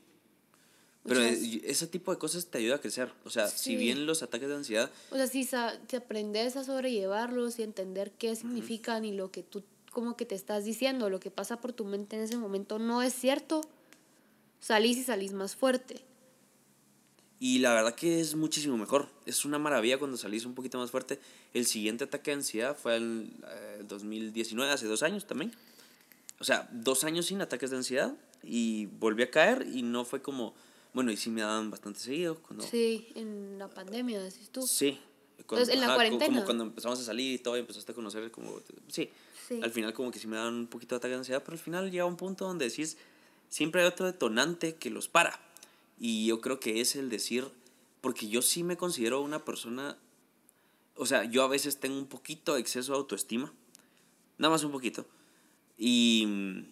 Pero 1.07 1.21
ese 1.21 1.87
tipo 1.87 2.13
de 2.13 2.19
cosas 2.19 2.47
te 2.47 2.57
ayuda 2.57 2.77
a 2.77 2.81
crecer. 2.81 3.13
O 3.27 3.31
sea, 3.31 3.47
si 3.49 3.77
bien 3.77 4.07
los 4.07 4.23
ataques 4.23 4.49
de 4.49 4.55
ansiedad. 4.55 4.91
O 5.11 5.17
sea, 5.17 5.27
si, 5.27 5.45
si 5.45 5.97
aprendes 5.97 6.57
a 6.57 6.65
sobrellevarlos 6.65 7.59
y 7.59 7.63
entender 7.63 8.11
qué 8.13 8.35
significan 8.35 9.05
y 9.05 9.13
lo 9.13 9.31
que 9.31 9.43
tú 9.43 9.63
como 9.95 10.17
que 10.17 10.27
te 10.27 10.35
estás 10.35 10.65
diciendo, 10.65 11.09
lo 11.09 11.21
que 11.21 11.31
pasa 11.31 11.61
por 11.61 11.73
tu 11.73 11.85
mente 11.85 12.17
en 12.17 12.23
ese 12.23 12.37
momento 12.37 12.79
no 12.79 13.03
es 13.03 13.15
cierto, 13.15 13.63
salís 14.61 14.99
y 14.99 15.05
salís 15.05 15.33
más 15.33 15.57
fuerte. 15.57 16.03
Y 17.41 17.59
la 17.59 17.75
verdad 17.75 17.95
que 17.95 18.21
es 18.21 18.35
muchísimo 18.35 18.77
mejor. 18.79 19.09
Es 19.27 19.45
una 19.45 19.59
maravilla 19.59 19.99
cuando 19.99 20.17
salís 20.17 20.47
un 20.47 20.55
poquito 20.55 20.79
más 20.79 20.91
fuerte. 20.91 21.19
El 21.53 21.67
siguiente 21.67 22.05
ataque 22.05 22.31
de 22.31 22.37
ansiedad 22.37 22.77
fue 22.77 22.97
en 22.97 23.35
el 23.79 23.87
2019, 23.87 24.73
hace 24.73 24.87
dos 24.87 25.03
años 25.03 25.27
también. 25.27 25.53
O 26.41 26.45
sea, 26.45 26.69
dos 26.73 27.05
años 27.05 27.27
sin 27.27 27.41
ataques 27.41 27.71
de 27.71 27.77
ansiedad 27.77 28.15
y 28.43 28.87
volví 28.87 29.23
a 29.23 29.31
caer 29.31 29.67
y 29.73 29.83
no 29.83 30.05
fue 30.05 30.23
como, 30.23 30.55
bueno, 30.93 31.11
y 31.13 31.17
sí 31.17 31.31
me 31.31 31.43
daban 31.43 31.71
bastante 31.71 32.01
seguido. 32.01 32.37
Cuando, 32.37 32.65
sí, 32.65 33.09
en 33.15 33.59
la 33.59 33.69
pandemia, 33.69 34.23
decís 34.23 34.51
tú. 34.51 34.63
Sí. 34.67 34.99
en 35.51 35.81
la 35.81 35.95
cuarentena. 35.95 36.27
Como 36.27 36.45
cuando 36.45 36.65
empezamos 36.65 37.01
a 37.01 37.05
salir 37.05 37.35
y 37.35 37.39
todo, 37.39 37.57
y 37.57 37.61
empezaste 37.61 37.93
a 37.93 37.95
conocer 37.95 38.31
como, 38.31 38.61
sí, 38.89 39.11
sí. 39.49 39.61
Al 39.63 39.71
final 39.71 39.93
como 39.93 40.11
que 40.11 40.19
sí 40.19 40.27
me 40.27 40.37
daban 40.37 40.55
un 40.55 40.67
poquito 40.67 40.95
de 40.95 40.99
ataque 40.99 41.13
de 41.13 41.19
ansiedad, 41.19 41.43
pero 41.45 41.55
al 41.55 41.63
final 41.63 41.91
llega 41.91 42.05
un 42.05 42.17
punto 42.17 42.47
donde 42.47 42.69
decís, 42.69 42.97
siempre 43.49 43.83
hay 43.83 43.89
otro 43.89 44.07
detonante 44.07 44.77
que 44.77 44.91
los 44.91 45.09
para. 45.09 45.41
Y 45.99 46.27
yo 46.27 46.41
creo 46.41 46.61
que 46.61 46.81
es 46.81 46.97
el 46.97 47.11
decir, 47.11 47.47
porque 48.01 48.29
yo 48.29 48.43
sí 48.43 48.63
me 48.63 48.77
considero 48.77 49.21
una 49.21 49.45
persona, 49.45 49.97
o 50.97 51.07
sea, 51.07 51.25
yo 51.25 51.43
a 51.43 51.49
veces 51.49 51.79
tengo 51.79 51.99
un 51.99 52.07
poquito 52.07 52.55
de 52.55 52.61
exceso 52.61 52.93
de 52.93 52.99
autoestima, 52.99 53.53
nada 54.39 54.53
más 54.53 54.65
un 54.65 54.73
poquito. 54.73 55.07
Y 55.79 56.25
mm, 56.27 56.65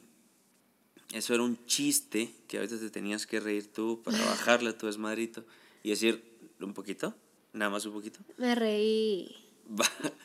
eso 1.15 1.35
era 1.35 1.43
un 1.43 1.65
chiste 1.67 2.33
que 2.49 2.59
a 2.59 2.61
veces 2.61 2.81
te 2.81 2.91
tenías 2.91 3.27
que 3.27 3.41
reír 3.41 3.73
tú 3.73 4.03
para 4.03 4.19
bajarle 4.27 4.71
a 4.71 4.79
tu 4.79 4.87
desmadrito 4.87 5.45
y 5.83 5.91
decir, 5.91 6.23
un 6.61 6.75
poquito, 6.75 7.15
nada 7.53 7.71
más 7.71 7.87
un 7.87 7.93
poquito. 7.93 8.21
Me 8.39 8.55
reí 8.55 9.35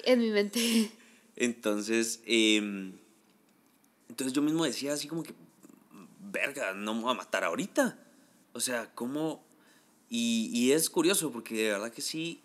en 0.03 0.19
mi 0.19 0.29
mente. 0.29 0.91
Entonces, 1.35 2.21
em, 2.25 2.93
entonces 4.09 4.33
yo 4.33 4.41
mismo 4.41 4.65
decía 4.65 4.93
así 4.93 5.07
como 5.07 5.23
que, 5.23 5.33
verga, 6.31 6.73
no 6.73 6.95
me 6.95 7.01
voy 7.01 7.11
a 7.11 7.15
matar 7.15 7.43
ahorita. 7.43 7.97
O 8.53 8.59
sea, 8.59 8.91
¿cómo? 8.95 9.43
Y, 10.09 10.49
y 10.53 10.71
es 10.71 10.89
curioso 10.89 11.31
porque 11.31 11.55
de 11.55 11.71
verdad 11.71 11.91
que 11.91 12.01
sí, 12.01 12.41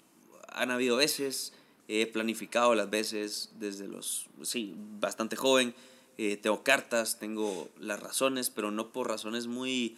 han 0.48 0.70
habido 0.70 0.96
veces, 0.96 1.52
he 1.88 2.06
planificado 2.06 2.74
las 2.74 2.90
veces 2.90 3.50
desde 3.58 3.88
los, 3.88 4.26
sí, 4.42 4.74
bastante 4.98 5.36
joven, 5.36 5.74
eh, 6.18 6.36
tengo 6.36 6.62
cartas, 6.62 7.18
tengo 7.18 7.70
las 7.80 8.00
razones, 8.00 8.50
pero 8.50 8.70
no 8.70 8.92
por 8.92 9.08
razones 9.08 9.46
muy... 9.46 9.96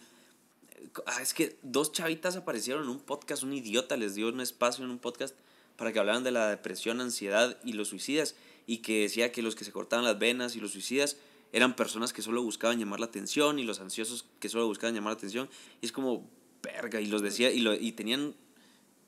Ah, 1.05 1.21
es 1.21 1.33
que 1.33 1.57
dos 1.61 1.91
chavitas 1.91 2.35
aparecieron 2.35 2.83
en 2.83 2.89
un 2.89 2.99
podcast, 2.99 3.43
un 3.43 3.53
idiota 3.53 3.97
les 3.97 4.15
dio 4.15 4.29
un 4.29 4.41
espacio 4.41 4.85
en 4.85 4.91
un 4.91 4.99
podcast 4.99 5.35
para 5.77 5.91
que 5.91 5.99
hablaran 5.99 6.23
de 6.23 6.31
la 6.31 6.49
depresión, 6.49 7.01
ansiedad 7.01 7.57
y 7.63 7.73
los 7.73 7.89
suicidas, 7.89 8.35
y 8.65 8.77
que 8.77 9.01
decía 9.01 9.31
que 9.31 9.41
los 9.41 9.55
que 9.55 9.65
se 9.65 9.71
cortaban 9.71 10.05
las 10.05 10.17
venas 10.17 10.55
y 10.55 10.59
los 10.59 10.71
suicidas 10.71 11.17
eran 11.55 11.73
personas 11.73 12.11
que 12.11 12.21
solo 12.21 12.43
buscaban 12.43 12.79
llamar 12.79 12.99
la 12.99 13.05
atención 13.05 13.59
y 13.59 13.63
los 13.63 13.79
ansiosos 13.79 14.25
que 14.41 14.49
solo 14.49 14.67
buscaban 14.67 14.93
llamar 14.93 15.13
la 15.13 15.17
atención. 15.17 15.49
Es 15.81 15.93
como, 15.93 16.29
verga, 16.61 16.99
y 16.99 17.05
los 17.05 17.21
decía, 17.21 17.49
y, 17.49 17.61
lo, 17.61 17.73
y 17.73 17.93
tenían, 17.93 18.35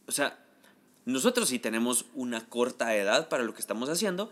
o 0.07 0.13
sea, 0.13 0.39
nosotros 1.03 1.49
sí 1.49 1.59
tenemos 1.59 2.05
una 2.15 2.47
corta 2.47 2.95
edad 2.95 3.28
para 3.28 3.43
lo 3.43 3.53
que 3.53 3.59
estamos 3.59 3.89
haciendo, 3.89 4.32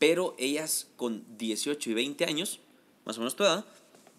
pero 0.00 0.34
ellas 0.40 0.88
con 0.96 1.24
18 1.38 1.88
y 1.88 1.94
20 1.94 2.24
años, 2.24 2.58
más 3.04 3.16
o 3.18 3.20
menos 3.20 3.36
tu 3.36 3.44
edad, 3.44 3.64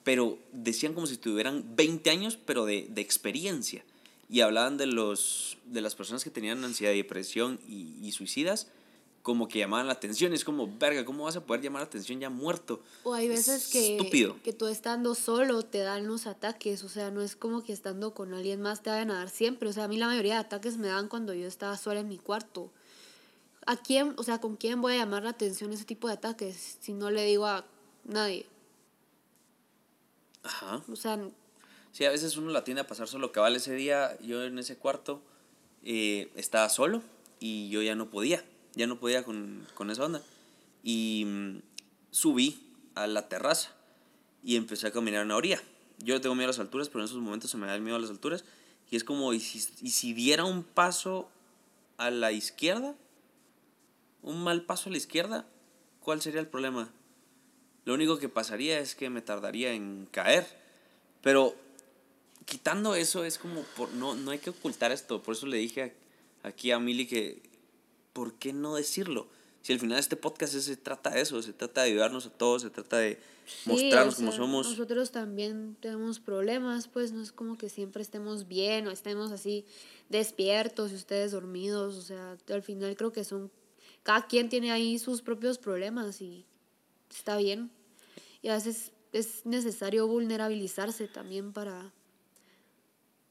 pero 0.06 0.40
decían 0.54 0.94
como 0.94 1.06
si 1.06 1.18
tuvieran 1.18 1.76
20 1.76 2.10
años, 2.12 2.40
pero 2.46 2.64
de, 2.64 2.88
de 2.90 3.02
experiencia. 3.02 3.84
Y 4.30 4.40
hablaban 4.40 4.78
de, 4.78 4.86
los, 4.86 5.58
de 5.66 5.82
las 5.82 5.96
personas 5.96 6.24
que 6.24 6.30
tenían 6.30 6.64
ansiedad 6.64 6.94
depresión 6.94 7.60
y, 7.68 7.98
y 8.02 8.14
suicidas 8.14 8.70
como 9.24 9.48
que 9.48 9.60
llamaban 9.60 9.88
la 9.88 9.94
atención. 9.94 10.34
Es 10.34 10.44
como, 10.44 10.70
verga, 10.78 11.06
¿cómo 11.06 11.24
vas 11.24 11.38
a 11.38 11.46
poder 11.46 11.62
llamar 11.62 11.82
la 11.82 11.88
atención 11.88 12.20
ya 12.20 12.30
muerto? 12.30 12.82
O 13.04 13.14
hay 13.14 13.30
veces 13.30 13.70
que, 13.70 13.96
estúpido. 13.96 14.38
que 14.44 14.52
tú 14.52 14.68
estando 14.68 15.16
solo 15.16 15.64
te 15.64 15.80
dan 15.80 16.06
los 16.06 16.28
ataques. 16.28 16.84
O 16.84 16.90
sea, 16.90 17.10
no 17.10 17.22
es 17.22 17.38
como 17.38 17.64
que 17.64 17.72
estando 17.72 18.14
con 18.14 18.34
alguien 18.34 18.62
más 18.62 18.84
te 18.84 18.90
vayan 18.90 19.12
a 19.12 19.20
dar 19.20 19.30
siempre. 19.30 19.70
O 19.70 19.74
sea, 19.74 19.86
a 19.86 19.88
mí 19.88 19.98
la 19.98 20.08
mayoría 20.08 20.34
de 20.34 20.42
ataques 20.42 20.78
me 20.78 20.90
dan 20.90 21.08
cuando 21.08 21.34
yo 21.34 21.48
estaba 21.48 21.78
sola 21.78 22.02
en 22.02 22.10
mi 22.10 22.18
cuarto. 22.18 22.70
¿A 23.66 23.78
quién, 23.78 24.14
o 24.18 24.24
sea, 24.24 24.42
con 24.42 24.58
quién 24.58 24.82
voy 24.82 24.96
a 24.96 24.98
llamar 24.98 25.24
la 25.24 25.30
atención 25.30 25.72
ese 25.72 25.86
tipo 25.86 26.10
de 26.10 26.16
ataques 26.16 26.78
si 26.82 26.92
no 26.92 27.10
le 27.10 27.24
digo 27.24 27.46
a 27.46 27.66
nadie? 28.04 28.46
Ajá. 30.44 30.84
O 30.92 30.98
sea... 30.98 31.18
Sí, 31.94 32.04
a 32.04 32.10
veces 32.10 32.36
uno 32.36 32.52
la 32.52 32.66
tiene 32.66 32.82
a 32.82 32.88
pasar 32.88 33.08
solo. 33.08 33.32
Cabal, 33.32 33.56
ese 33.56 33.74
día 33.74 34.20
yo 34.20 34.44
en 34.44 34.60
ese 34.60 34.76
cuarto 34.76 35.22
eh, 35.84 36.30
estaba 36.36 36.68
solo 36.68 37.02
y 37.40 37.70
yo 37.70 37.82
ya 37.82 37.96
no 37.96 38.10
podía 38.10 38.44
ya 38.76 38.88
no 38.88 39.00
podía 39.00 39.24
con, 39.24 39.66
con 39.74 39.92
esa 39.92 40.06
onda. 40.06 40.22
Y 40.84 41.24
mm, 41.26 41.62
subí 42.12 42.62
a 42.96 43.08
la 43.08 43.28
terraza 43.28 43.72
y 44.44 44.56
empecé 44.56 44.88
a 44.88 44.92
caminar 44.92 45.22
en 45.22 45.30
la 45.30 45.36
orilla. 45.36 45.62
Yo 46.00 46.20
tengo 46.22 46.36
miedo 46.36 46.48
a 46.48 46.52
las 46.52 46.60
alturas, 46.60 46.90
pero 46.90 47.00
en 47.00 47.06
esos 47.06 47.20
momentos 47.20 47.52
se 47.52 47.58
me 47.58 47.68
da 47.68 47.76
el 47.76 47.82
miedo 47.82 47.96
a 47.96 48.00
las 48.00 48.10
alturas. 48.10 48.44
Y 48.92 48.96
es 48.96 49.04
como, 49.04 49.34
¿y 49.34 49.40
si, 49.40 49.66
y 49.82 49.92
si 49.92 50.14
diera 50.14 50.44
un 50.44 50.64
paso 50.64 51.30
a 51.98 52.12
la 52.12 52.32
izquierda? 52.32 52.96
¿Un 54.22 54.44
mal 54.44 54.64
paso 54.64 54.90
a 54.90 54.92
la 54.92 54.98
izquierda? 54.98 55.48
¿Cuál 56.02 56.22
sería 56.22 56.42
el 56.42 56.48
problema? 56.48 56.90
Lo 57.86 57.94
único 57.94 58.18
que 58.18 58.30
pasaría 58.30 58.80
es 58.80 58.96
que 58.96 59.10
me 59.10 59.22
tardaría 59.22 59.74
en 59.74 60.08
caer. 60.12 60.46
Pero 61.22 61.56
quitando 62.46 62.96
eso 62.96 63.24
es 63.24 63.38
como, 63.38 63.62
por, 63.78 63.94
no, 63.94 64.16
no 64.16 64.32
hay 64.32 64.40
que 64.40 64.50
ocultar 64.50 64.92
esto. 64.92 65.22
Por 65.22 65.36
eso 65.36 65.48
le 65.48 65.58
dije 65.58 65.94
aquí 66.44 66.72
a 66.72 66.80
Mili 66.80 67.08
que, 67.08 67.42
¿por 68.14 68.36
qué 68.36 68.54
no 68.54 68.76
decirlo? 68.76 69.28
Si 69.64 69.72
al 69.72 69.80
final 69.80 69.98
este 69.98 70.18
podcast 70.18 70.54
se 70.54 70.78
trata 70.78 71.12
de 71.12 71.22
eso, 71.22 71.42
se 71.42 71.54
trata 71.54 71.82
de 71.82 71.92
ayudarnos 71.92 72.26
a 72.26 72.30
todos, 72.30 72.64
se 72.64 72.70
trata 72.70 72.98
de 72.98 73.18
mostrarnos 73.66 74.16
como 74.16 74.32
somos. 74.34 74.70
Nosotros 74.70 75.12
también 75.12 75.78
tenemos 75.80 76.20
problemas, 76.20 76.90
pues 76.90 77.14
no 77.14 77.22
es 77.22 77.32
como 77.32 77.58
que 77.58 77.70
siempre 77.70 78.02
estemos 78.02 78.48
bien 78.48 78.88
o 78.88 78.92
estemos 78.92 79.32
así 79.32 79.66
despiertos 80.10 80.92
y 80.92 80.96
ustedes 80.96 81.32
dormidos. 81.32 81.96
O 81.96 82.02
sea, 82.02 82.38
al 82.50 82.62
final 82.62 82.96
creo 82.98 83.14
que 83.14 83.24
son, 83.24 83.52
cada 84.04 84.28
quien 84.28 84.50
tiene 84.50 84.72
ahí 84.72 85.00
sus 85.00 85.22
propios 85.22 85.58
problemas 85.58 86.22
y 86.22 86.46
está 87.10 87.38
bien. 87.38 87.72
Y 88.42 88.50
a 88.50 88.56
veces 88.56 88.92
es 89.14 89.46
necesario 89.46 90.08
vulnerabilizarse 90.08 91.08
también 91.08 91.54
para, 91.54 91.94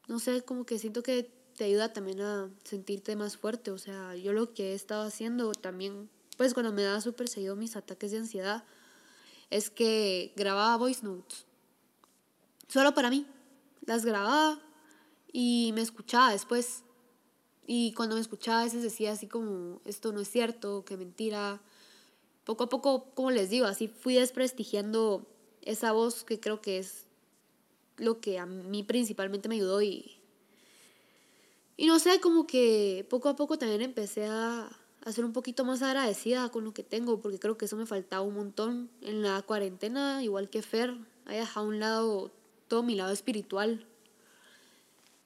no 0.07 0.17
sé, 0.17 0.41
como 0.41 0.65
que 0.65 0.79
siento 0.79 1.03
que 1.03 1.29
te 1.55 1.65
ayuda 1.65 1.93
también 1.93 2.21
a 2.21 2.49
sentirte 2.63 3.15
más 3.15 3.37
fuerte. 3.37 3.71
O 3.71 3.77
sea, 3.77 4.15
yo 4.15 4.33
lo 4.33 4.53
que 4.53 4.71
he 4.71 4.73
estado 4.73 5.03
haciendo 5.03 5.51
también, 5.53 6.09
pues 6.37 6.53
cuando 6.53 6.71
me 6.71 6.83
daba 6.83 7.01
súper 7.01 7.27
seguido 7.27 7.55
mis 7.55 7.75
ataques 7.75 8.11
de 8.11 8.17
ansiedad, 8.17 8.63
es 9.49 9.69
que 9.69 10.33
grababa 10.35 10.77
voice 10.77 11.03
notes. 11.03 11.45
Solo 12.67 12.93
para 12.93 13.09
mí. 13.09 13.27
Las 13.85 14.05
grababa 14.05 14.59
y 15.31 15.71
me 15.73 15.81
escuchaba 15.81 16.31
después. 16.31 16.83
Y 17.67 17.93
cuando 17.93 18.15
me 18.15 18.21
escuchaba 18.21 18.61
a 18.61 18.63
veces 18.63 18.81
decía 18.81 19.11
así 19.11 19.27
como, 19.27 19.81
esto 19.85 20.11
no 20.11 20.21
es 20.21 20.29
cierto, 20.29 20.83
que 20.85 20.97
mentira. 20.97 21.61
Poco 22.45 22.65
a 22.65 22.69
poco, 22.69 23.13
como 23.13 23.31
les 23.31 23.49
digo, 23.49 23.65
así 23.65 23.87
fui 23.87 24.15
desprestigiando 24.15 25.27
esa 25.61 25.91
voz 25.91 26.23
que 26.23 26.39
creo 26.39 26.61
que 26.61 26.77
es 26.77 27.05
lo 27.97 28.19
que 28.19 28.39
a 28.39 28.45
mí 28.45 28.83
principalmente 28.83 29.47
me 29.47 29.55
ayudó 29.55 29.81
y, 29.81 30.12
y 31.77 31.87
no 31.87 31.99
sé, 31.99 32.19
como 32.19 32.45
que 32.45 33.05
poco 33.09 33.29
a 33.29 33.35
poco 33.35 33.57
también 33.57 33.81
empecé 33.81 34.25
a, 34.27 34.69
a 35.03 35.11
ser 35.11 35.25
un 35.25 35.33
poquito 35.33 35.65
más 35.65 35.81
agradecida 35.81 36.49
con 36.49 36.63
lo 36.63 36.73
que 36.73 36.83
tengo, 36.83 37.19
porque 37.21 37.39
creo 37.39 37.57
que 37.57 37.65
eso 37.65 37.75
me 37.75 37.85
faltaba 37.85 38.21
un 38.21 38.35
montón 38.35 38.89
en 39.01 39.21
la 39.21 39.41
cuarentena, 39.41 40.23
igual 40.23 40.49
que 40.49 40.61
Fer, 40.61 40.95
he 41.27 41.37
dejado 41.37 41.65
a 41.65 41.69
un 41.69 41.79
lado 41.79 42.31
todo 42.67 42.83
mi 42.83 42.95
lado 42.95 43.11
espiritual. 43.11 43.85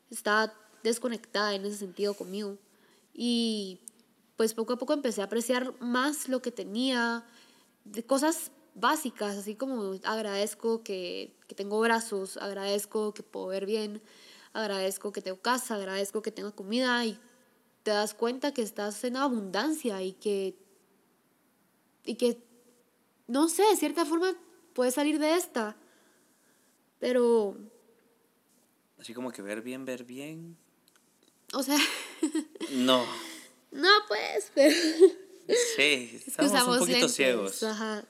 Estaba 0.09 0.53
desconectada 0.83 1.53
en 1.53 1.65
ese 1.65 1.77
sentido 1.77 2.13
conmigo. 2.13 2.57
Y 3.13 3.79
pues 4.35 4.53
poco 4.53 4.73
a 4.73 4.77
poco 4.77 4.93
empecé 4.93 5.21
a 5.21 5.25
apreciar 5.25 5.73
más 5.79 6.29
lo 6.29 6.41
que 6.41 6.51
tenía, 6.51 7.25
de 7.85 8.03
cosas 8.03 8.51
básicas, 8.75 9.37
así 9.37 9.55
como 9.55 9.95
agradezco 10.03 10.83
que, 10.83 11.33
que 11.47 11.55
tengo 11.55 11.79
brazos, 11.79 12.37
agradezco 12.37 13.13
que 13.13 13.23
puedo 13.23 13.47
ver 13.47 13.65
bien, 13.65 14.01
agradezco 14.53 15.11
que 15.11 15.21
tengo 15.21 15.41
casa, 15.41 15.75
agradezco 15.75 16.21
que 16.21 16.31
tengo 16.31 16.55
comida 16.55 17.05
y 17.05 17.19
te 17.83 17.91
das 17.91 18.13
cuenta 18.13 18.53
que 18.53 18.61
estás 18.61 19.03
en 19.03 19.15
abundancia 19.15 20.01
y 20.01 20.13
que, 20.13 20.55
y 22.03 22.15
que, 22.15 22.43
no 23.27 23.47
sé, 23.49 23.63
de 23.63 23.77
cierta 23.77 24.05
forma 24.05 24.35
puedes 24.73 24.93
salir 24.93 25.19
de 25.19 25.35
esta, 25.35 25.77
pero... 26.99 27.57
Así 28.99 29.13
como 29.13 29.31
que 29.31 29.41
ver 29.41 29.61
bien, 29.61 29.85
ver 29.85 30.03
bien. 30.03 30.57
O 31.53 31.63
sea... 31.63 31.77
no. 32.71 33.05
No, 33.71 33.89
pues, 34.07 34.51
pero... 34.53 34.75
Sí, 35.75 36.21
estamos 36.25 36.67
un 36.67 36.79
poquito 36.79 37.07
ciegos. 37.07 37.63
Ajá. 37.63 38.05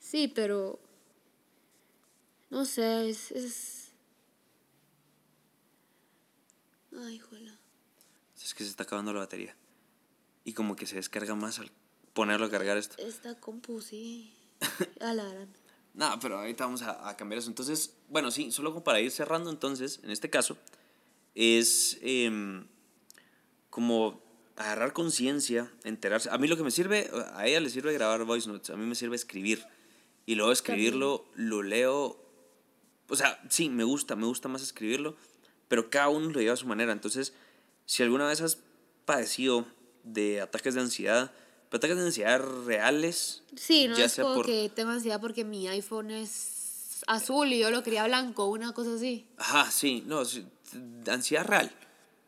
Sí, 0.00 0.28
pero... 0.28 0.80
No 2.50 2.64
sé, 2.64 3.08
es... 3.08 3.30
es... 3.30 3.75
Ay, 6.98 7.18
jola. 7.18 7.58
Es 8.42 8.54
que 8.54 8.64
se 8.64 8.70
está 8.70 8.84
acabando 8.84 9.12
la 9.12 9.20
batería. 9.20 9.56
Y 10.44 10.52
como 10.52 10.76
que 10.76 10.86
se 10.86 10.96
descarga 10.96 11.34
más 11.34 11.58
al 11.58 11.70
ponerlo 12.12 12.46
a 12.46 12.50
cargar 12.50 12.76
esto. 12.76 12.96
Esta 12.98 13.38
compu, 13.40 13.80
sí. 13.80 14.32
Alarán. 15.00 15.48
no, 15.94 16.18
pero 16.20 16.38
ahorita 16.38 16.64
vamos 16.64 16.82
a, 16.82 17.08
a, 17.08 17.16
cambiar 17.16 17.38
eso. 17.38 17.48
Entonces, 17.48 17.94
bueno, 18.08 18.30
sí, 18.30 18.52
solo 18.52 18.70
como 18.70 18.84
para 18.84 19.00
ir 19.00 19.10
cerrando, 19.10 19.50
entonces, 19.50 20.00
en 20.02 20.10
este 20.10 20.30
caso, 20.30 20.56
es 21.34 21.98
eh, 22.00 22.64
como 23.70 24.22
agarrar 24.56 24.92
conciencia, 24.92 25.70
enterarse. 25.84 26.30
A 26.30 26.38
mí 26.38 26.48
lo 26.48 26.56
que 26.56 26.62
me 26.62 26.70
sirve, 26.70 27.10
a 27.34 27.46
ella 27.46 27.60
le 27.60 27.70
sirve 27.70 27.92
grabar 27.92 28.24
voice 28.24 28.48
notes, 28.48 28.70
a 28.70 28.76
mí 28.76 28.86
me 28.86 28.94
sirve 28.94 29.14
escribir. 29.14 29.64
Y 30.24 30.34
luego 30.34 30.50
escribirlo, 30.50 31.24
lo 31.36 31.62
leo. 31.62 32.18
O 33.08 33.14
sea, 33.14 33.40
sí, 33.48 33.68
me 33.68 33.84
gusta, 33.84 34.16
me 34.16 34.26
gusta 34.26 34.48
más 34.48 34.62
escribirlo, 34.62 35.16
pero 35.68 35.90
cada 35.90 36.08
uno 36.08 36.30
lo 36.30 36.40
lleva 36.40 36.54
a 36.54 36.56
su 36.56 36.66
manera. 36.66 36.92
Entonces, 36.92 37.32
si 37.84 38.02
alguna 38.02 38.26
vez 38.26 38.40
has 38.40 38.58
padecido 39.04 39.66
de 40.02 40.40
ataques 40.40 40.74
de 40.74 40.80
ansiedad, 40.80 41.32
pero 41.68 41.78
ataques 41.78 41.96
de 41.96 42.04
ansiedad 42.04 42.40
reales. 42.64 43.42
Sí, 43.56 43.88
no 43.88 43.96
es 43.96 44.14
como 44.16 44.42
que 44.42 44.70
tengo 44.74 44.90
ansiedad 44.90 45.20
porque 45.20 45.44
mi 45.44 45.68
iPhone 45.68 46.10
es 46.10 47.02
azul 47.06 47.52
y 47.52 47.58
yo 47.58 47.70
lo 47.70 47.82
quería 47.82 48.06
blanco, 48.06 48.46
una 48.46 48.72
cosa 48.72 48.94
así. 48.94 49.26
Ajá, 49.36 49.70
sí, 49.70 50.02
no, 50.06 50.22
ansiedad 51.08 51.44
real. 51.44 51.70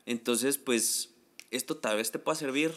Entonces, 0.07 0.59
pues, 0.59 1.11
esto 1.51 1.77
tal 1.77 1.97
vez 1.97 2.11
te 2.11 2.19
pueda 2.19 2.37
servir 2.37 2.73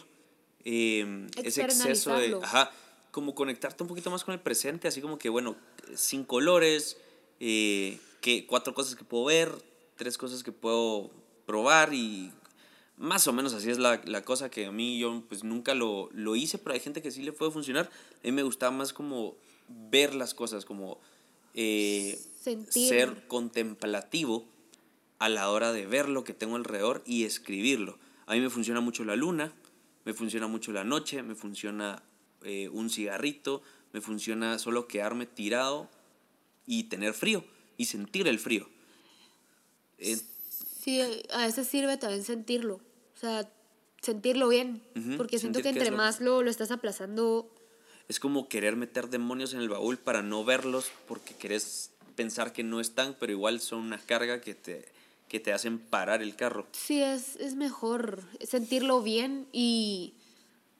eh, 0.64 1.26
ese 1.42 1.62
exceso 1.62 2.16
de... 2.16 2.38
Ajá, 2.42 2.70
como 3.10 3.34
conectarte 3.34 3.82
un 3.82 3.88
poquito 3.88 4.10
más 4.10 4.24
con 4.24 4.32
el 4.32 4.40
presente, 4.40 4.88
así 4.88 5.00
como 5.00 5.18
que, 5.18 5.28
bueno, 5.28 5.54
sin 5.94 6.24
colores, 6.24 6.96
eh, 7.40 8.00
que 8.20 8.46
cuatro 8.46 8.74
cosas 8.74 8.96
que 8.96 9.04
puedo 9.04 9.26
ver, 9.26 9.52
tres 10.02 10.18
cosas 10.18 10.42
que 10.42 10.50
puedo 10.50 11.12
probar 11.46 11.94
y 11.94 12.32
más 12.96 13.28
o 13.28 13.32
menos 13.32 13.54
así 13.54 13.70
es 13.70 13.78
la, 13.78 14.00
la, 14.04 14.24
cosa 14.24 14.50
que 14.50 14.66
a 14.66 14.72
mí 14.72 14.98
yo 14.98 15.22
pues 15.28 15.44
nunca 15.44 15.76
lo, 15.76 16.08
lo, 16.12 16.34
hice, 16.34 16.58
pero 16.58 16.74
hay 16.74 16.80
gente 16.80 17.02
que 17.02 17.12
sí 17.12 17.22
le 17.22 17.32
puede 17.32 17.52
funcionar. 17.52 17.88
A 17.88 18.26
mí 18.26 18.32
me 18.32 18.42
gustaba 18.42 18.72
más 18.76 18.92
como 18.92 19.36
ver 19.68 20.12
las 20.12 20.34
cosas, 20.34 20.64
como 20.64 20.98
eh, 21.54 22.20
ser 22.68 23.28
contemplativo 23.28 24.44
a 25.20 25.28
la 25.28 25.48
hora 25.50 25.70
de 25.72 25.86
ver 25.86 26.08
lo 26.08 26.24
que 26.24 26.34
tengo 26.34 26.56
alrededor 26.56 27.04
y 27.06 27.22
escribirlo. 27.22 27.96
A 28.26 28.34
mí 28.34 28.40
me 28.40 28.50
funciona 28.50 28.80
mucho 28.80 29.04
la 29.04 29.14
luna, 29.14 29.52
me 30.04 30.14
funciona 30.14 30.48
mucho 30.48 30.72
la 30.72 30.82
noche, 30.82 31.22
me 31.22 31.36
funciona 31.36 32.02
eh, 32.42 32.68
un 32.70 32.90
cigarrito, 32.90 33.62
me 33.92 34.00
funciona 34.00 34.58
solo 34.58 34.88
quedarme 34.88 35.26
tirado 35.26 35.88
y 36.66 36.84
tener 36.84 37.14
frío 37.14 37.44
y 37.76 37.84
sentir 37.84 38.26
el 38.26 38.40
frío. 38.40 38.68
Eh, 40.02 40.20
sí, 40.82 41.00
a 41.30 41.46
veces 41.46 41.66
sirve 41.66 41.96
también 41.96 42.24
sentirlo. 42.24 42.74
O 42.74 43.18
sea, 43.18 43.48
sentirlo 44.00 44.48
bien. 44.48 44.82
porque 45.16 45.38
siento 45.38 45.62
que 45.62 45.68
entre 45.68 45.90
más 45.90 46.20
lo, 46.20 46.42
lo 46.42 46.50
estás 46.50 46.70
aplazando. 46.70 47.48
Es 48.08 48.20
como 48.20 48.48
querer 48.48 48.76
meter 48.76 49.08
demonios 49.08 49.54
en 49.54 49.60
el 49.60 49.68
baúl 49.68 49.96
para 49.96 50.22
no 50.22 50.44
verlos 50.44 50.90
porque 51.06 51.34
querés 51.34 51.90
pensar 52.16 52.52
que 52.52 52.62
no 52.62 52.80
están, 52.80 53.16
pero 53.18 53.32
igual 53.32 53.60
son 53.60 53.80
una 53.80 53.98
carga 53.98 54.40
que 54.40 54.54
te, 54.54 54.84
que 55.28 55.40
te 55.40 55.52
hacen 55.52 55.78
parar 55.78 56.20
el 56.22 56.36
carro. 56.36 56.66
Sí, 56.72 57.00
es, 57.00 57.36
es 57.36 57.54
mejor 57.54 58.22
sentirlo 58.40 59.02
bien 59.02 59.46
y 59.52 60.14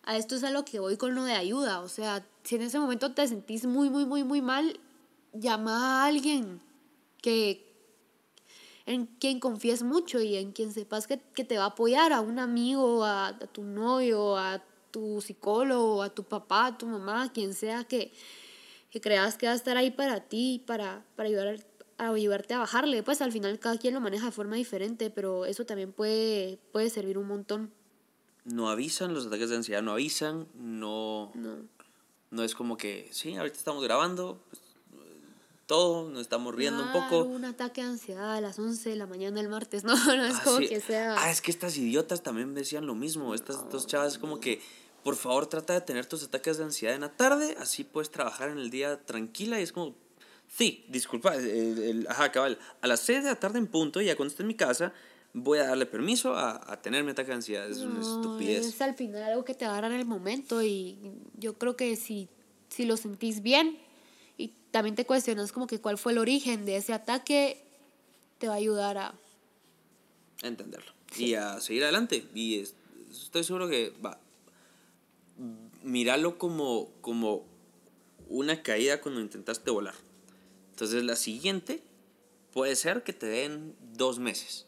a 0.05 0.17
esto 0.17 0.35
es 0.35 0.45
a 0.45 0.51
lo 0.51 0.65
que 0.65 0.81
voy 0.81 0.97
con 0.97 1.15
lo 1.15 1.25
de 1.25 1.35
ayuda. 1.35 1.81
O 1.81 1.89
sea, 1.89 2.27
si 2.43 2.57
en 2.57 2.63
ese 2.63 2.79
momento 2.79 3.13
te 3.13 3.27
sentís 3.27 3.65
muy, 3.65 3.89
muy, 3.89 4.05
muy, 4.05 4.25
muy 4.25 4.43
mal, 4.43 4.79
llama 5.33 6.03
a 6.03 6.07
alguien 6.07 6.61
que, 7.23 7.72
en 8.87 9.07
quien 9.07 9.41
confíes 9.41 9.83
mucho 9.83 10.21
y 10.21 10.37
en 10.37 10.53
quien 10.53 10.73
sepas 10.73 11.07
que, 11.07 11.21
que 11.35 11.45
te 11.45 11.59
va 11.59 11.65
a 11.65 11.69
apoyar, 11.69 12.13
a 12.13 12.21
un 12.21 12.39
amigo, 12.39 13.05
a, 13.05 13.29
a, 13.29 13.39
tu 13.39 13.63
novio, 13.63 14.37
a 14.37 14.63
tu 14.91 15.21
psicólogo, 15.21 16.03
a 16.03 16.11
tu 16.11 16.25
papá, 16.25 16.67
a 16.67 16.79
tu 16.79 16.87
mamá, 16.87 17.25
a 17.25 17.33
quien 17.33 17.55
sea 17.55 17.85
que, 17.85 18.13
que 18.91 19.01
creas 19.01 19.37
que 19.37 19.47
va 19.47 19.53
a 19.53 19.57
estar 19.57 19.77
ahí 19.77 19.91
para 19.91 20.21
ti, 20.21 20.63
para, 20.67 21.05
para 21.17 21.29
ayudar, 21.29 21.65
a 21.99 22.11
ayudarte 22.11 22.55
a 22.55 22.59
bajarle. 22.59 23.03
Pues 23.03 23.23
al 23.23 23.33
final 23.33 23.59
cada 23.59 23.79
quien 23.79 23.95
lo 23.95 24.01
maneja 24.01 24.27
de 24.27 24.33
forma 24.33 24.57
diferente, 24.57 25.11
pero 25.11 25.47
eso 25.47 25.65
también 25.65 25.93
puede, 25.93 26.59
puede 26.73 26.91
servir 26.91 27.19
un 27.19 27.29
montón. 27.29 27.73
No 28.45 28.69
avisan, 28.69 29.15
los 29.15 29.27
ataques 29.27 29.51
de 29.51 29.57
ansiedad 29.57 29.83
no 29.83 29.93
avisan, 29.93 30.49
no, 30.55 31.31
no, 31.35 31.59
no 32.31 32.43
es 32.43 32.57
como 32.57 32.77
que, 32.77 33.09
sí, 33.13 33.37
ahorita 33.37 33.57
estamos 33.57 33.85
grabando, 33.85 34.43
pues, 34.51 34.63
todo, 35.73 36.11
nos 36.11 36.21
estamos 36.21 36.55
riendo 36.55 36.83
un 36.83 36.93
poco. 36.93 37.25
Un 37.25 37.47
ataque 37.47 37.81
de 37.81 37.89
ansiedad 37.89 38.35
a 38.35 38.43
las 38.43 38.59
11 38.59 38.91
de 38.91 38.97
la 38.97 39.07
mañana 39.07 39.41
del 39.41 39.49
martes, 39.49 39.85
no, 39.85 39.95
no 39.95 40.27
es 40.27 40.35
ah, 40.35 40.43
como 40.45 40.59
que 40.59 40.83
sea. 40.83 41.17
Ah, 41.19 41.31
es 41.31 41.41
que 41.41 41.51
estas 41.51 41.79
idiotas 41.79 42.23
también 42.23 42.53
decían 42.55 42.87
lo 42.87 42.95
mismo. 42.95 43.35
Estas 43.35 43.71
dos 43.71 43.87
chavas 43.87 44.19
como 44.19 44.39
que 44.39 44.61
por 45.03 45.17
favor 45.17 45.47
trata 45.47 45.73
de 45.73 45.81
tener 45.81 46.05
tus 46.05 46.25
ataques 46.25 46.59
de 46.59 46.65
ansiedad 46.65 46.95
en 46.95 47.01
la 47.01 47.17
tarde, 47.17 47.57
así 47.59 47.85
puedes 47.85 48.11
trabajar 48.11 48.51
en 48.51 48.59
el 48.59 48.69
día 48.69 49.03
tranquila 49.07 49.61
y 49.61 49.63
es 49.63 49.73
como, 49.73 49.95
sí, 50.47 50.85
disculpa, 50.91 51.37
el, 51.37 52.07
ajá, 52.07 52.31
cabal, 52.33 52.59
a 52.83 52.87
las 52.87 53.01
6 53.01 53.25
de 53.25 53.31
la 53.31 53.37
tarde 53.37 53.59
en 53.59 53.67
punto, 53.67 54.03
ya 54.03 54.15
cuando 54.15 54.31
esté 54.31 54.43
en 54.43 54.49
mi 54.49 54.55
casa, 54.55 54.93
voy 55.33 55.59
a 55.59 55.69
darle 55.69 55.87
permiso 55.87 56.35
a, 56.35 56.71
a 56.71 56.83
tener 56.83 57.03
mi 57.03 57.13
ataque 57.13 57.29
de 57.29 57.37
ansiedad, 57.37 57.71
es 57.71 57.79
una 57.79 58.03
estupidez. 58.03 58.67
Es 58.67 58.83
al 58.83 58.95
final 58.95 59.23
algo 59.23 59.43
que 59.43 59.55
te 59.55 59.65
agarra 59.65 59.87
en 59.87 59.95
el 59.95 60.05
momento 60.05 60.63
y 60.63 60.99
yo 61.39 61.55
creo 61.55 61.77
que 61.77 61.97
si, 61.97 62.29
si 62.69 62.85
lo 62.85 62.99
sentís 62.99 63.43
bien 63.43 63.79
y 64.43 64.53
también 64.73 64.97
te 64.97 65.07
cuestionas 65.07 65.53
como 65.53 65.67
que 65.67 65.81
cuál 65.81 65.99
fue 65.99 66.13
el 66.13 66.19
origen 66.19 66.65
de 66.65 66.77
ese 66.77 66.93
ataque, 66.93 67.63
te 68.39 68.49
va 68.49 68.55
a 68.55 68.57
ayudar 68.57 68.99
a... 68.99 69.15
Entenderlo. 70.43 70.93
Y 71.17 71.35
a 71.35 71.61
seguir 71.61 71.85
adelante. 71.85 72.27
Y 72.35 72.65
estoy 73.11 73.45
seguro 73.45 73.69
que 73.69 73.93
va, 74.05 74.19
míralo 75.85 76.39
como, 76.39 76.91
como 77.01 77.45
una 78.29 78.63
caída 78.63 79.01
cuando 79.01 79.21
intentaste 79.21 79.71
volar. 79.71 79.95
Entonces 80.71 81.05
la 81.05 81.15
siguiente 81.15 81.81
puede 82.53 82.75
ser 82.75 83.05
que 83.05 83.13
te 83.13 83.27
den 83.27 83.77
dos 83.95 84.19
meses. 84.19 84.67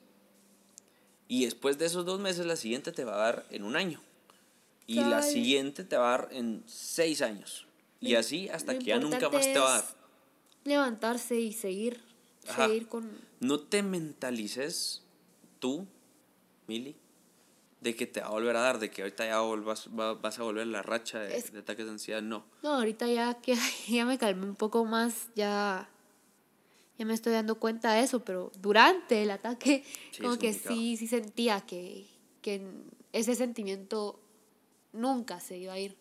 Y 1.26 1.46
después 1.46 1.78
de 1.78 1.86
esos 1.86 2.04
dos 2.04 2.20
meses, 2.20 2.46
la 2.46 2.56
siguiente 2.56 2.92
te 2.92 3.04
va 3.04 3.14
a 3.14 3.18
dar 3.18 3.46
en 3.50 3.64
un 3.64 3.74
año. 3.74 4.00
Y 4.86 5.00
la 5.00 5.22
siguiente 5.22 5.82
te 5.82 5.96
va 5.96 6.14
a 6.14 6.18
dar 6.18 6.28
en 6.30 6.62
seis 6.66 7.22
años. 7.22 7.66
Y 8.04 8.14
así 8.14 8.48
hasta 8.48 8.78
que 8.78 8.84
ya 8.86 8.98
nunca 8.98 9.28
más 9.28 9.42
te 9.42 9.58
va 9.58 9.76
a 9.76 9.80
dar. 9.80 9.96
Levantarse 10.64 11.38
y 11.38 11.52
seguir. 11.52 12.02
Seguir 12.40 12.88
con. 12.88 13.10
No 13.40 13.60
te 13.60 13.82
mentalices 13.82 15.02
tú, 15.58 15.86
Mili, 16.66 16.96
de 17.80 17.94
que 17.94 18.06
te 18.06 18.20
va 18.20 18.28
a 18.28 18.30
volver 18.30 18.56
a 18.56 18.60
dar, 18.60 18.78
de 18.78 18.90
que 18.90 19.02
ahorita 19.02 19.26
ya 19.26 19.40
vas, 19.40 19.88
vas 19.94 20.38
a 20.38 20.42
volver 20.42 20.62
a 20.62 20.66
la 20.66 20.82
racha 20.82 21.20
de, 21.20 21.36
ataques 21.36 21.84
de 21.84 21.92
ansiedad, 21.92 22.22
no. 22.22 22.44
No, 22.62 22.74
ahorita 22.74 23.06
ya 23.08 23.34
que 23.34 23.56
ya 23.88 24.04
me 24.04 24.18
calmé 24.18 24.46
un 24.46 24.56
poco 24.56 24.84
más, 24.84 25.28
ya, 25.34 25.88
ya 26.98 27.04
me 27.04 27.14
estoy 27.14 27.32
dando 27.32 27.58
cuenta 27.58 27.92
de 27.92 28.00
eso, 28.00 28.24
pero 28.24 28.50
durante 28.60 29.22
el 29.22 29.30
ataque, 29.30 29.84
como 30.20 30.38
que 30.38 30.52
sí, 30.52 30.96
sí 30.96 31.06
sentía 31.06 31.60
que, 31.60 32.06
que 32.40 32.66
ese 33.12 33.34
sentimiento 33.34 34.20
nunca 34.92 35.40
se 35.40 35.58
iba 35.58 35.74
a 35.74 35.78
ir. 35.78 35.96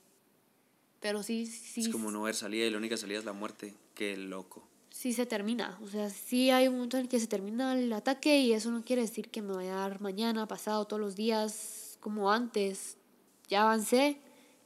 Pero 1.03 1.21
sí, 1.21 1.45
sí. 1.45 1.81
Es 1.81 1.89
como 1.89 2.11
no 2.11 2.21
ver 2.21 2.33
salida 2.33 2.65
y 2.65 2.69
la 2.69 2.77
única 2.77 2.95
salida 2.95 3.19
es 3.19 3.25
la 3.25 3.33
muerte. 3.33 3.75
Qué 3.93 4.15
loco. 4.15 4.65
Sí 4.89 5.11
se 5.11 5.25
termina. 5.25 5.77
O 5.83 5.87
sea, 5.89 6.09
sí 6.09 6.49
hay 6.49 6.69
un 6.69 6.75
momento 6.75 6.95
en 6.95 7.03
el 7.03 7.09
que 7.09 7.19
se 7.19 7.27
termina 7.27 7.77
el 7.77 7.91
ataque 7.91 8.39
y 8.39 8.53
eso 8.53 8.71
no 8.71 8.85
quiere 8.85 9.01
decir 9.01 9.29
que 9.29 9.41
me 9.41 9.53
vaya 9.53 9.73
a 9.73 9.89
dar 9.89 9.99
mañana, 9.99 10.47
pasado, 10.47 10.85
todos 10.85 11.01
los 11.01 11.17
días, 11.17 11.97
como 11.99 12.31
antes. 12.31 12.95
Ya 13.49 13.63
avancé, 13.63 14.21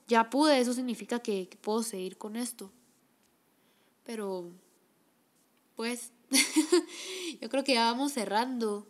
ya 0.08 0.30
pude, 0.30 0.60
eso 0.60 0.74
significa 0.74 1.18
que, 1.22 1.50
puedo 1.60 1.82
seguir 1.82 2.20
con 2.20 2.36
esto. 2.36 2.72
Pero, 4.06 4.52
pues, 5.76 6.12
yo 7.42 7.50
creo 7.50 7.64
que 7.64 7.74
ya 7.74 7.86
vamos 7.86 8.12
cerrando. 8.12 8.86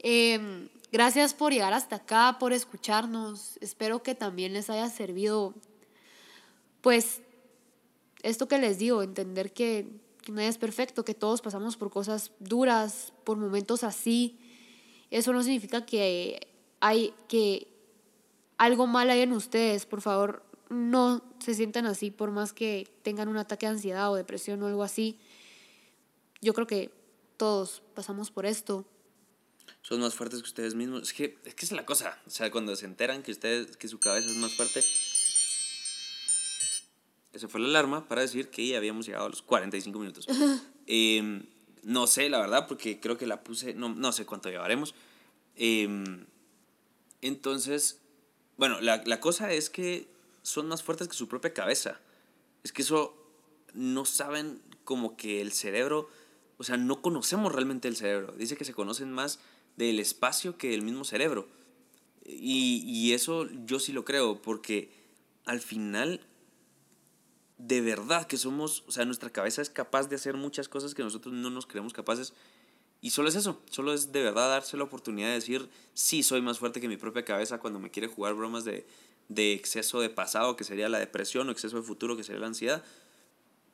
Em, 0.00 0.68
gracias 0.90 1.34
por 1.34 1.52
llegar 1.52 1.72
hasta 1.72 1.96
acá, 1.96 2.38
por 2.40 2.52
escucharnos. 2.52 3.58
Espero 3.60 4.02
que 4.02 4.16
también 4.16 4.54
les 4.54 4.70
haya 4.70 4.90
servido, 4.90 5.54
pues, 6.80 7.20
esto 8.22 8.48
que 8.48 8.58
les 8.58 8.78
digo, 8.78 9.02
entender 9.02 9.52
que 9.52 10.00
que 10.20 10.32
nadie 10.32 10.48
es 10.48 10.58
perfecto, 10.58 11.04
que 11.04 11.14
todos 11.14 11.40
pasamos 11.40 11.76
por 11.76 11.90
cosas 11.90 12.32
duras, 12.38 13.12
por 13.24 13.36
momentos 13.36 13.84
así. 13.84 14.38
Eso 15.10 15.32
no 15.32 15.42
significa 15.42 15.86
que 15.86 16.46
hay 16.80 17.14
que 17.28 17.68
algo 18.58 18.86
mal 18.86 19.10
hay 19.10 19.20
en 19.20 19.32
ustedes. 19.32 19.86
Por 19.86 20.00
favor, 20.00 20.44
no 20.68 21.22
se 21.40 21.54
sientan 21.54 21.86
así 21.86 22.10
por 22.10 22.30
más 22.30 22.52
que 22.52 22.88
tengan 23.02 23.28
un 23.28 23.38
ataque 23.38 23.66
de 23.66 23.72
ansiedad 23.72 24.10
o 24.12 24.14
depresión 24.14 24.62
o 24.62 24.66
algo 24.66 24.82
así. 24.82 25.18
Yo 26.40 26.54
creo 26.54 26.66
que 26.66 26.90
todos 27.36 27.82
pasamos 27.94 28.30
por 28.30 28.46
esto. 28.46 28.86
Son 29.82 30.00
más 30.00 30.14
fuertes 30.14 30.42
que 30.42 30.48
ustedes 30.48 30.74
mismos. 30.74 31.02
Es 31.02 31.12
que, 31.12 31.38
es 31.44 31.54
que 31.54 31.64
es 31.64 31.72
la 31.72 31.86
cosa. 31.86 32.18
O 32.26 32.30
sea, 32.30 32.50
cuando 32.50 32.76
se 32.76 32.84
enteran 32.84 33.22
que 33.22 33.32
ustedes, 33.32 33.76
que 33.76 33.88
su 33.88 33.98
cabeza 33.98 34.28
es 34.28 34.36
más 34.36 34.54
fuerte, 34.54 34.82
esa 37.32 37.48
fue 37.48 37.60
la 37.60 37.68
alarma 37.68 38.08
para 38.08 38.22
decir 38.22 38.50
que 38.50 38.66
ya 38.66 38.76
habíamos 38.76 39.06
llegado 39.06 39.26
a 39.26 39.28
los 39.28 39.42
45 39.42 39.98
minutos. 39.98 40.26
Em, 40.86 41.44
no 41.84 42.06
sé, 42.08 42.28
la 42.28 42.40
verdad, 42.40 42.66
porque 42.66 42.98
creo 42.98 43.16
que 43.16 43.26
la 43.26 43.44
puse, 43.44 43.74
no, 43.74 43.88
no 43.88 44.10
sé 44.10 44.26
cuánto 44.26 44.50
llevaremos. 44.50 44.94
Em, 45.56 46.26
entonces, 47.22 48.00
bueno, 48.56 48.80
la, 48.80 49.02
la 49.06 49.20
cosa 49.20 49.52
es 49.52 49.70
que 49.70 50.08
son 50.42 50.66
más 50.66 50.82
fuertes 50.82 51.06
que 51.06 51.14
su 51.14 51.28
propia 51.28 51.54
cabeza. 51.54 52.00
Es 52.64 52.72
que 52.72 52.82
eso 52.82 53.14
no 53.72 54.04
saben 54.04 54.60
como 54.84 55.16
que 55.16 55.40
el 55.40 55.52
cerebro, 55.52 56.08
o 56.58 56.64
sea, 56.64 56.76
no 56.76 57.00
conocemos 57.02 57.52
realmente 57.52 57.86
el 57.86 57.96
cerebro. 57.96 58.34
Dice 58.36 58.56
que 58.56 58.64
se 58.64 58.74
conocen 58.74 59.12
más 59.12 59.38
del 59.76 60.00
espacio 60.00 60.58
que 60.58 60.70
del 60.70 60.82
mismo 60.82 61.04
cerebro. 61.04 61.46
Y, 62.26 62.82
y 62.84 63.12
eso 63.12 63.48
yo 63.64 63.78
sí 63.78 63.92
lo 63.92 64.04
creo, 64.04 64.42
porque 64.42 64.90
al 65.44 65.60
final 65.60 66.20
de 67.66 67.80
verdad 67.80 68.26
que 68.26 68.36
somos, 68.36 68.84
o 68.86 68.92
sea, 68.92 69.04
nuestra 69.04 69.30
cabeza 69.30 69.60
es 69.60 69.70
capaz 69.70 70.08
de 70.08 70.16
hacer 70.16 70.34
muchas 70.34 70.68
cosas 70.68 70.94
que 70.94 71.02
nosotros 71.02 71.34
no 71.34 71.50
nos 71.50 71.66
creemos 71.66 71.92
capaces. 71.92 72.32
Y 73.02 73.10
solo 73.10 73.28
es 73.28 73.34
eso, 73.34 73.60
solo 73.70 73.92
es 73.92 74.12
de 74.12 74.22
verdad 74.22 74.48
darse 74.48 74.76
la 74.76 74.84
oportunidad 74.84 75.28
de 75.28 75.34
decir, 75.34 75.68
sí, 75.94 76.22
soy 76.22 76.42
más 76.42 76.58
fuerte 76.58 76.80
que 76.80 76.88
mi 76.88 76.96
propia 76.96 77.24
cabeza 77.24 77.58
cuando 77.58 77.78
me 77.78 77.90
quiere 77.90 78.08
jugar 78.08 78.34
bromas 78.34 78.64
de, 78.64 78.86
de 79.28 79.52
exceso 79.52 80.00
de 80.00 80.10
pasado, 80.10 80.56
que 80.56 80.64
sería 80.64 80.88
la 80.88 80.98
depresión, 80.98 81.48
o 81.48 81.52
exceso 81.52 81.76
de 81.76 81.82
futuro, 81.82 82.16
que 82.16 82.24
sería 82.24 82.40
la 82.40 82.48
ansiedad. 82.48 82.84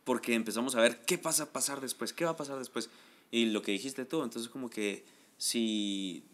Porque 0.05 0.35
empezamos 0.35 0.75
a 0.77 0.81
ver 0.81 1.01
qué 1.05 1.19
pasa 1.19 1.45
a 1.45 1.53
pasar 1.53 1.81
después, 1.81 2.13
qué 2.13 2.25
va 2.25 2.33
a 2.33 2.37
pasar 2.37 2.59
después. 2.59 2.91
Y 3.31 3.47
lo 3.47 3.63
que 3.63 3.73
dijiste 3.73 4.05
tú, 4.05 4.23
entonces 4.23 4.49
como 4.51 4.71
que 4.71 5.05
si 5.39 6.25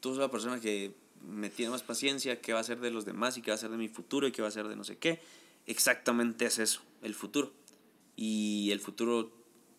tú 0.00 0.10
eres 0.10 0.20
la 0.20 0.30
persona 0.30 0.60
que 0.60 0.94
me 1.26 1.48
tiene 1.50 1.70
más 1.70 1.82
paciencia, 1.82 2.40
qué 2.40 2.52
va 2.52 2.60
a 2.60 2.64
ser 2.64 2.80
de 2.80 2.90
los 2.90 3.04
demás 3.04 3.36
y 3.36 3.42
qué 3.42 3.50
va 3.50 3.54
a 3.54 3.58
ser 3.58 3.70
de 3.70 3.76
mi 3.76 3.88
futuro 3.88 4.26
y 4.26 4.32
qué 4.32 4.42
va 4.42 4.48
a 4.48 4.50
ser 4.50 4.68
de 4.68 4.76
no 4.76 4.84
sé 4.84 4.98
qué, 4.98 5.20
exactamente 5.66 6.46
es 6.46 6.58
eso, 6.58 6.80
el 7.02 7.14
futuro. 7.14 7.52
Y 8.16 8.70
el 8.72 8.80
futuro, 8.80 9.32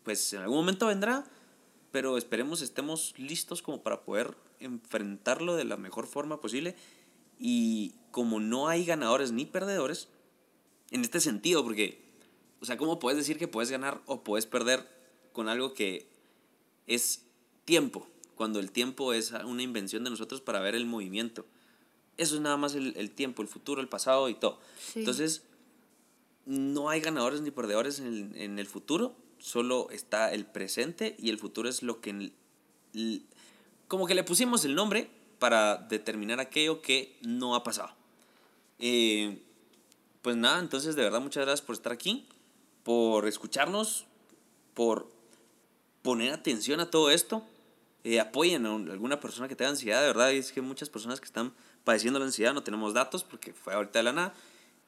pues 0.03 0.33
en 0.33 0.41
algún 0.41 0.57
momento 0.57 0.87
vendrá, 0.87 1.25
pero 1.91 2.17
esperemos 2.17 2.61
estemos 2.61 3.13
listos 3.17 3.61
como 3.61 3.83
para 3.83 4.01
poder 4.01 4.35
enfrentarlo 4.59 5.55
de 5.55 5.65
la 5.65 5.77
mejor 5.77 6.07
forma 6.07 6.41
posible. 6.41 6.75
Y 7.39 7.93
como 8.11 8.39
no 8.39 8.67
hay 8.67 8.85
ganadores 8.85 9.31
ni 9.31 9.45
perdedores, 9.45 10.07
en 10.91 11.01
este 11.01 11.19
sentido, 11.19 11.63
porque, 11.63 12.01
o 12.61 12.65
sea, 12.65 12.77
¿cómo 12.77 12.99
puedes 12.99 13.17
decir 13.17 13.37
que 13.37 13.47
puedes 13.47 13.71
ganar 13.71 14.01
o 14.05 14.23
puedes 14.23 14.45
perder 14.45 14.87
con 15.33 15.49
algo 15.49 15.73
que 15.73 16.07
es 16.87 17.25
tiempo? 17.65 18.07
Cuando 18.35 18.59
el 18.59 18.71
tiempo 18.71 19.13
es 19.13 19.31
una 19.31 19.63
invención 19.63 20.03
de 20.03 20.09
nosotros 20.09 20.41
para 20.41 20.59
ver 20.59 20.75
el 20.75 20.85
movimiento. 20.85 21.45
Eso 22.17 22.35
es 22.35 22.41
nada 22.41 22.57
más 22.57 22.75
el, 22.75 22.95
el 22.95 23.11
tiempo, 23.11 23.41
el 23.41 23.47
futuro, 23.47 23.81
el 23.81 23.89
pasado 23.89 24.29
y 24.29 24.35
todo. 24.35 24.59
Entonces, 24.95 25.43
no 26.45 26.89
hay 26.89 27.01
ganadores 27.01 27.41
ni 27.41 27.51
perdedores 27.51 27.99
en 27.99 28.33
el, 28.35 28.59
el, 28.59 28.67
futuro, 28.67 29.15
solo 29.39 29.89
está 29.91 30.33
el 30.33 30.45
presente 30.45 31.15
y 31.17 31.29
el 31.29 31.37
futuro 31.37 31.69
es 31.69 31.83
lo 31.83 32.01
que... 32.01 32.31
Como 33.87 34.07
que 34.07 34.15
le 34.15 34.23
pusimos 34.23 34.65
el 34.65 34.75
nombre 34.75 35.09
para 35.39 35.77
determinar 35.77 36.39
aquello 36.39 36.81
que 36.81 37.17
no 37.21 37.55
ha 37.55 37.63
pasado. 37.63 37.93
Eh, 38.79 39.41
pues 40.21 40.35
nada, 40.35 40.59
entonces 40.59 40.95
de 40.95 41.03
verdad 41.03 41.21
muchas 41.21 41.45
gracias 41.45 41.65
por 41.65 41.75
estar 41.75 41.91
aquí, 41.91 42.25
por 42.83 43.27
escucharnos, 43.27 44.05
por 44.73 45.09
poner 46.01 46.33
atención 46.33 46.79
a 46.79 46.89
todo 46.89 47.11
esto. 47.11 47.43
Eh, 48.05 48.19
apoyen 48.19 48.65
a 48.65 48.73
alguna 48.73 49.19
persona 49.19 49.47
que 49.47 49.55
tenga 49.55 49.71
ansiedad, 49.71 50.01
de 50.01 50.07
verdad, 50.07 50.31
es 50.31 50.51
que 50.51 50.61
muchas 50.61 50.89
personas 50.89 51.19
que 51.19 51.25
están 51.25 51.53
padeciendo 51.83 52.19
la 52.19 52.25
ansiedad, 52.25 52.53
no 52.53 52.63
tenemos 52.63 52.93
datos 52.93 53.23
porque 53.23 53.53
fue 53.53 53.73
ahorita 53.73 53.99
de 53.99 54.03
la 54.03 54.13
nada. 54.13 54.33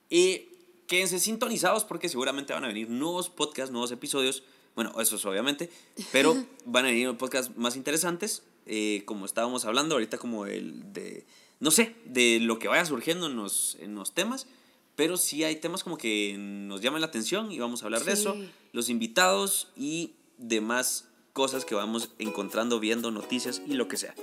Y 0.10 0.49
quédense 0.88 1.20
sintonizados 1.20 1.84
porque 1.84 2.10
seguramente 2.10 2.54
van 2.54 2.64
a 2.64 2.68
venir 2.68 2.90
nuevos 2.90 3.30
podcasts, 3.30 3.72
nuevos 3.72 3.92
episodios. 3.92 4.44
Bueno, 4.76 5.00
eso 5.00 5.16
es 5.16 5.26
obviamente, 5.26 5.70
pero 6.12 6.36
van 6.66 6.86
a 6.86 6.90
venir 6.90 7.16
podcasts 7.18 7.56
más 7.58 7.76
interesantes, 7.76 8.44
eh, 8.66 9.04
como 9.06 9.26
estábamos 9.26 9.66
hablando 9.66 9.96
ahorita, 9.96 10.18
como 10.18 10.46
el 10.46 10.92
de, 10.94 11.26
no 11.60 11.72
sé, 11.72 11.96
de 12.06 12.40
lo 12.42 12.60
que 12.60 12.68
vaya 12.68 12.86
surgiendo 12.86 13.28
en 13.28 13.36
los, 13.36 13.78
en 13.80 13.96
los 13.96 14.14
temas, 14.14 14.48
pero 14.96 15.18
sí 15.18 15.44
hay 15.44 15.58
temas 15.58 15.84
como 15.84 15.98
que 15.98 16.36
nos 16.38 16.82
llaman 16.82 17.02
la 17.02 17.08
atención 17.08 17.52
y 17.52 17.60
vamos 17.60 17.82
a 17.82 17.86
hablar 17.86 18.04
de 18.04 18.14
eso, 18.14 18.36
los 18.74 18.90
invitados 18.90 19.70
y 19.78 20.14
demás 20.38 21.08
cosas 21.34 21.66
que 21.66 21.76
vamos 21.76 22.12
encontrando, 22.20 22.80
viendo, 22.80 23.12
noticias 23.12 23.62
y 23.68 23.74
lo 23.74 23.88
que 23.88 23.98
sea. 23.98 24.16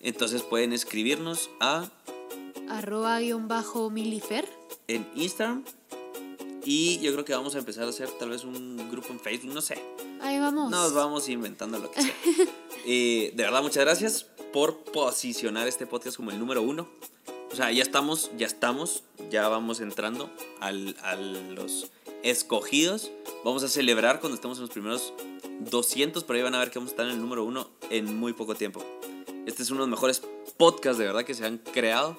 Entonces 0.00 0.42
pueden 0.42 0.72
escribirnos 0.72 1.50
a 1.60 1.90
arroba 2.68 3.18
guion 3.20 3.48
bajo 3.48 3.90
milifer 3.90 4.46
en 4.88 5.08
Instagram. 5.14 5.64
Y 6.64 6.98
yo 6.98 7.12
creo 7.12 7.24
que 7.24 7.32
vamos 7.32 7.54
a 7.54 7.58
empezar 7.58 7.84
a 7.84 7.90
hacer 7.90 8.10
tal 8.18 8.30
vez 8.30 8.44
un 8.44 8.90
grupo 8.90 9.08
en 9.10 9.20
Facebook, 9.20 9.54
no 9.54 9.60
sé. 9.60 9.80
Ahí 10.20 10.38
vamos. 10.40 10.70
Nos 10.70 10.92
vamos 10.94 11.28
inventando 11.28 11.78
lo 11.78 11.90
que 11.90 12.02
sea. 12.02 12.14
Eh, 12.88 13.32
de 13.34 13.42
verdad, 13.42 13.62
muchas 13.62 13.84
gracias 13.84 14.26
por 14.52 14.78
posicionar 14.78 15.66
este 15.66 15.88
podcast 15.88 16.16
como 16.16 16.30
el 16.30 16.38
número 16.38 16.62
uno. 16.62 16.88
O 17.50 17.56
sea, 17.56 17.72
ya 17.72 17.82
estamos, 17.82 18.30
ya 18.38 18.46
estamos, 18.46 19.02
ya 19.28 19.48
vamos 19.48 19.80
entrando 19.80 20.30
al, 20.60 20.96
a 21.02 21.16
los 21.16 21.90
escogidos. 22.22 23.10
Vamos 23.44 23.64
a 23.64 23.68
celebrar 23.68 24.20
cuando 24.20 24.36
estemos 24.36 24.58
en 24.58 24.62
los 24.62 24.70
primeros 24.70 25.14
200, 25.68 26.22
pero 26.22 26.36
ahí 26.36 26.42
van 26.44 26.54
a 26.54 26.60
ver 26.60 26.70
que 26.70 26.78
vamos 26.78 26.90
a 26.90 26.92
estar 26.92 27.06
en 27.06 27.12
el 27.12 27.20
número 27.20 27.44
uno 27.44 27.68
en 27.90 28.16
muy 28.16 28.34
poco 28.34 28.54
tiempo. 28.54 28.84
Este 29.46 29.62
es 29.62 29.70
uno 29.70 29.80
de 29.80 29.90
los 29.90 29.98
mejores 29.98 30.22
podcasts 30.56 30.98
de 30.98 31.06
verdad 31.06 31.24
que 31.24 31.34
se 31.34 31.44
han 31.44 31.58
creado. 31.58 32.16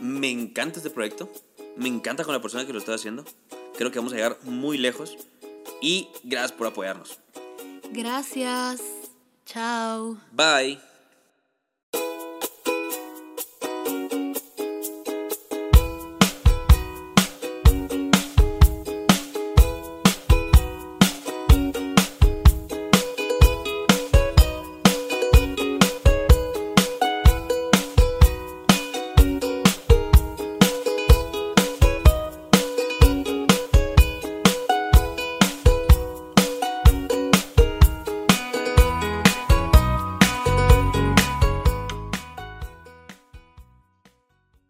Me 0.00 0.30
encanta 0.30 0.78
este 0.78 0.90
proyecto. 0.90 1.28
Me 1.80 1.88
encanta 1.88 2.24
con 2.24 2.34
la 2.34 2.42
persona 2.42 2.66
que 2.66 2.74
lo 2.74 2.78
está 2.78 2.92
haciendo. 2.92 3.24
Creo 3.78 3.90
que 3.90 3.98
vamos 3.98 4.12
a 4.12 4.16
llegar 4.16 4.36
muy 4.42 4.76
lejos. 4.76 5.16
Y 5.80 6.08
gracias 6.22 6.52
por 6.52 6.66
apoyarnos. 6.66 7.18
Gracias. 7.90 8.82
Chao. 9.46 10.18
Bye. 10.30 10.89